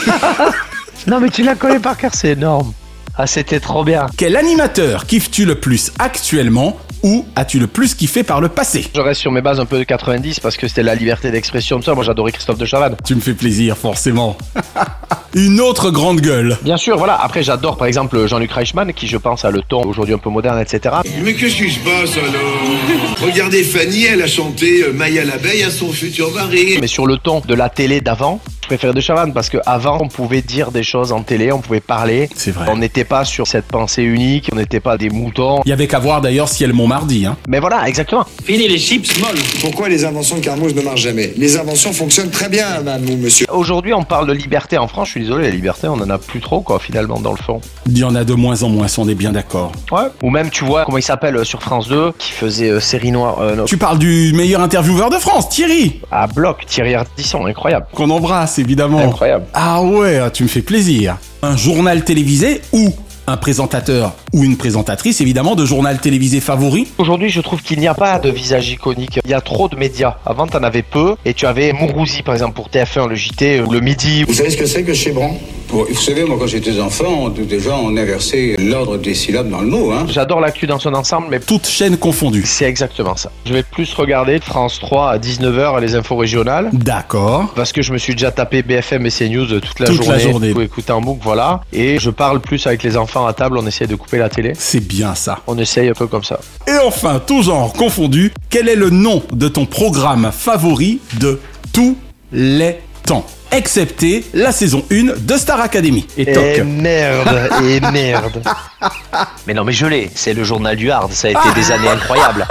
Non 1.08 1.20
mais 1.22 1.30
tu 1.30 1.42
la 1.42 1.56
connais 1.56 1.80
par 1.80 1.98
cœur, 1.98 2.12
c'est 2.14 2.32
énorme. 2.32 2.74
Ah, 3.18 3.28
c'était 3.28 3.62
trop 3.62 3.86
bien. 3.86 4.08
Quel 4.18 4.36
animateur 4.36 5.06
kiffes-tu 5.06 5.46
le 5.46 5.56
plus 5.56 5.94
actuellement 6.00 6.78
ou 7.02 7.26
as-tu 7.38 7.60
le 7.60 7.68
plus 7.68 7.96
kiffé 7.96 8.24
par 8.24 8.42
le 8.42 8.50
passé? 8.50 8.86
Je 8.94 9.00
reste 9.00 9.22
sur 9.22 9.32
mes 9.32 9.42
bases 9.42 9.62
un 9.62 9.66
peu 9.66 9.78
de 9.78 9.84
90 9.86 10.42
parce 10.42 10.58
que 10.58 10.68
c'était 10.68 10.84
la 10.84 10.96
liberté 10.96 11.32
d'expression, 11.32 11.78
tout 11.78 11.84
ça. 11.84 11.94
Moi, 11.94 12.04
j'adorais 12.04 12.34
Christophe 12.34 12.58
de 12.58 12.66
Chavannes. 12.66 12.98
Tu 13.06 13.16
me 13.16 13.22
fais 13.22 13.34
plaisir, 13.34 13.78
forcément. 13.78 14.38
Une 15.34 15.62
autre 15.62 15.92
grande 15.92 16.20
gueule. 16.20 16.58
Bien 16.62 16.76
sûr, 16.76 16.98
voilà. 16.98 17.16
Après, 17.16 17.42
j'adore 17.42 17.78
par 17.78 17.88
exemple 17.88 18.26
Jean-Luc 18.28 18.52
Reichmann, 18.52 18.92
qui 18.94 19.08
je 19.08 19.18
pense 19.18 19.46
a 19.46 19.52
le 19.52 19.62
ton 19.62 19.84
aujourd'hui 19.84 20.14
un 20.14 20.18
peu 20.18 20.30
moderne, 20.30 20.60
etc. 20.60 20.96
Mais 21.24 21.34
qu'est-ce 21.36 21.56
qui 21.56 21.72
se 21.72 21.80
passe 21.80 22.18
alors? 22.18 23.22
Regardez 23.22 23.64
Fanny, 23.64 24.06
elle 24.06 24.22
a 24.22 24.28
chanté 24.28 24.84
euh, 24.84 24.92
Maya 24.94 25.24
l'abeille 25.24 25.64
à 25.64 25.72
son 25.72 25.92
futur 25.92 26.32
mari. 26.34 26.78
Mais 26.82 26.88
sur 26.88 27.06
le 27.06 27.18
ton 27.18 27.42
de 27.48 27.54
la 27.54 27.70
télé 27.70 28.02
d'avant, 28.02 28.42
je 28.66 28.68
préfère 28.68 28.96
de 28.96 29.00
Chavannes 29.02 29.32
parce 29.32 29.52
qu'avant, 29.52 30.00
on 30.02 30.08
pouvait 30.08 30.42
dire 30.42 30.72
des 30.72 30.82
choses 30.82 31.12
en 31.12 31.22
télé, 31.22 31.52
on 31.52 31.60
pouvait 31.62 31.80
parler. 31.82 32.28
C'est 32.36 32.50
vrai. 32.50 32.66
On 32.72 32.78
n'était 32.78 33.04
pas 33.04 33.24
sur 33.24 33.46
cette 33.46 33.66
pensée 33.68 34.02
unique, 34.02 34.50
on 34.52 34.56
n'était 34.56 34.80
pas 34.80 34.98
des 34.98 35.12
moutons. 35.12 35.62
Il 35.66 35.70
y 35.70 35.72
avait 35.72 35.86
qu'à 35.86 36.00
voir 36.00 36.20
d'ailleurs 36.20 36.50
Ciel 36.50 36.74
Montmardi. 36.74 37.28
Hein. 37.28 37.38
Mais 37.48 37.60
voilà, 37.60 37.88
exactement. 37.88 38.26
Fini 38.44 38.68
les 38.68 38.80
chips 38.80 39.20
molles. 39.20 39.38
Pourquoi 39.62 39.88
les 39.88 40.04
inventions 40.04 40.38
de 40.38 40.42
Carmouche 40.42 40.74
ne 40.74 40.82
marchent 40.82 41.02
jamais? 41.02 41.32
Les 41.38 41.58
inventions 41.58 41.94
fonctionnent 41.94 42.32
très 42.32 42.50
bien, 42.50 42.68
madame 42.78 43.08
ou 43.08 43.18
monsieur. 43.18 43.46
Aujourd'hui, 43.52 43.94
on 43.94 44.04
parle 44.04 44.26
de 44.26 44.34
liberté 44.34 44.80
en 44.80 44.88
France. 44.88 45.10
Je 45.10 45.12
suis 45.12 45.22
désolé, 45.22 45.44
la 45.44 45.52
liberté, 45.52 45.88
on 45.88 45.94
en 46.02 46.10
a 46.10 46.18
plus 46.18 46.40
trop, 46.40 46.62
quoi, 46.62 46.80
finalement, 46.80 47.20
dans 47.20 47.34
le 47.34 47.38
fond. 47.38 47.62
Il 47.86 48.00
y 48.00 48.04
en 48.04 48.16
a 48.16 48.24
de 48.24 48.34
moins 48.34 48.64
en 48.64 48.70
moins, 48.70 48.88
on 48.98 49.08
est 49.08 49.14
bien 49.14 49.32
d'accord. 49.32 49.74
Ouais. 49.92 50.08
Ou 50.24 50.32
même, 50.32 50.50
tu 50.50 50.64
vois, 50.66 50.86
comment 50.86 50.98
il 50.98 51.04
s'appelle 51.04 51.38
euh, 51.38 51.44
sur 51.44 51.62
France 51.62 51.88
2, 51.88 52.14
qui 52.18 52.32
faisait 52.32 52.72
euh, 52.72 52.80
série 52.80 53.12
noire. 53.12 53.38
euh. 53.42 53.66
Tu 53.66 53.78
parles 53.78 54.00
du 54.00 54.34
meilleur 54.34 54.62
intervieweur 54.62 55.12
de 55.12 55.18
France, 55.18 55.50
Thierry 55.50 56.02
À 56.12 56.26
bloc, 56.26 56.66
Thierry 56.66 56.96
Ardisson, 56.96 57.46
incroyable. 57.46 57.86
Qu'on 57.94 58.10
embrasse, 58.10 58.55
évidemment. 58.58 59.00
Incroyable. 59.00 59.46
Ah 59.54 59.82
ouais, 59.82 60.20
tu 60.32 60.44
me 60.44 60.48
fais 60.48 60.62
plaisir. 60.62 61.18
Un 61.42 61.56
journal 61.56 62.04
télévisé 62.04 62.62
ou 62.74 62.94
un 63.28 63.38
présentateur 63.38 64.14
ou 64.34 64.44
une 64.44 64.58
présentatrice, 64.58 65.22
évidemment, 65.22 65.56
de 65.56 65.66
journal 65.66 66.00
télévisé 66.00 66.40
favori. 66.40 66.88
Aujourd'hui, 66.98 67.30
je 67.30 67.42
trouve 67.42 67.62
qu'il 67.62 67.80
n'y 67.80 67.88
a 67.88 67.94
pas 67.94 68.20
de 68.20 68.30
visage 68.30 68.70
iconique. 68.70 69.20
Il 69.26 69.32
y 69.32 69.34
a 69.34 69.42
trop 69.42 69.68
de 69.70 69.76
médias. 69.76 70.18
Avant, 70.26 70.48
t'en 70.48 70.64
avais 70.64 70.84
peu. 70.84 71.16
Et 71.26 71.34
tu 71.34 71.46
avais 71.46 71.74
Mourouzi, 71.74 72.22
par 72.22 72.34
exemple, 72.36 72.54
pour 72.54 72.70
TF1, 72.70 73.08
le 73.08 73.16
JT, 73.16 73.62
ou 73.62 73.72
le 73.72 73.80
Midi. 73.80 74.24
Vous 74.24 74.34
savez 74.34 74.50
ce 74.50 74.58
que 74.58 74.66
c'est 74.66 74.84
que 74.84 74.94
Chébran 74.94 75.38
Vous 75.70 75.86
savez, 75.96 76.24
moi, 76.24 76.38
quand 76.40 76.48
j'étais 76.48 76.80
enfant, 76.80 77.30
déjà, 77.30 77.76
on 77.76 77.96
inversait 77.98 78.56
l'ordre 78.60 78.98
des 78.98 79.14
syllabes 79.16 79.50
dans 79.50 79.62
le 79.62 79.68
mot, 79.68 79.92
hein. 79.92 80.06
J'adore 80.10 80.40
l'actu 80.40 80.68
dans 80.68 80.80
son 80.80 80.94
ensemble, 80.94 81.28
mais 81.32 81.40
Toutes 81.40 81.68
chaînes 81.68 81.98
confondues. 81.98 82.44
c'est 82.46 82.66
exactement 82.66 83.16
ça. 83.16 83.32
Je 83.46 83.54
vais 83.54 83.64
plus 83.64 83.92
regarder 83.94 84.40
France 84.40 84.80
3 84.80 85.10
à 85.12 85.18
19h, 85.18 85.80
les 85.82 85.96
infos 85.96 86.16
régionales. 86.18 86.70
D'accord. 86.74 87.52
Parce 87.56 87.72
que 87.72 87.82
je 87.82 87.92
me 87.92 87.98
suis 87.98 88.14
déjà 88.14 88.32
tapé 88.32 88.62
BFM 88.62 89.06
et 89.06 89.10
CNews 89.12 89.46
toute 89.60 89.80
la 89.80 89.88
Toute 89.88 89.98
journée. 90.04 90.12
la 90.12 90.20
journée. 90.20 90.52
Pour 90.52 90.62
écouter 90.62 90.92
en 90.92 91.02
boucle, 91.02 91.22
voilà. 91.24 91.62
Et 91.74 91.98
je 92.00 92.10
parle 92.10 92.40
plus 92.40 92.66
avec 92.68 92.84
les 92.84 92.98
enfants 92.98 93.15
à 93.24 93.34
table, 93.34 93.58
on 93.58 93.66
essaie 93.66 93.88
de 93.88 93.96
couper 93.96 94.18
la 94.18 94.30
télé. 94.30 94.54
C'est 94.58 94.86
bien 94.86 95.16
ça. 95.16 95.40
On 95.48 95.58
essaye 95.58 95.90
un 95.90 95.94
peu 95.94 96.08
comme 96.08 96.24
ça. 96.24 96.40
Et 96.68 96.78
enfin, 96.86 97.22
tout 97.26 97.42
genre 97.44 97.72
confondu, 97.74 98.34
quel 98.50 98.68
est 98.68 98.76
le 98.76 98.90
nom 98.90 99.24
de 99.32 99.48
ton 99.48 99.66
programme 99.66 100.32
favori 100.32 101.00
de 101.20 101.40
tous 101.72 101.98
les 102.32 102.78
temps? 103.06 103.26
Excepté 103.52 104.26
la 104.34 104.52
saison 104.52 104.84
1 104.92 105.18
de 105.20 105.38
Star 105.38 105.62
Academy. 105.62 106.06
Et 106.18 106.26
toc. 106.32 106.44
Et 106.44 106.64
merde, 106.64 107.50
et 107.64 107.80
merde. 107.80 108.42
Mais 109.48 109.54
non, 109.54 109.64
mais 109.64 109.72
je 109.72 109.86
l'ai. 109.86 110.12
C'est 110.14 110.34
le 110.34 110.44
journal 110.44 110.76
du 110.76 110.92
hard. 110.92 111.12
Ça 111.14 111.28
a 111.28 111.32
été 111.32 111.40
des 111.56 111.72
années 111.72 111.88
incroyables. 111.88 112.46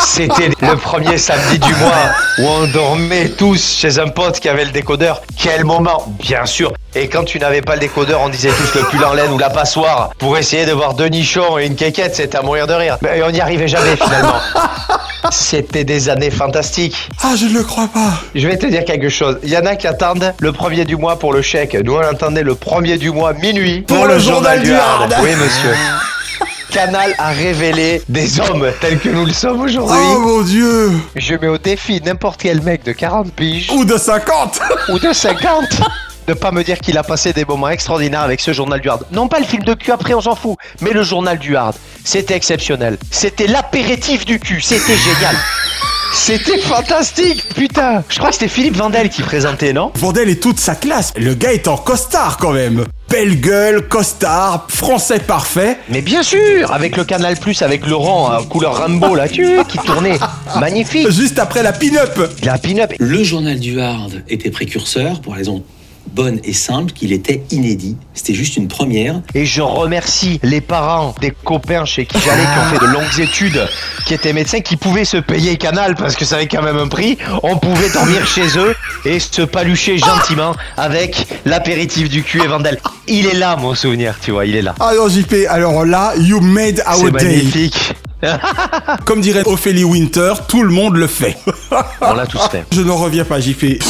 C'était 0.00 0.50
le 0.60 0.76
premier 0.76 1.18
samedi 1.18 1.58
du 1.58 1.74
mois 1.74 2.10
où 2.38 2.42
on 2.42 2.66
dormait 2.66 3.28
tous 3.28 3.76
chez 3.78 3.98
un 3.98 4.08
pote 4.08 4.40
qui 4.40 4.48
avait 4.48 4.64
le 4.64 4.70
décodeur. 4.70 5.22
Quel 5.36 5.64
moment 5.64 6.12
Bien 6.18 6.46
sûr. 6.46 6.72
Et 6.94 7.08
quand 7.08 7.24
tu 7.24 7.38
n'avais 7.38 7.62
pas 7.62 7.74
le 7.74 7.80
décodeur, 7.80 8.20
on 8.22 8.28
disait 8.28 8.50
tous 8.50 8.78
le 8.78 8.84
pull 8.86 9.04
en 9.04 9.12
laine 9.12 9.30
ou 9.32 9.38
la 9.38 9.50
passoire 9.50 10.10
pour 10.18 10.36
essayer 10.38 10.66
de 10.66 10.72
voir 10.72 10.94
deux 10.94 11.06
nichons 11.08 11.58
et 11.58 11.66
une 11.66 11.76
quéquette. 11.76 12.14
C'était 12.16 12.38
à 12.38 12.42
mourir 12.42 12.66
de 12.66 12.74
rire. 12.74 12.98
Mais 13.02 13.22
on 13.22 13.30
n'y 13.30 13.40
arrivait 13.40 13.68
jamais 13.68 13.96
finalement. 13.96 14.40
C'était 15.30 15.84
des 15.84 16.08
années 16.08 16.30
fantastiques. 16.30 17.08
Ah, 17.22 17.34
je 17.36 17.46
ne 17.46 17.54
le 17.54 17.62
crois 17.62 17.88
pas. 17.88 18.12
Je 18.34 18.46
vais 18.46 18.56
te 18.58 18.66
dire 18.66 18.84
quelque 18.84 19.08
chose. 19.08 19.38
Il 19.44 19.50
y 19.50 19.56
en 19.56 19.64
a 19.66 19.76
qui 19.76 19.86
attendent 19.86 20.11
le 20.38 20.52
premier 20.52 20.84
du 20.84 20.96
mois 20.96 21.18
pour 21.18 21.32
le 21.32 21.42
chèque. 21.42 21.74
Nous, 21.74 21.94
on 21.94 22.00
attendait 22.00 22.42
le 22.42 22.54
premier 22.54 22.98
du 22.98 23.10
mois 23.10 23.32
minuit 23.32 23.82
Pour 23.82 24.06
le 24.06 24.18
journal 24.18 24.62
du 24.62 24.72
hard. 24.72 25.14
Oui, 25.22 25.30
monsieur. 25.30 25.74
Canal 26.70 27.14
a 27.18 27.28
révélé 27.28 28.02
des 28.08 28.40
hommes 28.40 28.66
tels 28.80 28.98
que 28.98 29.10
nous 29.10 29.26
le 29.26 29.32
sommes 29.32 29.60
aujourd'hui. 29.60 29.98
Oh 30.00 30.20
mon 30.20 30.42
dieu 30.42 30.90
Je 31.16 31.34
mets 31.34 31.48
au 31.48 31.58
défi 31.58 32.00
n'importe 32.02 32.40
quel 32.40 32.62
mec 32.62 32.82
de 32.82 32.92
40 32.92 33.30
piges 33.34 33.70
Ou 33.72 33.84
de 33.84 33.98
50 33.98 34.60
ou 34.88 34.98
de 34.98 35.12
50 35.12 35.82
de 36.26 36.34
pas 36.34 36.52
me 36.52 36.62
dire 36.62 36.78
qu'il 36.78 36.96
a 36.96 37.02
passé 37.02 37.32
des 37.32 37.44
moments 37.44 37.68
extraordinaires 37.68 38.22
avec 38.22 38.40
ce 38.40 38.52
journal 38.52 38.80
du 38.80 38.88
hard. 38.88 39.04
Non 39.10 39.28
pas 39.28 39.40
le 39.40 39.44
film 39.44 39.64
de 39.64 39.74
cul 39.74 39.90
après 39.90 40.14
on 40.14 40.20
s'en 40.20 40.36
fout, 40.36 40.56
mais 40.80 40.92
le 40.92 41.02
journal 41.02 41.38
du 41.38 41.56
hard. 41.56 41.74
C'était 42.04 42.34
exceptionnel. 42.34 42.96
C'était 43.10 43.48
l'apéritif 43.48 44.24
du 44.24 44.38
cul, 44.38 44.60
c'était 44.60 44.96
génial. 44.96 45.36
C'était 46.12 46.58
fantastique, 46.58 47.42
putain. 47.54 48.04
Je 48.08 48.18
crois 48.18 48.28
que 48.28 48.34
c'était 48.34 48.48
Philippe 48.48 48.76
Vandel 48.76 49.08
qui 49.08 49.22
présentait, 49.22 49.72
non 49.72 49.90
Vandel 49.96 50.28
et 50.28 50.38
toute 50.38 50.60
sa 50.60 50.74
classe. 50.74 51.12
Le 51.16 51.34
gars 51.34 51.52
est 51.52 51.68
en 51.68 51.76
costard 51.76 52.36
quand 52.36 52.52
même. 52.52 52.84
Belle 53.08 53.40
gueule, 53.40 53.88
costard, 53.88 54.66
français 54.68 55.18
parfait. 55.18 55.78
Mais 55.88 56.00
bien 56.00 56.22
sûr, 56.22 56.72
avec 56.72 56.96
le 56.96 57.04
Canal 57.04 57.36
Plus, 57.36 57.62
avec 57.62 57.86
Laurent 57.86 58.34
en 58.34 58.42
couleur 58.44 58.78
Rambo 58.78 59.14
là, 59.14 59.28
tu 59.28 59.46
qui 59.68 59.78
tournait. 59.78 60.18
Magnifique. 60.60 61.10
Juste 61.10 61.38
après 61.38 61.62
la 61.62 61.72
pin-up. 61.72 62.18
La 62.42 62.58
pin-up. 62.58 62.92
Le 62.98 63.22
journal 63.24 63.58
du 63.58 63.80
Hard 63.80 64.22
était 64.28 64.50
précurseur 64.50 65.20
pour 65.20 65.32
la 65.32 65.38
raison 65.38 65.62
bonne 66.12 66.40
et 66.44 66.52
simple 66.52 66.92
qu'il 66.92 67.12
était 67.12 67.42
inédit. 67.50 67.96
C'était 68.14 68.34
juste 68.34 68.56
une 68.56 68.68
première. 68.68 69.20
Et 69.34 69.44
je 69.46 69.62
remercie 69.62 70.38
les 70.42 70.60
parents 70.60 71.14
des 71.20 71.30
copains 71.30 71.84
chez 71.84 72.06
qui 72.06 72.18
j'allais, 72.20 72.42
qui 72.42 72.58
ont 72.58 72.78
fait 72.78 72.86
de 72.86 72.90
longues 72.92 73.18
études, 73.20 73.66
qui 74.06 74.14
étaient 74.14 74.32
médecins, 74.32 74.60
qui 74.60 74.76
pouvaient 74.76 75.04
se 75.04 75.16
payer 75.16 75.56
Canal 75.56 75.94
parce 75.94 76.14
que 76.16 76.24
ça 76.24 76.36
avait 76.36 76.48
quand 76.48 76.62
même 76.62 76.76
un 76.78 76.88
prix. 76.88 77.18
On 77.42 77.56
pouvait 77.56 77.90
dormir 77.90 78.26
chez 78.26 78.58
eux 78.58 78.74
et 79.04 79.18
se 79.18 79.42
palucher 79.42 79.98
gentiment 79.98 80.54
avec 80.76 81.26
l'apéritif 81.44 82.08
du 82.08 82.22
cul 82.22 82.42
et 82.42 82.46
Vandel. 82.46 82.78
Il 83.08 83.26
est 83.26 83.34
là, 83.34 83.56
mon 83.56 83.74
souvenir, 83.74 84.14
tu 84.22 84.30
vois, 84.30 84.46
il 84.46 84.54
est 84.56 84.62
là. 84.62 84.74
Alors 84.80 85.08
JP, 85.08 85.34
alors 85.48 85.84
là, 85.84 86.12
you 86.18 86.40
made 86.40 86.76
C'est 86.76 86.88
our 86.88 87.10
day. 87.10 87.24
magnifique. 87.24 87.94
Comme 89.04 89.20
dirait 89.20 89.42
Ophélie 89.46 89.84
Winter, 89.84 90.34
tout 90.48 90.62
le 90.62 90.70
monde 90.70 90.96
le 90.96 91.06
fait. 91.06 91.36
On 92.00 92.14
l'a 92.14 92.26
tous 92.26 92.42
fait. 92.50 92.64
Je 92.72 92.82
n'en 92.82 92.96
reviens 92.96 93.24
pas, 93.24 93.40
JP. 93.40 93.82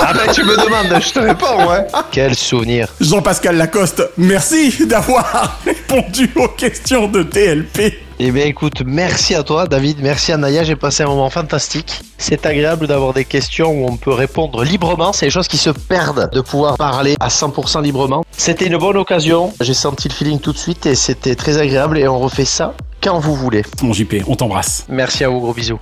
Ah 0.00 0.12
bah 0.12 0.32
tu 0.32 0.44
me 0.44 0.56
demandes, 0.56 1.00
je 1.02 1.12
te 1.12 1.18
réponds, 1.20 1.68
ouais. 1.68 1.86
Quel 2.10 2.34
souvenir. 2.34 2.88
Jean-Pascal 3.00 3.56
Lacoste, 3.56 4.02
merci 4.16 4.86
d'avoir 4.86 5.58
répondu 5.64 6.30
aux 6.36 6.48
questions 6.48 7.08
de 7.08 7.22
TLP. 7.22 8.05
Eh 8.18 8.30
bien 8.30 8.46
écoute, 8.46 8.82
merci 8.86 9.34
à 9.34 9.42
toi 9.42 9.66
David, 9.66 9.98
merci 10.00 10.32
à 10.32 10.38
Naya, 10.38 10.64
j'ai 10.64 10.74
passé 10.74 11.02
un 11.02 11.06
moment 11.06 11.28
fantastique. 11.28 12.00
C'est 12.16 12.46
agréable 12.46 12.86
d'avoir 12.86 13.12
des 13.12 13.26
questions 13.26 13.70
où 13.70 13.86
on 13.86 13.98
peut 13.98 14.12
répondre 14.12 14.64
librement, 14.64 15.12
c'est 15.12 15.26
des 15.26 15.30
choses 15.30 15.48
qui 15.48 15.58
se 15.58 15.68
perdent 15.68 16.30
de 16.32 16.40
pouvoir 16.40 16.78
parler 16.78 17.16
à 17.20 17.28
100% 17.28 17.82
librement. 17.82 18.24
C'était 18.32 18.68
une 18.68 18.78
bonne 18.78 18.96
occasion, 18.96 19.52
j'ai 19.60 19.74
senti 19.74 20.08
le 20.08 20.14
feeling 20.14 20.40
tout 20.40 20.52
de 20.52 20.58
suite 20.58 20.86
et 20.86 20.94
c'était 20.94 21.34
très 21.34 21.58
agréable 21.58 21.98
et 21.98 22.08
on 22.08 22.18
refait 22.18 22.46
ça 22.46 22.74
quand 23.02 23.18
vous 23.18 23.34
voulez. 23.34 23.62
Mon 23.82 23.92
JP, 23.92 24.24
on 24.26 24.34
t'embrasse. 24.34 24.86
Merci 24.88 25.22
à 25.22 25.28
vous, 25.28 25.40
gros 25.40 25.52
bisous. 25.52 25.78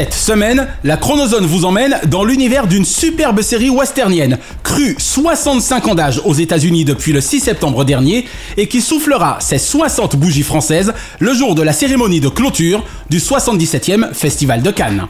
Cette 0.00 0.14
semaine, 0.14 0.66
la 0.82 0.96
Chronozone 0.96 1.44
vous 1.44 1.66
emmène 1.66 2.00
dans 2.06 2.24
l'univers 2.24 2.66
d'une 2.66 2.86
superbe 2.86 3.42
série 3.42 3.68
westernienne, 3.68 4.38
crue 4.62 4.96
65 4.98 5.88
ans 5.88 5.94
d'âge 5.94 6.22
aux 6.24 6.32
États-Unis 6.32 6.86
depuis 6.86 7.12
le 7.12 7.20
6 7.20 7.40
septembre 7.40 7.84
dernier 7.84 8.24
et 8.56 8.66
qui 8.66 8.80
soufflera 8.80 9.36
ses 9.40 9.58
60 9.58 10.16
bougies 10.16 10.42
françaises 10.42 10.94
le 11.18 11.34
jour 11.34 11.54
de 11.54 11.60
la 11.60 11.74
cérémonie 11.74 12.20
de 12.20 12.30
clôture 12.30 12.82
du 13.10 13.18
77e 13.18 14.14
Festival 14.14 14.62
de 14.62 14.70
Cannes. 14.70 15.06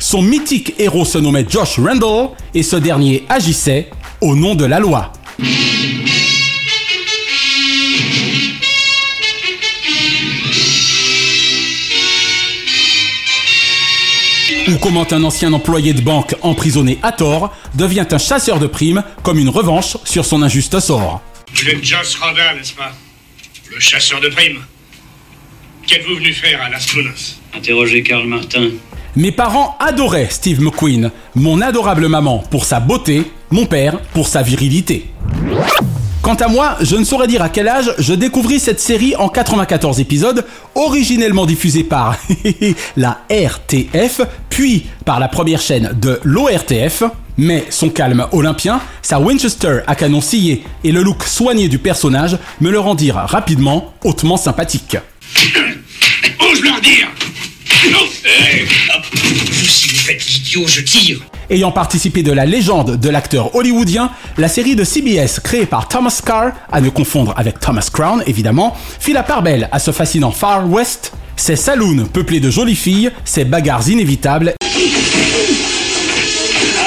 Son 0.00 0.22
mythique 0.22 0.74
héros 0.80 1.04
se 1.04 1.18
nommait 1.18 1.46
Josh 1.48 1.78
Randall 1.78 2.30
et 2.52 2.64
ce 2.64 2.74
dernier 2.74 3.24
agissait 3.28 3.90
au 4.20 4.34
nom 4.34 4.56
de 4.56 4.64
la 4.64 4.80
loi. 4.80 5.12
Ou 14.68 14.78
comment 14.78 15.06
un 15.12 15.22
ancien 15.22 15.52
employé 15.52 15.92
de 15.92 16.00
banque 16.00 16.34
emprisonné 16.42 16.98
à 17.04 17.12
tort 17.12 17.54
devient 17.74 18.06
un 18.10 18.18
chasseur 18.18 18.58
de 18.58 18.66
primes 18.66 19.04
comme 19.22 19.38
une 19.38 19.48
revanche 19.48 19.96
sur 20.04 20.24
son 20.24 20.42
injuste 20.42 20.80
sort. 20.80 21.20
Vous 21.54 21.68
êtes 21.68 21.84
Josh 21.84 22.16
Randall, 22.16 22.56
n'est-ce 22.56 22.72
pas? 22.72 22.92
Le 23.72 23.78
chasseur 23.78 24.20
de 24.20 24.28
primes. 24.28 24.58
Qu'êtes-vous 25.86 26.16
venu 26.16 26.32
faire 26.32 26.60
à 26.62 26.68
Las 26.68 26.86
Tunas? 26.86 27.36
Interroger 27.56 28.02
Karl 28.02 28.26
Martin. 28.26 28.70
Mes 29.14 29.30
parents 29.30 29.76
adoraient 29.78 30.28
Steve 30.30 30.60
McQueen, 30.60 31.12
mon 31.36 31.60
adorable 31.60 32.08
maman 32.08 32.38
pour 32.50 32.64
sa 32.64 32.80
beauté, 32.80 33.22
mon 33.50 33.66
père 33.66 34.00
pour 34.14 34.26
sa 34.26 34.42
virilité. 34.42 35.06
Quant 36.26 36.34
à 36.34 36.48
moi, 36.48 36.76
je 36.80 36.96
ne 36.96 37.04
saurais 37.04 37.28
dire 37.28 37.40
à 37.40 37.48
quel 37.48 37.68
âge 37.68 37.94
je 38.00 38.12
découvris 38.12 38.58
cette 38.58 38.80
série 38.80 39.14
en 39.14 39.28
94 39.28 40.00
épisodes, 40.00 40.44
originellement 40.74 41.46
diffusée 41.46 41.84
par 41.84 42.16
la 42.96 43.20
RTF, 43.30 44.22
puis 44.50 44.86
par 45.04 45.20
la 45.20 45.28
première 45.28 45.60
chaîne 45.60 45.92
de 45.94 46.18
l'ORTF, 46.24 47.04
Mais 47.38 47.64
son 47.70 47.90
calme 47.90 48.26
olympien, 48.32 48.80
sa 49.02 49.20
Winchester 49.20 49.82
à 49.86 49.94
canon 49.94 50.20
scié 50.20 50.64
et 50.82 50.90
le 50.90 51.04
look 51.04 51.22
soigné 51.22 51.68
du 51.68 51.78
personnage 51.78 52.38
me 52.60 52.72
le 52.72 52.80
rendirent 52.80 53.24
rapidement 53.28 53.94
hautement 54.02 54.36
sympathique. 54.36 54.96
L'idiot, 60.12 60.66
je 60.66 60.80
tire. 60.82 61.20
Ayant 61.50 61.72
participé 61.72 62.22
de 62.22 62.32
la 62.32 62.44
légende 62.46 62.96
de 62.96 63.08
l'acteur 63.08 63.54
hollywoodien, 63.54 64.10
la 64.38 64.48
série 64.48 64.76
de 64.76 64.84
CBS 64.84 65.40
créée 65.42 65.66
par 65.66 65.88
Thomas 65.88 66.20
Carr, 66.24 66.52
à 66.70 66.80
ne 66.80 66.88
confondre 66.88 67.34
avec 67.36 67.60
Thomas 67.60 67.88
Crown 67.92 68.22
évidemment, 68.26 68.76
fit 69.00 69.12
la 69.12 69.22
part 69.22 69.42
belle 69.42 69.68
à 69.72 69.78
ce 69.78 69.90
fascinant 69.92 70.30
Far 70.32 70.68
West, 70.70 71.12
ses 71.36 71.56
saloons 71.56 72.06
peuplés 72.12 72.40
de 72.40 72.50
jolies 72.50 72.76
filles, 72.76 73.10
ses 73.24 73.44
bagarres 73.44 73.88
inévitables 73.88 74.54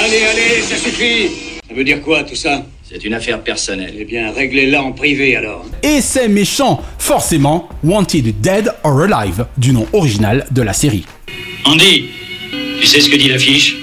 Allez, 0.03 0.23
allez, 0.23 0.61
ça 0.61 0.75
suffit 0.77 1.29
Ça 1.67 1.73
veut 1.75 1.83
dire 1.83 2.01
quoi 2.01 2.23
tout 2.23 2.35
ça? 2.35 2.63
C'est 2.89 3.03
une 3.05 3.13
affaire 3.13 3.39
personnelle. 3.41 3.93
Eh 3.99 4.05
bien, 4.05 4.31
réglez-la 4.31 4.81
en 4.81 4.91
privé 4.93 5.35
alors. 5.35 5.63
et 5.83 6.01
ses 6.01 6.27
méchants, 6.27 6.81
forcément 6.97 7.69
Wanted 7.83 8.41
Dead 8.41 8.73
or 8.83 9.01
Alive, 9.01 9.45
du 9.57 9.71
nom 9.73 9.85
original 9.93 10.45
de 10.51 10.61
la 10.63 10.73
série. 10.73 11.05
Andy, 11.65 12.05
tu 12.79 12.87
sais 12.87 13.01
ce 13.01 13.09
que 13.09 13.17
dit 13.17 13.27
l'affiche 13.27 13.75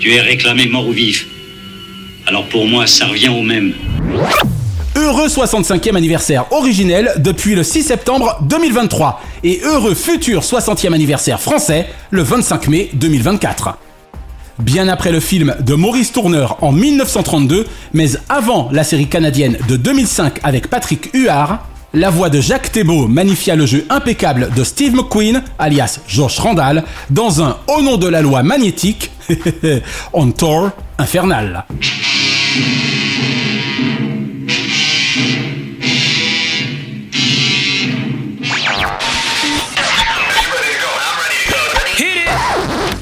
Tu 0.00 0.12
es 0.12 0.20
réclamé 0.20 0.66
mort 0.66 0.86
ou 0.86 0.92
vif. 0.92 1.26
Alors 2.26 2.46
pour 2.48 2.66
moi, 2.66 2.86
ça 2.86 3.06
revient 3.06 3.28
au 3.28 3.42
même. 3.42 3.72
Heureux 4.96 5.28
65e 5.28 5.96
anniversaire 5.96 6.52
originel 6.52 7.12
depuis 7.18 7.54
le 7.54 7.62
6 7.62 7.82
septembre 7.82 8.38
2023 8.42 9.22
et 9.44 9.60
heureux 9.62 9.94
futur 9.94 10.42
60e 10.42 10.92
anniversaire 10.92 11.40
français 11.40 11.86
le 12.10 12.22
25 12.22 12.68
mai 12.68 12.90
2024. 12.94 13.78
Bien 14.58 14.88
après 14.88 15.12
le 15.12 15.20
film 15.20 15.54
de 15.60 15.74
Maurice 15.74 16.10
Tourneur 16.10 16.58
en 16.62 16.72
1932, 16.72 17.66
mais 17.92 18.08
avant 18.28 18.68
la 18.72 18.82
série 18.82 19.06
canadienne 19.06 19.56
de 19.68 19.76
2005 19.76 20.40
avec 20.42 20.66
Patrick 20.66 21.10
Huard, 21.14 21.60
la 21.94 22.10
voix 22.10 22.28
de 22.28 22.40
Jacques 22.40 22.70
Thébault 22.72 23.08
magnifia 23.08 23.56
le 23.56 23.66
jeu 23.66 23.86
impeccable 23.88 24.50
de 24.54 24.64
Steve 24.64 24.94
McQueen, 24.94 25.42
alias 25.58 26.00
Josh 26.06 26.38
Randall, 26.38 26.84
dans 27.10 27.42
un 27.42 27.56
Au 27.66 27.80
nom 27.82 27.96
de 27.96 28.08
la 28.08 28.20
loi 28.20 28.42
magnétique, 28.42 29.10
on 30.12 30.30
tour 30.30 30.70
infernal. 30.98 31.64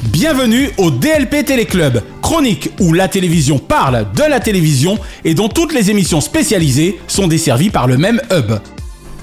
Bienvenue 0.04 0.70
au 0.78 0.90
DLP 0.90 1.44
Téléclub, 1.44 2.02
chronique 2.22 2.70
où 2.80 2.92
la 2.92 3.06
télévision 3.06 3.58
parle 3.58 4.06
de 4.14 4.22
la 4.22 4.40
télévision 4.40 4.98
et 5.24 5.34
dont 5.34 5.48
toutes 5.48 5.74
les 5.74 5.90
émissions 5.90 6.20
spécialisées 6.20 6.98
sont 7.06 7.28
desservies 7.28 7.70
par 7.70 7.86
le 7.86 7.98
même 7.98 8.20
hub. 8.32 8.58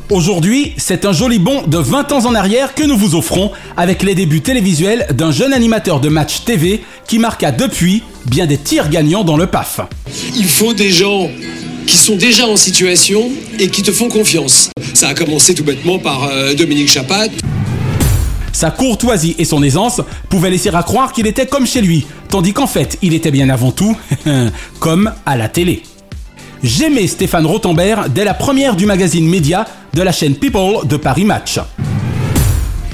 Aujourd'hui, 0.09 0.73
c'est 0.77 1.05
un 1.05 1.13
joli 1.13 1.39
bond 1.39 1.63
de 1.65 1.77
20 1.77 2.11
ans 2.11 2.25
en 2.25 2.35
arrière 2.35 2.75
que 2.75 2.83
nous 2.83 2.97
vous 2.97 3.15
offrons 3.15 3.51
avec 3.77 4.03
les 4.03 4.15
débuts 4.15 4.41
télévisuels 4.41 5.07
d'un 5.13 5.31
jeune 5.31 5.53
animateur 5.53 6.01
de 6.01 6.09
match 6.09 6.43
TV 6.43 6.83
qui 7.07 7.19
marqua 7.19 7.51
depuis 7.51 8.03
bien 8.25 8.45
des 8.45 8.57
tirs 8.57 8.89
gagnants 8.89 9.23
dans 9.23 9.37
le 9.37 9.47
PAF. 9.47 9.79
Il 10.35 10.45
faut 10.45 10.73
des 10.73 10.91
gens 10.91 11.29
qui 11.87 11.95
sont 11.95 12.17
déjà 12.17 12.47
en 12.47 12.57
situation 12.57 13.31
et 13.59 13.69
qui 13.69 13.81
te 13.81 13.91
font 13.91 14.09
confiance. 14.09 14.69
Ça 14.93 15.07
a 15.07 15.13
commencé 15.13 15.55
tout 15.55 15.63
bêtement 15.63 15.99
par 15.99 16.25
euh, 16.25 16.53
Dominique 16.53 16.91
Chapat. 16.91 17.29
Sa 18.51 18.71
courtoisie 18.71 19.35
et 19.39 19.45
son 19.45 19.63
aisance 19.63 20.01
pouvaient 20.29 20.49
laisser 20.49 20.69
à 20.73 20.83
croire 20.83 21.13
qu'il 21.13 21.27
était 21.27 21.47
comme 21.47 21.65
chez 21.65 21.81
lui, 21.81 22.05
tandis 22.29 22.53
qu'en 22.53 22.67
fait, 22.67 22.97
il 23.01 23.13
était 23.13 23.31
bien 23.31 23.49
avant 23.49 23.71
tout 23.71 23.97
comme 24.79 25.11
à 25.25 25.37
la 25.37 25.47
télé. 25.47 25.81
J'aimais 26.61 27.07
Stéphane 27.07 27.45
Rothenberg 27.45 28.11
dès 28.13 28.23
la 28.23 28.33
première 28.33 28.75
du 28.75 28.85
magazine 28.85 29.27
Média 29.27 29.65
de 29.93 30.01
la 30.01 30.11
chaîne 30.11 30.35
People 30.35 30.87
de 30.87 30.97
Paris 30.97 31.23
Match. 31.23 31.59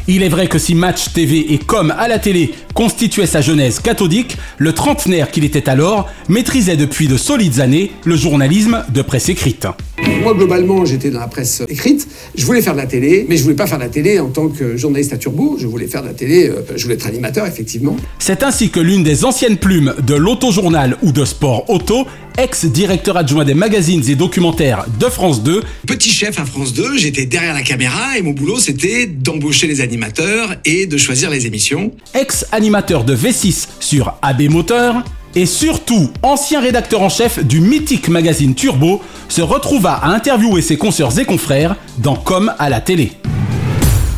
Il 0.07 0.21
est 0.21 0.29
vrai 0.29 0.47
que 0.47 0.57
si 0.57 0.75
Match 0.75 1.13
TV 1.13 1.53
et 1.53 1.57
comme 1.57 1.91
à 1.91 2.07
la 2.07 2.19
télé 2.19 2.53
constituait 2.79 3.25
sa 3.25 3.41
genèse 3.41 3.81
cathodique, 3.81 4.37
le 4.57 4.71
trentenaire 4.71 5.31
qu'il 5.31 5.43
était 5.43 5.67
alors 5.67 6.07
maîtrisait 6.29 6.77
depuis 6.77 7.09
de 7.09 7.17
solides 7.17 7.59
années 7.59 7.91
le 8.05 8.15
journalisme 8.15 8.85
de 8.87 9.01
presse 9.01 9.27
écrite. 9.27 9.67
Moi, 10.23 10.33
globalement, 10.33 10.85
j'étais 10.85 11.09
dans 11.09 11.19
la 11.19 11.27
presse 11.27 11.61
écrite. 11.67 12.07
Je 12.35 12.45
voulais 12.45 12.61
faire 12.61 12.71
de 12.71 12.77
la 12.77 12.85
télé, 12.85 13.25
mais 13.27 13.35
je 13.35 13.43
voulais 13.43 13.55
pas 13.55 13.67
faire 13.67 13.79
de 13.79 13.83
la 13.83 13.89
télé 13.89 14.21
en 14.21 14.29
tant 14.29 14.47
que 14.47 14.77
journaliste 14.77 15.11
à 15.11 15.17
turbo. 15.17 15.57
Je 15.59 15.67
voulais 15.67 15.87
faire 15.87 16.03
de 16.03 16.07
la 16.07 16.13
télé, 16.13 16.47
euh, 16.47 16.61
je 16.73 16.83
voulais 16.83 16.95
être 16.95 17.05
animateur, 17.07 17.45
effectivement. 17.45 17.97
C'est 18.17 18.43
ainsi 18.43 18.69
que 18.69 18.79
l'une 18.79 19.03
des 19.03 19.25
anciennes 19.25 19.57
plumes 19.57 19.93
de 20.01 20.15
l'autojournal 20.15 20.95
ou 21.01 21.11
de 21.11 21.25
sport 21.25 21.69
auto, 21.69 22.07
ex-directeur 22.37 23.17
adjoint 23.17 23.43
des 23.43 23.53
magazines 23.53 24.03
et 24.09 24.15
documentaires 24.15 24.85
de 24.99 25.05
France 25.07 25.43
2, 25.43 25.61
Petit 25.85 26.09
chef 26.09 26.39
à 26.39 26.45
France 26.45 26.73
2, 26.73 26.97
j'étais 26.97 27.25
derrière 27.25 27.53
la 27.53 27.63
caméra 27.63 28.17
et 28.17 28.21
mon 28.21 28.31
boulot 28.31 28.59
c'était 28.59 29.07
d'embaucher 29.07 29.67
les 29.67 29.81
animateurs 29.81 30.55
et 30.63 30.85
de 30.85 30.97
choisir 30.97 31.29
les 31.29 31.47
émissions. 31.47 31.91
ex-animateur 32.13 32.68
de 32.69 33.15
V6 33.15 33.67
sur 33.79 34.13
AB 34.21 34.43
Moteur, 34.43 35.03
et 35.33 35.47
surtout 35.47 36.11
ancien 36.21 36.61
rédacteur 36.61 37.01
en 37.01 37.09
chef 37.09 37.43
du 37.43 37.61
mythique 37.61 38.09
magazine 38.09 38.53
Turbo, 38.53 39.01
se 39.27 39.41
retrouva 39.41 39.93
à 39.93 40.09
interviewer 40.09 40.61
ses 40.61 40.77
consoeurs 40.77 41.17
et 41.17 41.25
confrères 41.25 41.75
dans 41.97 42.15
Comme 42.15 42.53
à 42.59 42.69
la 42.69 42.79
télé. 42.79 43.13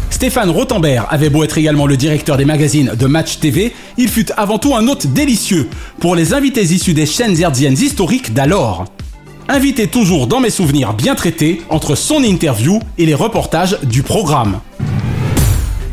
Stéphane 0.09 0.49
Rothenberg 0.49 1.07
avait 1.09 1.29
beau 1.29 1.45
être 1.45 1.57
également 1.57 1.87
le 1.87 1.95
directeur 1.95 2.35
des 2.35 2.43
magazines 2.43 2.91
de 2.99 3.05
Match 3.07 3.39
TV, 3.39 3.73
il 3.97 4.09
fut 4.09 4.29
avant 4.35 4.57
tout 4.57 4.75
un 4.75 4.85
hôte 4.89 5.07
délicieux 5.07 5.69
pour 5.99 6.13
les 6.13 6.33
invités 6.33 6.63
issus 6.63 6.93
des 6.93 7.05
chaînes 7.05 7.39
hertziennes 7.39 7.77
historiques 7.79 8.33
d'alors. 8.33 8.83
Invité 9.47 9.87
toujours 9.87 10.27
dans 10.27 10.41
mes 10.41 10.49
souvenirs 10.49 10.93
bien 10.93 11.15
traités 11.15 11.61
entre 11.69 11.95
son 11.95 12.21
interview 12.21 12.79
et 12.97 13.05
les 13.05 13.15
reportages 13.15 13.77
du 13.83 14.03
programme. 14.03 14.59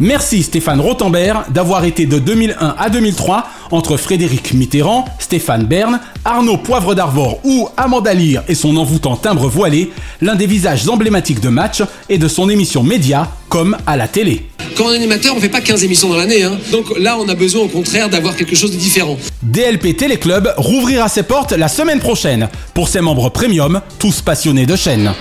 Merci 0.00 0.44
Stéphane 0.44 0.80
Rothenberg 0.80 1.50
d'avoir 1.52 1.84
été 1.84 2.06
de 2.06 2.18
2001 2.20 2.76
à 2.78 2.88
2003 2.88 3.48
entre 3.72 3.96
Frédéric 3.96 4.54
Mitterrand, 4.54 5.04
Stéphane 5.18 5.64
Bern, 5.64 5.98
Arnaud 6.24 6.56
Poivre 6.56 6.94
d'Arvor 6.94 7.40
ou 7.44 7.68
Amanda 7.76 8.14
Lear 8.14 8.44
et 8.48 8.54
son 8.54 8.76
envoûtant 8.76 9.16
timbre 9.16 9.48
voilé, 9.48 9.90
l'un 10.20 10.36
des 10.36 10.46
visages 10.46 10.88
emblématiques 10.88 11.40
de 11.40 11.48
match 11.48 11.82
et 12.08 12.18
de 12.18 12.28
son 12.28 12.48
émission 12.48 12.84
média 12.84 13.28
comme 13.48 13.76
à 13.86 13.96
la 13.96 14.06
télé. 14.06 14.46
Quand 14.76 14.84
on 14.84 14.92
est 14.92 14.96
animateur, 14.96 15.34
on 15.36 15.40
fait 15.40 15.48
pas 15.48 15.60
15 15.60 15.82
émissions 15.82 16.08
dans 16.10 16.16
l'année. 16.16 16.44
hein. 16.44 16.56
Donc 16.70 16.96
là, 16.96 17.16
on 17.18 17.28
a 17.28 17.34
besoin 17.34 17.62
au 17.62 17.68
contraire 17.68 18.08
d'avoir 18.08 18.36
quelque 18.36 18.54
chose 18.54 18.70
de 18.70 18.76
différent. 18.76 19.16
DLP 19.42 19.96
Téléclub 19.96 20.48
rouvrira 20.56 21.08
ses 21.08 21.24
portes 21.24 21.50
la 21.52 21.66
semaine 21.66 21.98
prochaine 21.98 22.48
pour 22.74 22.88
ses 22.88 23.00
membres 23.00 23.30
premium, 23.30 23.80
tous 23.98 24.20
passionnés 24.20 24.66
de 24.66 24.76
chaîne. 24.76 25.12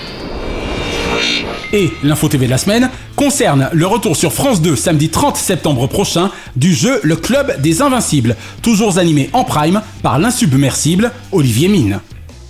Et 1.74 1.92
l'info 2.02 2.30
TV 2.30 2.46
de 2.46 2.52
la 2.52 2.58
semaine 2.58 2.90
concerne 3.16 3.70
le 3.74 3.86
retour 3.86 4.16
sur 4.16 4.32
France 4.32 4.62
2 4.62 4.76
samedi 4.76 5.10
30 5.10 5.36
septembre 5.36 5.88
prochain 5.88 6.32
du 6.56 6.74
jeu 6.74 7.02
Le 7.04 7.18
Club 7.18 7.62
des 7.62 7.82
Invincibles, 7.82 8.38
toujours 8.62 8.98
animé 8.98 9.30
en 9.34 9.44
prime 9.44 9.82
par 10.02 10.18
l'insubmersible 10.18 11.12
Olivier 11.34 11.68
Mine. 11.68 12.00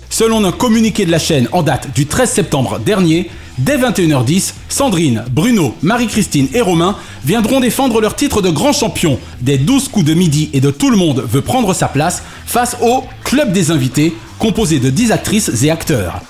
Selon 0.08 0.44
un 0.44 0.52
communiqué 0.52 1.04
de 1.04 1.10
la 1.10 1.18
chaîne 1.18 1.48
en 1.50 1.62
date 1.62 1.88
du 1.94 2.06
13 2.06 2.30
septembre 2.30 2.78
dernier, 2.78 3.28
dès 3.58 3.76
21h10, 3.76 4.52
Sandrine, 4.68 5.24
Bruno, 5.32 5.74
Marie-Christine 5.82 6.48
et 6.54 6.60
Romain 6.60 6.96
viendront 7.24 7.58
défendre 7.58 8.00
leur 8.00 8.14
titre 8.14 8.40
de 8.40 8.50
grand 8.50 8.72
champion 8.72 9.18
des 9.40 9.58
12 9.58 9.88
coups 9.88 10.06
de 10.06 10.14
midi 10.14 10.48
et 10.52 10.60
de 10.60 10.70
Tout 10.70 10.90
le 10.90 10.96
monde 10.96 11.24
veut 11.28 11.42
prendre 11.42 11.74
sa 11.74 11.88
place 11.88 12.22
face 12.46 12.76
au 12.80 13.02
Club 13.24 13.52
des 13.52 13.72
invités, 13.72 14.14
composé 14.38 14.78
de 14.78 14.90
10 14.90 15.10
actrices 15.10 15.64
et 15.64 15.70
acteurs. 15.70 16.22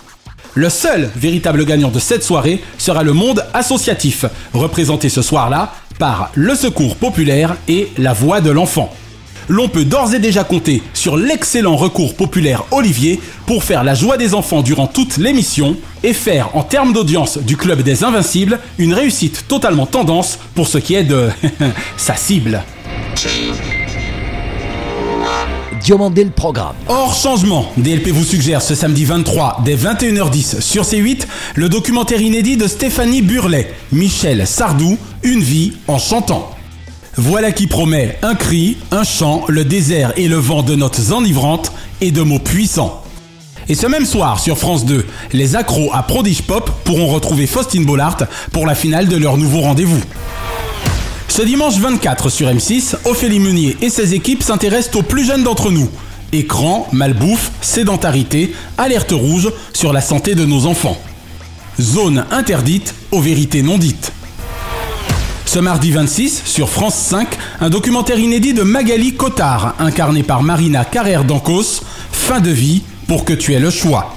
Le 0.58 0.70
seul 0.70 1.08
véritable 1.14 1.64
gagnant 1.64 1.88
de 1.88 2.00
cette 2.00 2.24
soirée 2.24 2.60
sera 2.78 3.04
le 3.04 3.12
monde 3.12 3.44
associatif, 3.54 4.24
représenté 4.52 5.08
ce 5.08 5.22
soir-là 5.22 5.72
par 6.00 6.32
le 6.34 6.56
Secours 6.56 6.96
Populaire 6.96 7.56
et 7.68 7.92
la 7.96 8.12
Voix 8.12 8.40
de 8.40 8.50
l'Enfant. 8.50 8.92
L'on 9.48 9.68
peut 9.68 9.84
d'ores 9.84 10.14
et 10.14 10.18
déjà 10.18 10.42
compter 10.42 10.82
sur 10.94 11.16
l'excellent 11.16 11.76
recours 11.76 12.16
populaire 12.16 12.64
Olivier 12.72 13.20
pour 13.46 13.62
faire 13.62 13.84
la 13.84 13.94
joie 13.94 14.16
des 14.16 14.34
enfants 14.34 14.62
durant 14.62 14.88
toute 14.88 15.18
l'émission 15.18 15.76
et 16.02 16.12
faire 16.12 16.56
en 16.56 16.64
termes 16.64 16.92
d'audience 16.92 17.38
du 17.38 17.56
Club 17.56 17.82
des 17.82 18.02
Invincibles 18.02 18.58
une 18.78 18.94
réussite 18.94 19.46
totalement 19.46 19.86
tendance 19.86 20.40
pour 20.56 20.66
ce 20.66 20.78
qui 20.78 20.96
est 20.96 21.04
de 21.04 21.28
sa 21.96 22.16
cible. 22.16 22.64
Diomandé 25.80 26.24
le 26.24 26.30
programme. 26.30 26.74
Hors 26.88 27.14
changement, 27.14 27.70
DLP 27.76 28.08
vous 28.08 28.24
suggère 28.24 28.62
ce 28.62 28.74
samedi 28.74 29.04
23 29.04 29.62
dès 29.64 29.76
21h10 29.76 30.60
sur 30.60 30.82
C8 30.82 31.26
le 31.54 31.68
documentaire 31.68 32.20
inédit 32.20 32.56
de 32.56 32.66
Stéphanie 32.66 33.22
Burlet, 33.22 33.72
Michel 33.92 34.46
Sardou, 34.46 34.98
Une 35.22 35.40
vie 35.40 35.74
en 35.86 35.98
chantant. 35.98 36.50
Voilà 37.16 37.52
qui 37.52 37.66
promet 37.66 38.18
un 38.22 38.34
cri, 38.34 38.76
un 38.90 39.04
chant, 39.04 39.44
le 39.48 39.64
désert 39.64 40.12
et 40.16 40.28
le 40.28 40.36
vent 40.36 40.62
de 40.62 40.74
notes 40.74 41.10
enivrantes 41.12 41.72
et 42.00 42.12
de 42.12 42.22
mots 42.22 42.38
puissants. 42.38 43.02
Et 43.68 43.74
ce 43.74 43.86
même 43.86 44.06
soir 44.06 44.40
sur 44.40 44.56
France 44.56 44.86
2, 44.86 45.04
les 45.32 45.56
accros 45.56 45.90
à 45.92 46.02
Prodige 46.02 46.42
Pop 46.42 46.70
pourront 46.84 47.08
retrouver 47.08 47.46
Faustine 47.46 47.84
Bollard 47.84 48.16
pour 48.52 48.66
la 48.66 48.74
finale 48.74 49.08
de 49.08 49.16
leur 49.16 49.36
nouveau 49.36 49.60
rendez-vous. 49.60 50.00
Ce 51.38 51.44
dimanche 51.44 51.78
24 51.78 52.30
sur 52.30 52.48
M6, 52.48 52.96
Ophélie 53.04 53.38
Meunier 53.38 53.76
et 53.80 53.90
ses 53.90 54.12
équipes 54.12 54.42
s'intéressent 54.42 54.96
aux 54.96 55.04
plus 55.04 55.24
jeunes 55.24 55.44
d'entre 55.44 55.70
nous. 55.70 55.88
Écran, 56.32 56.88
malbouffe, 56.90 57.52
sédentarité, 57.60 58.56
alerte 58.76 59.12
rouge 59.12 59.52
sur 59.72 59.92
la 59.92 60.00
santé 60.00 60.34
de 60.34 60.44
nos 60.44 60.66
enfants. 60.66 61.00
Zone 61.80 62.24
interdite 62.32 62.92
aux 63.12 63.20
vérités 63.20 63.62
non 63.62 63.78
dites. 63.78 64.10
Ce 65.44 65.60
mardi 65.60 65.92
26, 65.92 66.42
sur 66.44 66.68
France 66.68 66.96
5, 66.96 67.28
un 67.60 67.70
documentaire 67.70 68.18
inédit 68.18 68.52
de 68.52 68.64
Magali 68.64 69.14
Cotard, 69.14 69.76
incarné 69.78 70.24
par 70.24 70.42
Marina 70.42 70.84
Carrère 70.84 71.22
d'Ancos, 71.22 71.82
Fin 72.10 72.40
de 72.40 72.50
vie 72.50 72.82
pour 73.06 73.24
que 73.24 73.32
tu 73.32 73.54
aies 73.54 73.60
le 73.60 73.70
choix. 73.70 74.16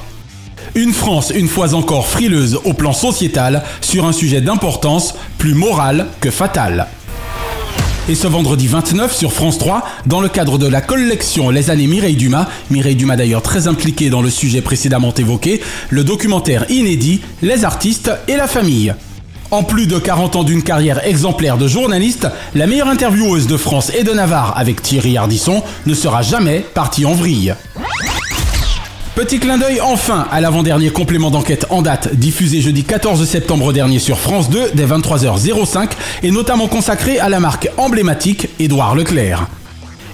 Une 0.73 0.91
France 0.91 1.31
une 1.35 1.47
fois 1.47 1.75
encore 1.75 2.07
frileuse 2.07 2.59
au 2.63 2.73
plan 2.73 2.93
sociétal 2.93 3.61
sur 3.79 4.05
un 4.07 4.11
sujet 4.11 4.41
d'importance 4.41 5.13
plus 5.37 5.53
morale 5.53 6.07
que 6.19 6.31
fatale. 6.31 6.87
Et 8.11 8.15
ce 8.15 8.27
vendredi 8.27 8.67
29 8.67 9.15
sur 9.15 9.31
France 9.31 9.57
3, 9.57 9.85
dans 10.05 10.19
le 10.19 10.27
cadre 10.27 10.57
de 10.57 10.67
la 10.67 10.81
collection 10.81 11.49
Les 11.49 11.69
années 11.69 11.87
Mireille 11.87 12.17
Dumas, 12.17 12.49
Mireille 12.69 12.97
Dumas 12.97 13.15
d'ailleurs 13.15 13.41
très 13.41 13.69
impliquée 13.69 14.09
dans 14.09 14.21
le 14.21 14.29
sujet 14.29 14.61
précédemment 14.61 15.13
évoqué, 15.13 15.61
le 15.89 16.03
documentaire 16.03 16.69
inédit 16.69 17.21
Les 17.41 17.63
artistes 17.63 18.11
et 18.27 18.35
la 18.35 18.47
famille. 18.47 18.93
En 19.49 19.63
plus 19.63 19.87
de 19.87 19.97
40 19.97 20.35
ans 20.35 20.43
d'une 20.43 20.61
carrière 20.61 21.07
exemplaire 21.07 21.57
de 21.57 21.69
journaliste, 21.69 22.27
la 22.53 22.67
meilleure 22.67 22.89
intervieweuse 22.89 23.47
de 23.47 23.55
France 23.55 23.93
et 23.97 24.03
de 24.03 24.11
Navarre 24.11 24.55
avec 24.57 24.81
Thierry 24.81 25.15
Ardisson 25.15 25.63
ne 25.85 25.93
sera 25.93 26.21
jamais 26.21 26.65
partie 26.73 27.05
en 27.05 27.13
vrille. 27.13 27.55
Petit 29.15 29.39
clin 29.39 29.57
d'œil 29.57 29.81
enfin 29.81 30.25
à 30.31 30.39
l'avant-dernier 30.39 30.89
complément 30.89 31.31
d'enquête 31.31 31.65
en 31.69 31.81
date 31.81 32.15
diffusé 32.15 32.61
jeudi 32.61 32.85
14 32.85 33.27
septembre 33.27 33.73
dernier 33.73 33.99
sur 33.99 34.17
France 34.17 34.49
2 34.49 34.71
dès 34.73 34.85
23h05 34.85 35.89
et 36.23 36.31
notamment 36.31 36.69
consacré 36.69 37.19
à 37.19 37.27
la 37.27 37.41
marque 37.41 37.69
emblématique 37.75 38.47
Édouard 38.57 38.95
Leclerc. 38.95 39.47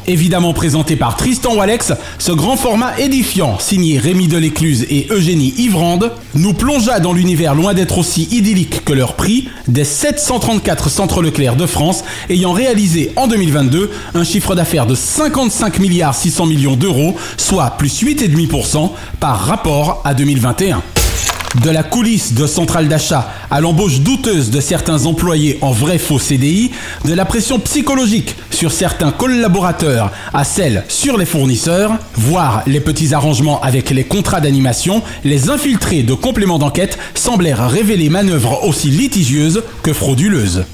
Évidemment 0.09 0.53
présenté 0.53 0.95
par 0.95 1.17
Tristan 1.17 1.55
Walex, 1.57 1.91
ce 2.17 2.31
grand 2.31 2.55
format 2.55 2.97
édifiant, 2.97 3.59
signé 3.59 3.99
Rémi 3.99 4.29
Delécluse 4.29 4.85
et 4.89 5.07
Eugénie 5.09 5.53
Ivrande, 5.57 6.13
nous 6.33 6.53
plongea 6.53 7.01
dans 7.01 7.11
l'univers 7.11 7.53
loin 7.53 7.73
d'être 7.73 7.97
aussi 7.97 8.23
idyllique 8.31 8.85
que 8.85 8.93
leur 8.93 9.15
prix 9.15 9.49
des 9.67 9.83
734 9.83 10.89
centres 10.89 11.21
Leclerc 11.21 11.57
de 11.57 11.65
France 11.65 12.05
ayant 12.29 12.53
réalisé 12.53 13.11
en 13.17 13.27
2022 13.27 13.91
un 14.15 14.23
chiffre 14.23 14.55
d'affaires 14.55 14.85
de 14.85 14.95
55 14.95 15.79
milliards 15.79 16.15
600 16.15 16.45
millions 16.45 16.77
d'euros, 16.77 17.17
soit 17.35 17.71
plus 17.71 18.01
8,5% 18.01 18.91
par 19.19 19.41
rapport 19.41 20.01
à 20.05 20.13
2021. 20.13 20.81
De 21.63 21.71
la 21.71 21.81
coulisse 21.83 22.33
de 22.33 22.45
centrale 22.45 22.87
d'achat 22.87 23.31
à 23.49 23.61
l'embauche 23.61 24.01
douteuse 24.01 24.51
de 24.51 24.59
certains 24.59 25.05
employés 25.05 25.57
en 25.61 25.71
vrai 25.71 25.97
faux 25.97 26.19
CDI, 26.19 26.71
de 27.05 27.13
la 27.13 27.25
pression 27.25 27.57
psychologique 27.59 28.35
sur 28.51 28.71
certains 28.71 29.11
collaborateurs 29.11 30.11
à 30.33 30.43
celle 30.43 30.83
sur 30.87 31.17
les 31.17 31.25
fournisseurs, 31.25 31.97
voire 32.15 32.61
les 32.67 32.79
petits 32.79 33.13
arrangements 33.13 33.59
avec 33.61 33.89
les 33.89 34.03
contrats 34.03 34.41
d'animation, 34.41 35.01
les 35.23 35.49
infiltrés 35.49 36.03
de 36.03 36.13
compléments 36.13 36.59
d'enquête 36.59 36.99
semblèrent 37.15 37.69
révéler 37.69 38.09
manœuvres 38.09 38.63
aussi 38.63 38.89
litigieuses 38.89 39.63
que 39.81 39.93
frauduleuses. 39.93 40.65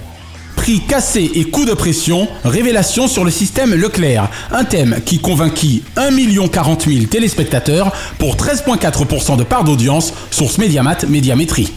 Prix 0.63 0.79
cassé 0.79 1.29
et 1.35 1.43
coup 1.43 1.65
de 1.65 1.73
pression, 1.73 2.25
révélation 2.45 3.09
sur 3.09 3.25
le 3.25 3.31
système 3.31 3.73
Leclerc. 3.73 4.29
Un 4.49 4.63
thème 4.63 5.01
qui 5.05 5.19
convainquit 5.19 5.83
1 5.97 6.47
40 6.47 6.85
000 6.87 7.05
téléspectateurs 7.07 7.91
pour 8.17 8.37
13,4% 8.37 9.35
de 9.35 9.43
part 9.43 9.65
d'audience, 9.65 10.13
source 10.31 10.57
Mediamat 10.59 10.99
Médiamétrie. 11.09 11.73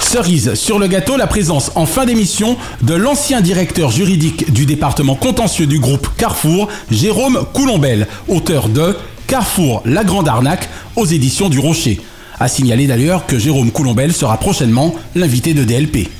Cerise 0.00 0.52
sur 0.52 0.78
le 0.78 0.88
gâteau, 0.88 1.16
la 1.16 1.26
présence 1.26 1.72
en 1.74 1.86
fin 1.86 2.04
d'émission 2.04 2.58
de 2.82 2.92
l'ancien 2.92 3.40
directeur 3.40 3.90
juridique 3.90 4.52
du 4.52 4.66
département 4.66 5.14
contentieux 5.14 5.66
du 5.66 5.78
groupe 5.78 6.06
Carrefour, 6.18 6.68
Jérôme 6.90 7.46
Coulombel, 7.54 8.08
auteur 8.28 8.68
de 8.68 8.94
Carrefour, 9.26 9.80
la 9.86 10.04
grande 10.04 10.28
arnaque 10.28 10.68
aux 10.96 11.06
éditions 11.06 11.48
du 11.48 11.60
Rocher. 11.60 11.98
A 12.38 12.48
signaler 12.48 12.86
d'ailleurs 12.86 13.24
que 13.24 13.38
Jérôme 13.38 13.70
Coulombel 13.70 14.12
sera 14.12 14.36
prochainement 14.36 14.94
l'invité 15.14 15.54
de 15.54 15.64
DLP. 15.64 16.10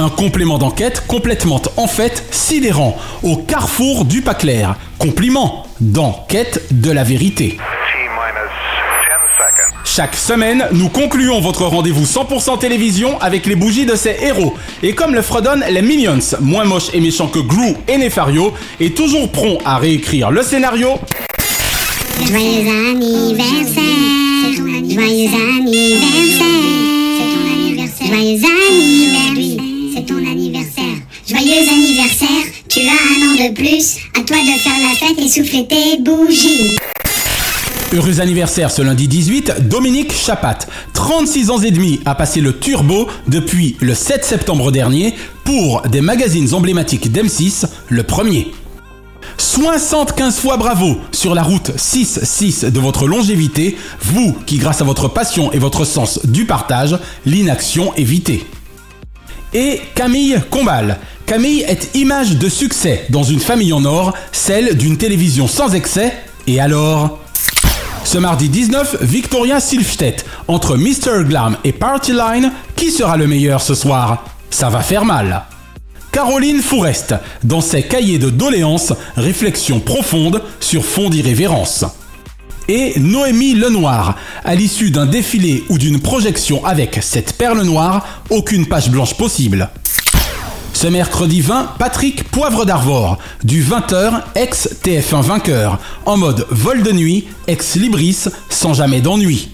Un 0.00 0.10
complément 0.10 0.58
d'enquête 0.58 1.02
complètement 1.08 1.60
en 1.76 1.88
fait 1.88 2.24
sidérant 2.30 2.96
au 3.24 3.36
carrefour 3.36 4.04
du 4.04 4.22
pas 4.22 4.34
clair. 4.34 4.76
Compliment 4.96 5.66
d'enquête 5.80 6.62
de 6.70 6.92
la 6.92 7.02
vérité. 7.02 7.58
Chaque 9.84 10.14
semaine, 10.14 10.68
nous 10.70 10.88
concluons 10.88 11.40
votre 11.40 11.64
rendez-vous 11.64 12.04
100% 12.04 12.60
télévision 12.60 13.20
avec 13.20 13.46
les 13.46 13.56
bougies 13.56 13.86
de 13.86 13.96
ces 13.96 14.16
héros. 14.22 14.54
Et 14.84 14.94
comme 14.94 15.16
le 15.16 15.22
fredonnent 15.22 15.64
les 15.68 15.82
Minions, 15.82 16.20
moins 16.40 16.64
moches 16.64 16.94
et 16.94 17.00
méchants 17.00 17.26
que 17.26 17.40
Gru 17.40 17.74
et 17.88 17.98
Nefario, 17.98 18.54
et 18.78 18.92
toujours 18.92 19.28
prompt 19.32 19.58
à 19.64 19.78
réécrire 19.78 20.30
le 20.30 20.44
scénario. 20.44 20.90
Joyeux 22.24 22.70
anniversaire, 22.70 23.82
joyeux 24.54 25.30
anniversaire, 25.58 26.46
joyeux 28.14 28.44
anniversaire, 28.46 29.67
c'est 29.98 30.06
ton 30.06 30.18
anniversaire. 30.18 30.84
Joyeux 31.26 31.68
anniversaire, 31.68 32.28
tu 32.68 32.80
as 32.80 32.92
un 32.92 33.28
an 33.28 33.48
de 33.48 33.54
plus, 33.54 33.96
à 34.18 34.22
toi 34.22 34.36
de 34.36 34.58
faire 34.58 34.72
la 34.80 34.94
fête 34.94 35.18
et 35.18 35.28
souffler 35.28 35.66
tes 35.66 36.00
bougies. 36.00 36.76
Heureux 37.92 38.20
anniversaire 38.20 38.70
ce 38.70 38.82
lundi 38.82 39.08
18, 39.08 39.68
Dominique 39.68 40.12
Chapat, 40.12 40.58
36 40.92 41.50
ans 41.50 41.58
et 41.58 41.70
demi, 41.70 42.00
a 42.04 42.14
passé 42.14 42.40
le 42.40 42.58
turbo 42.58 43.08
depuis 43.26 43.76
le 43.80 43.94
7 43.94 44.24
septembre 44.24 44.70
dernier 44.70 45.14
pour 45.44 45.82
des 45.82 46.00
magazines 46.00 46.54
emblématiques 46.54 47.10
d'M6, 47.10 47.66
le 47.88 48.02
premier. 48.02 48.52
75 49.38 50.38
fois 50.38 50.56
bravo 50.56 50.98
sur 51.12 51.34
la 51.34 51.42
route 51.42 51.70
6-6 51.70 52.70
de 52.70 52.80
votre 52.80 53.06
longévité, 53.06 53.76
vous 54.02 54.36
qui 54.46 54.58
grâce 54.58 54.80
à 54.80 54.84
votre 54.84 55.08
passion 55.08 55.50
et 55.52 55.58
votre 55.58 55.84
sens 55.84 56.20
du 56.24 56.44
partage, 56.44 56.96
l'inaction 57.24 57.94
évitée. 57.94 58.46
Et 59.54 59.80
Camille 59.94 60.40
Combal. 60.50 60.98
Camille 61.24 61.62
est 61.62 61.94
image 61.94 62.36
de 62.36 62.48
succès 62.48 63.06
dans 63.08 63.22
une 63.22 63.40
famille 63.40 63.72
en 63.72 63.84
or, 63.84 64.14
celle 64.32 64.76
d'une 64.76 64.96
télévision 64.96 65.48
sans 65.48 65.74
excès. 65.74 66.12
Et 66.46 66.60
alors? 66.60 67.18
Ce 68.04 68.18
mardi 68.18 68.48
19, 68.48 68.98
Victoria 69.02 69.60
Silvstedt. 69.60 70.24
Entre 70.48 70.76
Mr. 70.76 71.24
Glam 71.24 71.56
et 71.64 71.72
Party 71.72 72.12
Line, 72.12 72.52
qui 72.76 72.90
sera 72.90 73.16
le 73.16 73.26
meilleur 73.26 73.60
ce 73.60 73.74
soir? 73.74 74.24
Ça 74.50 74.70
va 74.70 74.80
faire 74.80 75.04
mal. 75.04 75.44
Caroline 76.12 76.62
Fourest, 76.62 77.14
dans 77.44 77.60
ses 77.60 77.82
cahiers 77.82 78.18
de 78.18 78.30
doléances, 78.30 78.92
réflexion 79.16 79.80
profonde 79.80 80.42
sur 80.60 80.84
fond 80.84 81.10
d'irrévérence. 81.10 81.84
Et 82.70 83.00
Noémie 83.00 83.54
Lenoir, 83.54 84.16
à 84.44 84.54
l'issue 84.54 84.90
d'un 84.90 85.06
défilé 85.06 85.64
ou 85.70 85.78
d'une 85.78 86.00
projection 86.00 86.62
avec 86.66 86.98
cette 87.00 87.32
perle 87.32 87.62
noire, 87.62 88.06
aucune 88.28 88.66
page 88.66 88.90
blanche 88.90 89.14
possible. 89.14 89.70
Ce 90.74 90.86
mercredi 90.86 91.40
20, 91.40 91.76
Patrick 91.78 92.24
Poivre 92.24 92.66
d'Arvor, 92.66 93.16
du 93.42 93.64
20h, 93.64 94.20
ex-TF1 94.34 95.22
vainqueur, 95.22 95.78
en 96.04 96.18
mode 96.18 96.46
vol 96.50 96.82
de 96.82 96.92
nuit, 96.92 97.26
ex-Libris, 97.46 98.26
sans 98.50 98.74
jamais 98.74 99.00
d'ennui. 99.00 99.48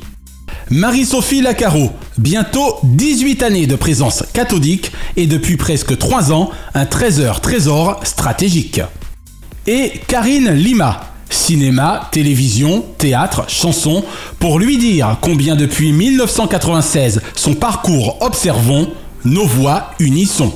Marie-Sophie 0.70 1.40
Lacaro, 1.40 1.92
bientôt 2.18 2.78
18 2.82 3.44
années 3.44 3.68
de 3.68 3.76
présence 3.76 4.24
cathodique 4.32 4.90
et 5.16 5.28
depuis 5.28 5.56
presque 5.56 5.96
3 5.96 6.32
ans, 6.32 6.50
un 6.74 6.84
trésor 6.84 7.40
trésor 7.40 8.00
stratégique. 8.02 8.80
Et 9.68 9.92
Karine 10.08 10.50
Lima, 10.50 11.13
cinéma, 11.44 12.08
télévision, 12.10 12.82
théâtre, 12.96 13.44
chanson, 13.48 14.02
pour 14.38 14.58
lui 14.58 14.78
dire 14.78 15.18
combien 15.20 15.56
depuis 15.56 15.92
1996 15.92 17.20
son 17.34 17.54
parcours 17.54 18.16
observons, 18.22 18.88
nos 19.26 19.44
voix 19.44 19.90
unissons. 19.98 20.54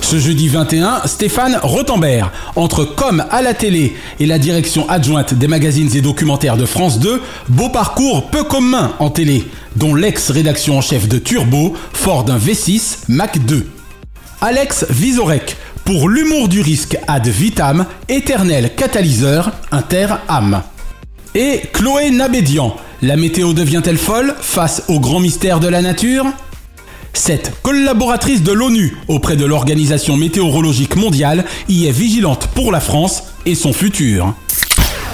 Ce 0.00 0.20
jeudi 0.20 0.46
21, 0.48 1.02
Stéphane 1.06 1.58
Rothenberg, 1.64 2.30
entre 2.54 2.84
Com 2.84 3.24
à 3.28 3.42
la 3.42 3.54
télé 3.54 3.96
et 4.20 4.26
la 4.26 4.38
direction 4.38 4.88
adjointe 4.88 5.34
des 5.34 5.48
magazines 5.48 5.90
et 5.96 6.00
documentaires 6.00 6.56
de 6.56 6.64
France 6.64 7.00
2, 7.00 7.20
beau 7.48 7.68
parcours 7.68 8.30
peu 8.30 8.44
commun 8.44 8.92
en 9.00 9.10
télé, 9.10 9.48
dont 9.74 9.96
l'ex-rédaction 9.96 10.78
en 10.78 10.80
chef 10.80 11.08
de 11.08 11.18
Turbo, 11.18 11.74
fort 11.92 12.22
d'un 12.22 12.38
V6 12.38 12.98
Mac 13.08 13.44
2. 13.44 13.66
Alex 14.40 14.86
Visorek, 14.90 15.56
pour 15.88 16.10
l'humour 16.10 16.48
du 16.48 16.60
risque 16.60 16.98
ad 17.06 17.26
vitam, 17.26 17.86
éternel 18.10 18.74
catalyseur 18.76 19.52
inter-âme. 19.70 20.60
Et 21.34 21.62
Chloé 21.72 22.10
Nabédian, 22.10 22.76
la 23.00 23.16
météo 23.16 23.54
devient-elle 23.54 23.96
folle 23.96 24.34
face 24.38 24.82
au 24.88 25.00
grand 25.00 25.18
mystère 25.18 25.60
de 25.60 25.68
la 25.68 25.80
nature? 25.80 26.26
Cette 27.14 27.62
collaboratrice 27.62 28.42
de 28.42 28.52
l'ONU 28.52 28.98
auprès 29.08 29.36
de 29.36 29.46
l'Organisation 29.46 30.18
météorologique 30.18 30.94
mondiale 30.94 31.46
y 31.70 31.86
est 31.86 31.90
vigilante 31.90 32.50
pour 32.54 32.70
la 32.70 32.80
France 32.80 33.22
et 33.46 33.54
son 33.54 33.72
futur. 33.72 34.34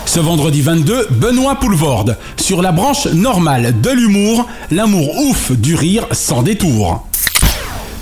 Ce 0.07 0.19
vendredi 0.19 0.61
22, 0.61 1.07
Benoît 1.13 1.55
Poulvorde, 1.55 2.19
sur 2.37 2.63
la 2.63 2.73
branche 2.73 3.07
normale 3.07 3.81
de 3.81 3.91
l'humour, 3.91 4.49
l'amour 4.73 5.21
ouf 5.21 5.53
du 5.53 5.77
rire 5.77 6.09
sans 6.11 6.43
détour. 6.43 7.07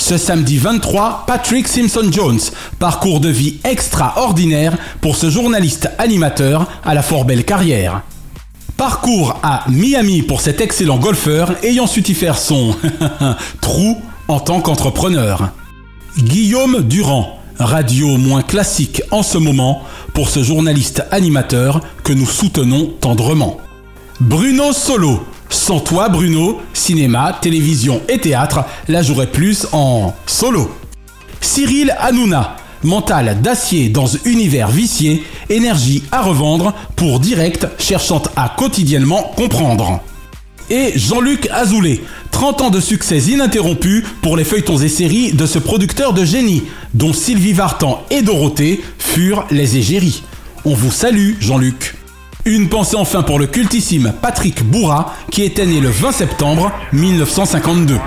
Ce 0.03 0.19
samedi 0.19 0.59
23, 0.59 1.27
Patrick 1.29 1.69
Simpson 1.69 2.11
Jones, 2.11 2.41
parcours 2.81 3.21
de 3.21 3.29
vie 3.29 3.61
extraordinaire 3.63 4.77
pour 5.01 5.15
ce 5.15 5.31
journaliste 5.31 5.89
animateur 5.97 6.69
à 6.85 6.93
la 6.95 7.03
fort 7.03 7.25
belle 7.25 7.45
carrière. 7.45 8.03
Parcours 8.77 9.39
à 9.45 9.65
Miami 9.71 10.23
pour 10.23 10.41
cet 10.41 10.61
excellent 10.61 10.99
golfeur 10.99 11.55
ayant 11.63 11.87
su 11.87 12.01
y 12.01 12.15
faire 12.15 12.37
son 12.37 12.75
trou 13.61 13.97
en 14.27 14.41
tant 14.41 14.61
qu'entrepreneur. 14.61 15.51
Guillaume 16.19 16.83
Durand, 16.83 17.39
radio 17.61 18.17
moins 18.17 18.43
classique 18.43 19.03
en 19.13 19.23
ce 19.23 19.39
moment 19.39 19.85
pour 20.15 20.31
ce 20.31 20.43
journaliste 20.43 21.05
animateur 21.13 21.81
que 22.03 22.13
nous 22.13 22.27
soutenons 22.27 22.93
tendrement. 23.01 23.59
Bruno 24.21 24.73
Solo, 24.73 25.25
sans 25.53 25.81
toi 25.81 26.09
Bruno, 26.09 26.61
cinéma, 26.73 27.39
télévision 27.41 28.01
et 28.09 28.19
théâtre, 28.19 28.65
la 28.89 29.03
jouerait 29.03 29.31
plus 29.31 29.67
en 29.73 30.15
solo. 30.27 30.71
Cyril 31.41 31.95
Hanouna, 31.99 32.57
mental 32.83 33.41
d'acier 33.41 33.89
dans 33.89 34.07
univers 34.25 34.69
vicié, 34.69 35.25
énergie 35.51 36.03
à 36.11 36.23
revendre 36.23 36.75
pour 36.97 37.21
direct 37.21 37.67
cherchant 37.79 38.23
à 38.37 38.55
quotidiennement 38.57 39.33
comprendre. 39.37 40.01
Et 40.71 40.93
Jean-Luc 40.97 41.49
Azoulay, 41.51 42.01
30 42.31 42.63
ans 42.63 42.71
de 42.71 42.81
succès 42.81 43.19
ininterrompus 43.19 44.05
pour 44.23 44.37
les 44.37 44.45
feuilletons 44.45 44.79
et 44.79 44.89
séries 44.89 45.33
de 45.33 45.45
ce 45.45 45.59
producteur 45.59 46.15
de 46.15 46.25
génie, 46.25 46.65
dont 46.95 47.13
Sylvie 47.13 47.53
Vartan 47.53 48.03
et 48.11 48.23
Dorothée 48.23 48.81
furent 48.99 49.45
les 49.51 49.77
égéries. 49.77 50.23
On 50.65 50.75
vous 50.75 50.93
salue, 50.93 51.35
Jean-Luc. 51.41 51.95
Une 52.45 52.69
pensée 52.69 52.97
enfin 52.97 53.23
pour 53.23 53.39
le 53.39 53.47
cultissime 53.47 54.13
Patrick 54.21 54.65
Bourra, 54.65 55.15
qui 55.31 55.45
était 55.45 55.65
né 55.65 55.79
le 55.79 55.91
20 55.91 56.11
septembre 56.11 56.73
1952. 56.93 58.01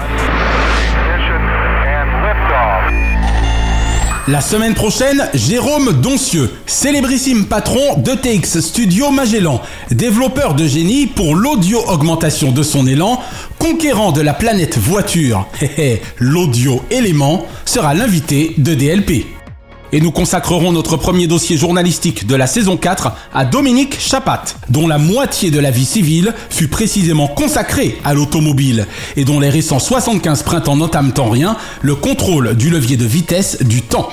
La 4.27 4.41
semaine 4.41 4.73
prochaine, 4.73 5.29
Jérôme 5.33 5.93
Doncieux, 6.01 6.51
célébrissime 6.65 7.45
patron 7.45 7.97
d'ETX 7.99 8.59
Studio 8.59 9.09
Magellan, 9.09 9.61
développeur 9.91 10.53
de 10.53 10.67
génie 10.67 11.07
pour 11.07 11.36
l'audio-augmentation 11.36 12.51
de 12.51 12.61
son 12.61 12.88
élan, 12.88 13.21
conquérant 13.57 14.11
de 14.11 14.21
la 14.21 14.33
planète 14.33 14.77
voiture, 14.77 15.47
l'audio-élément, 16.19 17.45
sera 17.63 17.93
l'invité 17.93 18.53
de 18.57 18.73
DLP. 18.73 19.34
Et 19.95 20.01
nous 20.01 20.11
consacrerons 20.11 20.73
notre 20.73 20.97
premier 20.97 21.25
dossier 21.25 21.55
journalistique 21.55 22.27
de 22.27 22.35
la 22.35 22.47
saison 22.47 22.75
4 22.75 23.13
à 23.33 23.45
Dominique 23.45 23.97
Chapat, 23.97 24.43
dont 24.67 24.89
la 24.89 24.97
moitié 24.97 25.51
de 25.51 25.59
la 25.61 25.71
vie 25.71 25.85
civile 25.85 26.33
fut 26.49 26.67
précisément 26.67 27.29
consacrée 27.29 27.97
à 28.03 28.13
l'automobile 28.13 28.87
et 29.15 29.23
dont 29.23 29.39
les 29.39 29.47
récents 29.47 29.79
75 29.79 30.43
printemps 30.43 30.75
n'entament 30.75 31.13
en 31.17 31.29
rien 31.29 31.55
le 31.81 31.95
contrôle 31.95 32.57
du 32.57 32.69
levier 32.69 32.97
de 32.97 33.05
vitesse 33.05 33.63
du 33.63 33.83
temps. 33.83 34.09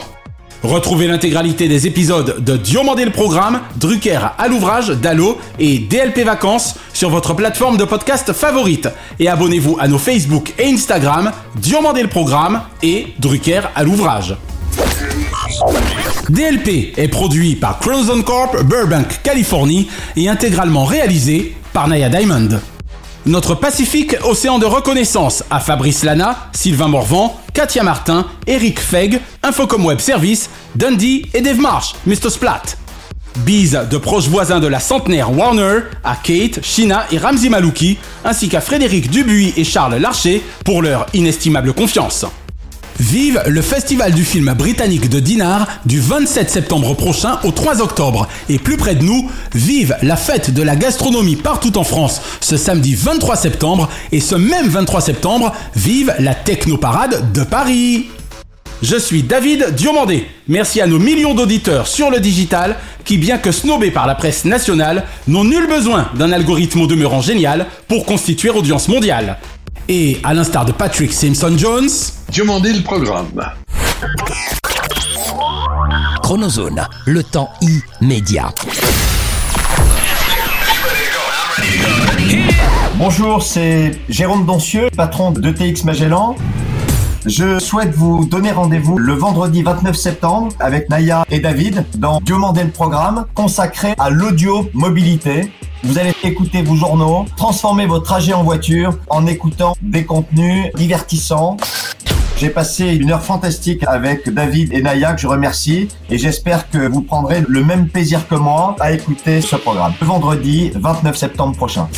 Retrouvez 0.62 1.08
l'intégralité 1.08 1.66
des 1.66 1.88
épisodes 1.88 2.44
de 2.44 2.56
Diomandé 2.56 3.04
le 3.04 3.10
Programme, 3.10 3.58
Drucker 3.74 4.20
à 4.38 4.46
l'ouvrage, 4.46 4.90
Dallo 4.90 5.36
et 5.58 5.80
DLP 5.80 6.20
Vacances 6.20 6.76
sur 6.92 7.10
votre 7.10 7.34
plateforme 7.34 7.76
de 7.76 7.84
podcast 7.84 8.32
favorite. 8.32 8.88
Et 9.18 9.26
abonnez-vous 9.26 9.78
à 9.80 9.88
nos 9.88 9.98
Facebook 9.98 10.54
et 10.60 10.66
Instagram, 10.66 11.32
Diomandé 11.56 12.02
le 12.02 12.08
Programme 12.08 12.60
et 12.84 13.08
Drucker 13.18 13.62
à 13.74 13.82
l'ouvrage. 13.82 14.36
DLP 16.28 16.94
est 16.96 17.08
produit 17.08 17.56
par 17.56 17.78
Crimson 17.78 18.22
Corp 18.22 18.62
Burbank, 18.64 19.20
Californie 19.22 19.88
et 20.16 20.28
intégralement 20.28 20.84
réalisé 20.84 21.54
par 21.72 21.88
Naya 21.88 22.08
Diamond. 22.08 22.60
Notre 23.26 23.54
Pacifique 23.54 24.16
Océan 24.24 24.58
de 24.58 24.66
reconnaissance 24.66 25.44
à 25.50 25.60
Fabrice 25.60 26.04
Lana, 26.04 26.48
Sylvain 26.52 26.88
Morvan, 26.88 27.38
Katia 27.54 27.82
Martin, 27.82 28.26
Eric 28.46 28.80
Feg, 28.80 29.20
Infocom 29.42 29.84
Web 29.84 30.00
Service, 30.00 30.50
Dundee 30.74 31.26
et 31.34 31.40
Dave 31.40 31.60
Marsh, 31.60 31.94
Mr. 32.06 32.30
Splat. 32.30 32.62
Bise 33.36 33.86
de 33.90 33.96
proches 33.96 34.28
voisins 34.28 34.60
de 34.60 34.66
la 34.66 34.80
centenaire 34.80 35.36
Warner 35.36 35.80
à 36.04 36.16
Kate, 36.16 36.60
Shina 36.62 37.06
et 37.12 37.18
Ramsey 37.18 37.48
Malouki, 37.48 37.98
ainsi 38.24 38.48
qu'à 38.48 38.60
Frédéric 38.60 39.10
Dubuis 39.10 39.54
et 39.56 39.64
Charles 39.64 39.96
Larcher 39.96 40.42
pour 40.64 40.82
leur 40.82 41.06
inestimable 41.14 41.72
confiance. 41.72 42.26
Vive 43.00 43.42
le 43.46 43.62
festival 43.62 44.12
du 44.12 44.24
film 44.24 44.52
britannique 44.54 45.08
de 45.08 45.18
Dinard 45.18 45.66
du 45.86 46.00
27 46.00 46.50
septembre 46.50 46.94
prochain 46.94 47.38
au 47.44 47.50
3 47.50 47.80
octobre. 47.80 48.28
Et 48.48 48.58
plus 48.58 48.76
près 48.76 48.94
de 48.94 49.02
nous, 49.02 49.30
vive 49.54 49.96
la 50.02 50.16
fête 50.16 50.52
de 50.52 50.62
la 50.62 50.76
gastronomie 50.76 51.36
partout 51.36 51.78
en 51.78 51.84
France 51.84 52.20
ce 52.40 52.56
samedi 52.56 52.94
23 52.94 53.36
septembre. 53.36 53.88
Et 54.12 54.20
ce 54.20 54.34
même 54.34 54.68
23 54.68 55.00
septembre, 55.00 55.52
vive 55.74 56.14
la 56.18 56.34
technoparade 56.34 57.32
de 57.32 57.42
Paris. 57.42 58.06
Je 58.82 58.96
suis 58.96 59.22
David 59.22 59.74
Diomandé. 59.74 60.26
Merci 60.48 60.80
à 60.80 60.86
nos 60.86 60.98
millions 60.98 61.34
d'auditeurs 61.34 61.86
sur 61.86 62.10
le 62.10 62.18
digital 62.18 62.76
qui, 63.04 63.16
bien 63.16 63.38
que 63.38 63.52
snobés 63.52 63.90
par 63.90 64.06
la 64.06 64.14
presse 64.14 64.44
nationale, 64.44 65.04
n'ont 65.28 65.44
nul 65.44 65.66
besoin 65.68 66.08
d'un 66.16 66.32
algorithme 66.32 66.82
au 66.82 66.86
demeurant 66.86 67.20
génial 67.20 67.66
pour 67.88 68.06
constituer 68.06 68.50
audience 68.50 68.88
mondiale. 68.88 69.38
Et 69.94 70.16
à 70.24 70.32
l'instar 70.32 70.64
de 70.64 70.72
Patrick 70.72 71.12
Simpson 71.12 71.54
Jones, 71.54 71.90
Diomandé 72.30 72.72
le 72.72 72.82
programme. 72.82 73.44
Chronozone, 76.22 76.80
le 77.04 77.22
temps 77.22 77.50
immédiat. 78.00 78.54
Bonjour, 82.94 83.42
c'est 83.42 84.00
Jérôme 84.08 84.46
Doncieux, 84.46 84.88
patron 84.96 85.30
de 85.30 85.50
TX 85.50 85.84
Magellan. 85.84 86.36
Je 87.26 87.58
souhaite 87.58 87.94
vous 87.94 88.24
donner 88.24 88.50
rendez-vous 88.50 88.96
le 88.96 89.12
vendredi 89.12 89.62
29 89.62 89.94
septembre 89.94 90.54
avec 90.58 90.88
Naya 90.88 91.26
et 91.30 91.40
David 91.40 91.84
dans 91.98 92.18
Diomandé 92.22 92.64
le 92.64 92.70
programme 92.70 93.26
consacré 93.34 93.92
à 93.98 94.08
l'audio 94.08 94.70
mobilité. 94.72 95.52
Vous 95.84 95.98
allez 95.98 96.14
écouter 96.22 96.62
vos 96.62 96.76
journaux, 96.76 97.24
transformer 97.36 97.86
vos 97.86 97.98
trajets 97.98 98.34
en 98.34 98.44
voiture 98.44 98.96
en 99.10 99.26
écoutant 99.26 99.74
des 99.82 100.04
contenus 100.04 100.72
divertissants. 100.74 101.56
J'ai 102.36 102.50
passé 102.50 102.94
une 102.94 103.10
heure 103.10 103.22
fantastique 103.22 103.82
avec 103.86 104.28
David 104.28 104.72
et 104.72 104.80
Naya 104.80 105.14
que 105.14 105.20
je 105.20 105.26
remercie 105.26 105.88
et 106.08 106.18
j'espère 106.18 106.70
que 106.70 106.86
vous 106.86 107.02
prendrez 107.02 107.42
le 107.48 107.64
même 107.64 107.88
plaisir 107.88 108.26
que 108.28 108.36
moi 108.36 108.76
à 108.78 108.92
écouter 108.92 109.40
ce 109.40 109.56
programme. 109.56 109.92
Le 110.00 110.06
vendredi 110.06 110.70
29 110.74 111.16
septembre 111.16 111.56
prochain. 111.56 111.88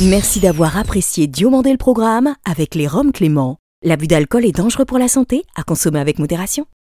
Merci 0.00 0.40
d'avoir 0.40 0.76
apprécié 0.76 1.26
Diomandé 1.28 1.70
le 1.70 1.78
programme 1.78 2.34
avec 2.44 2.74
les 2.74 2.86
Roms 2.86 3.12
Clément. 3.12 3.58
L'abus 3.82 4.08
d'alcool 4.08 4.44
est 4.44 4.56
dangereux 4.56 4.84
pour 4.84 4.98
la 4.98 5.08
santé, 5.08 5.44
à 5.54 5.62
consommer 5.62 6.00
avec 6.00 6.18
modération. 6.18 6.66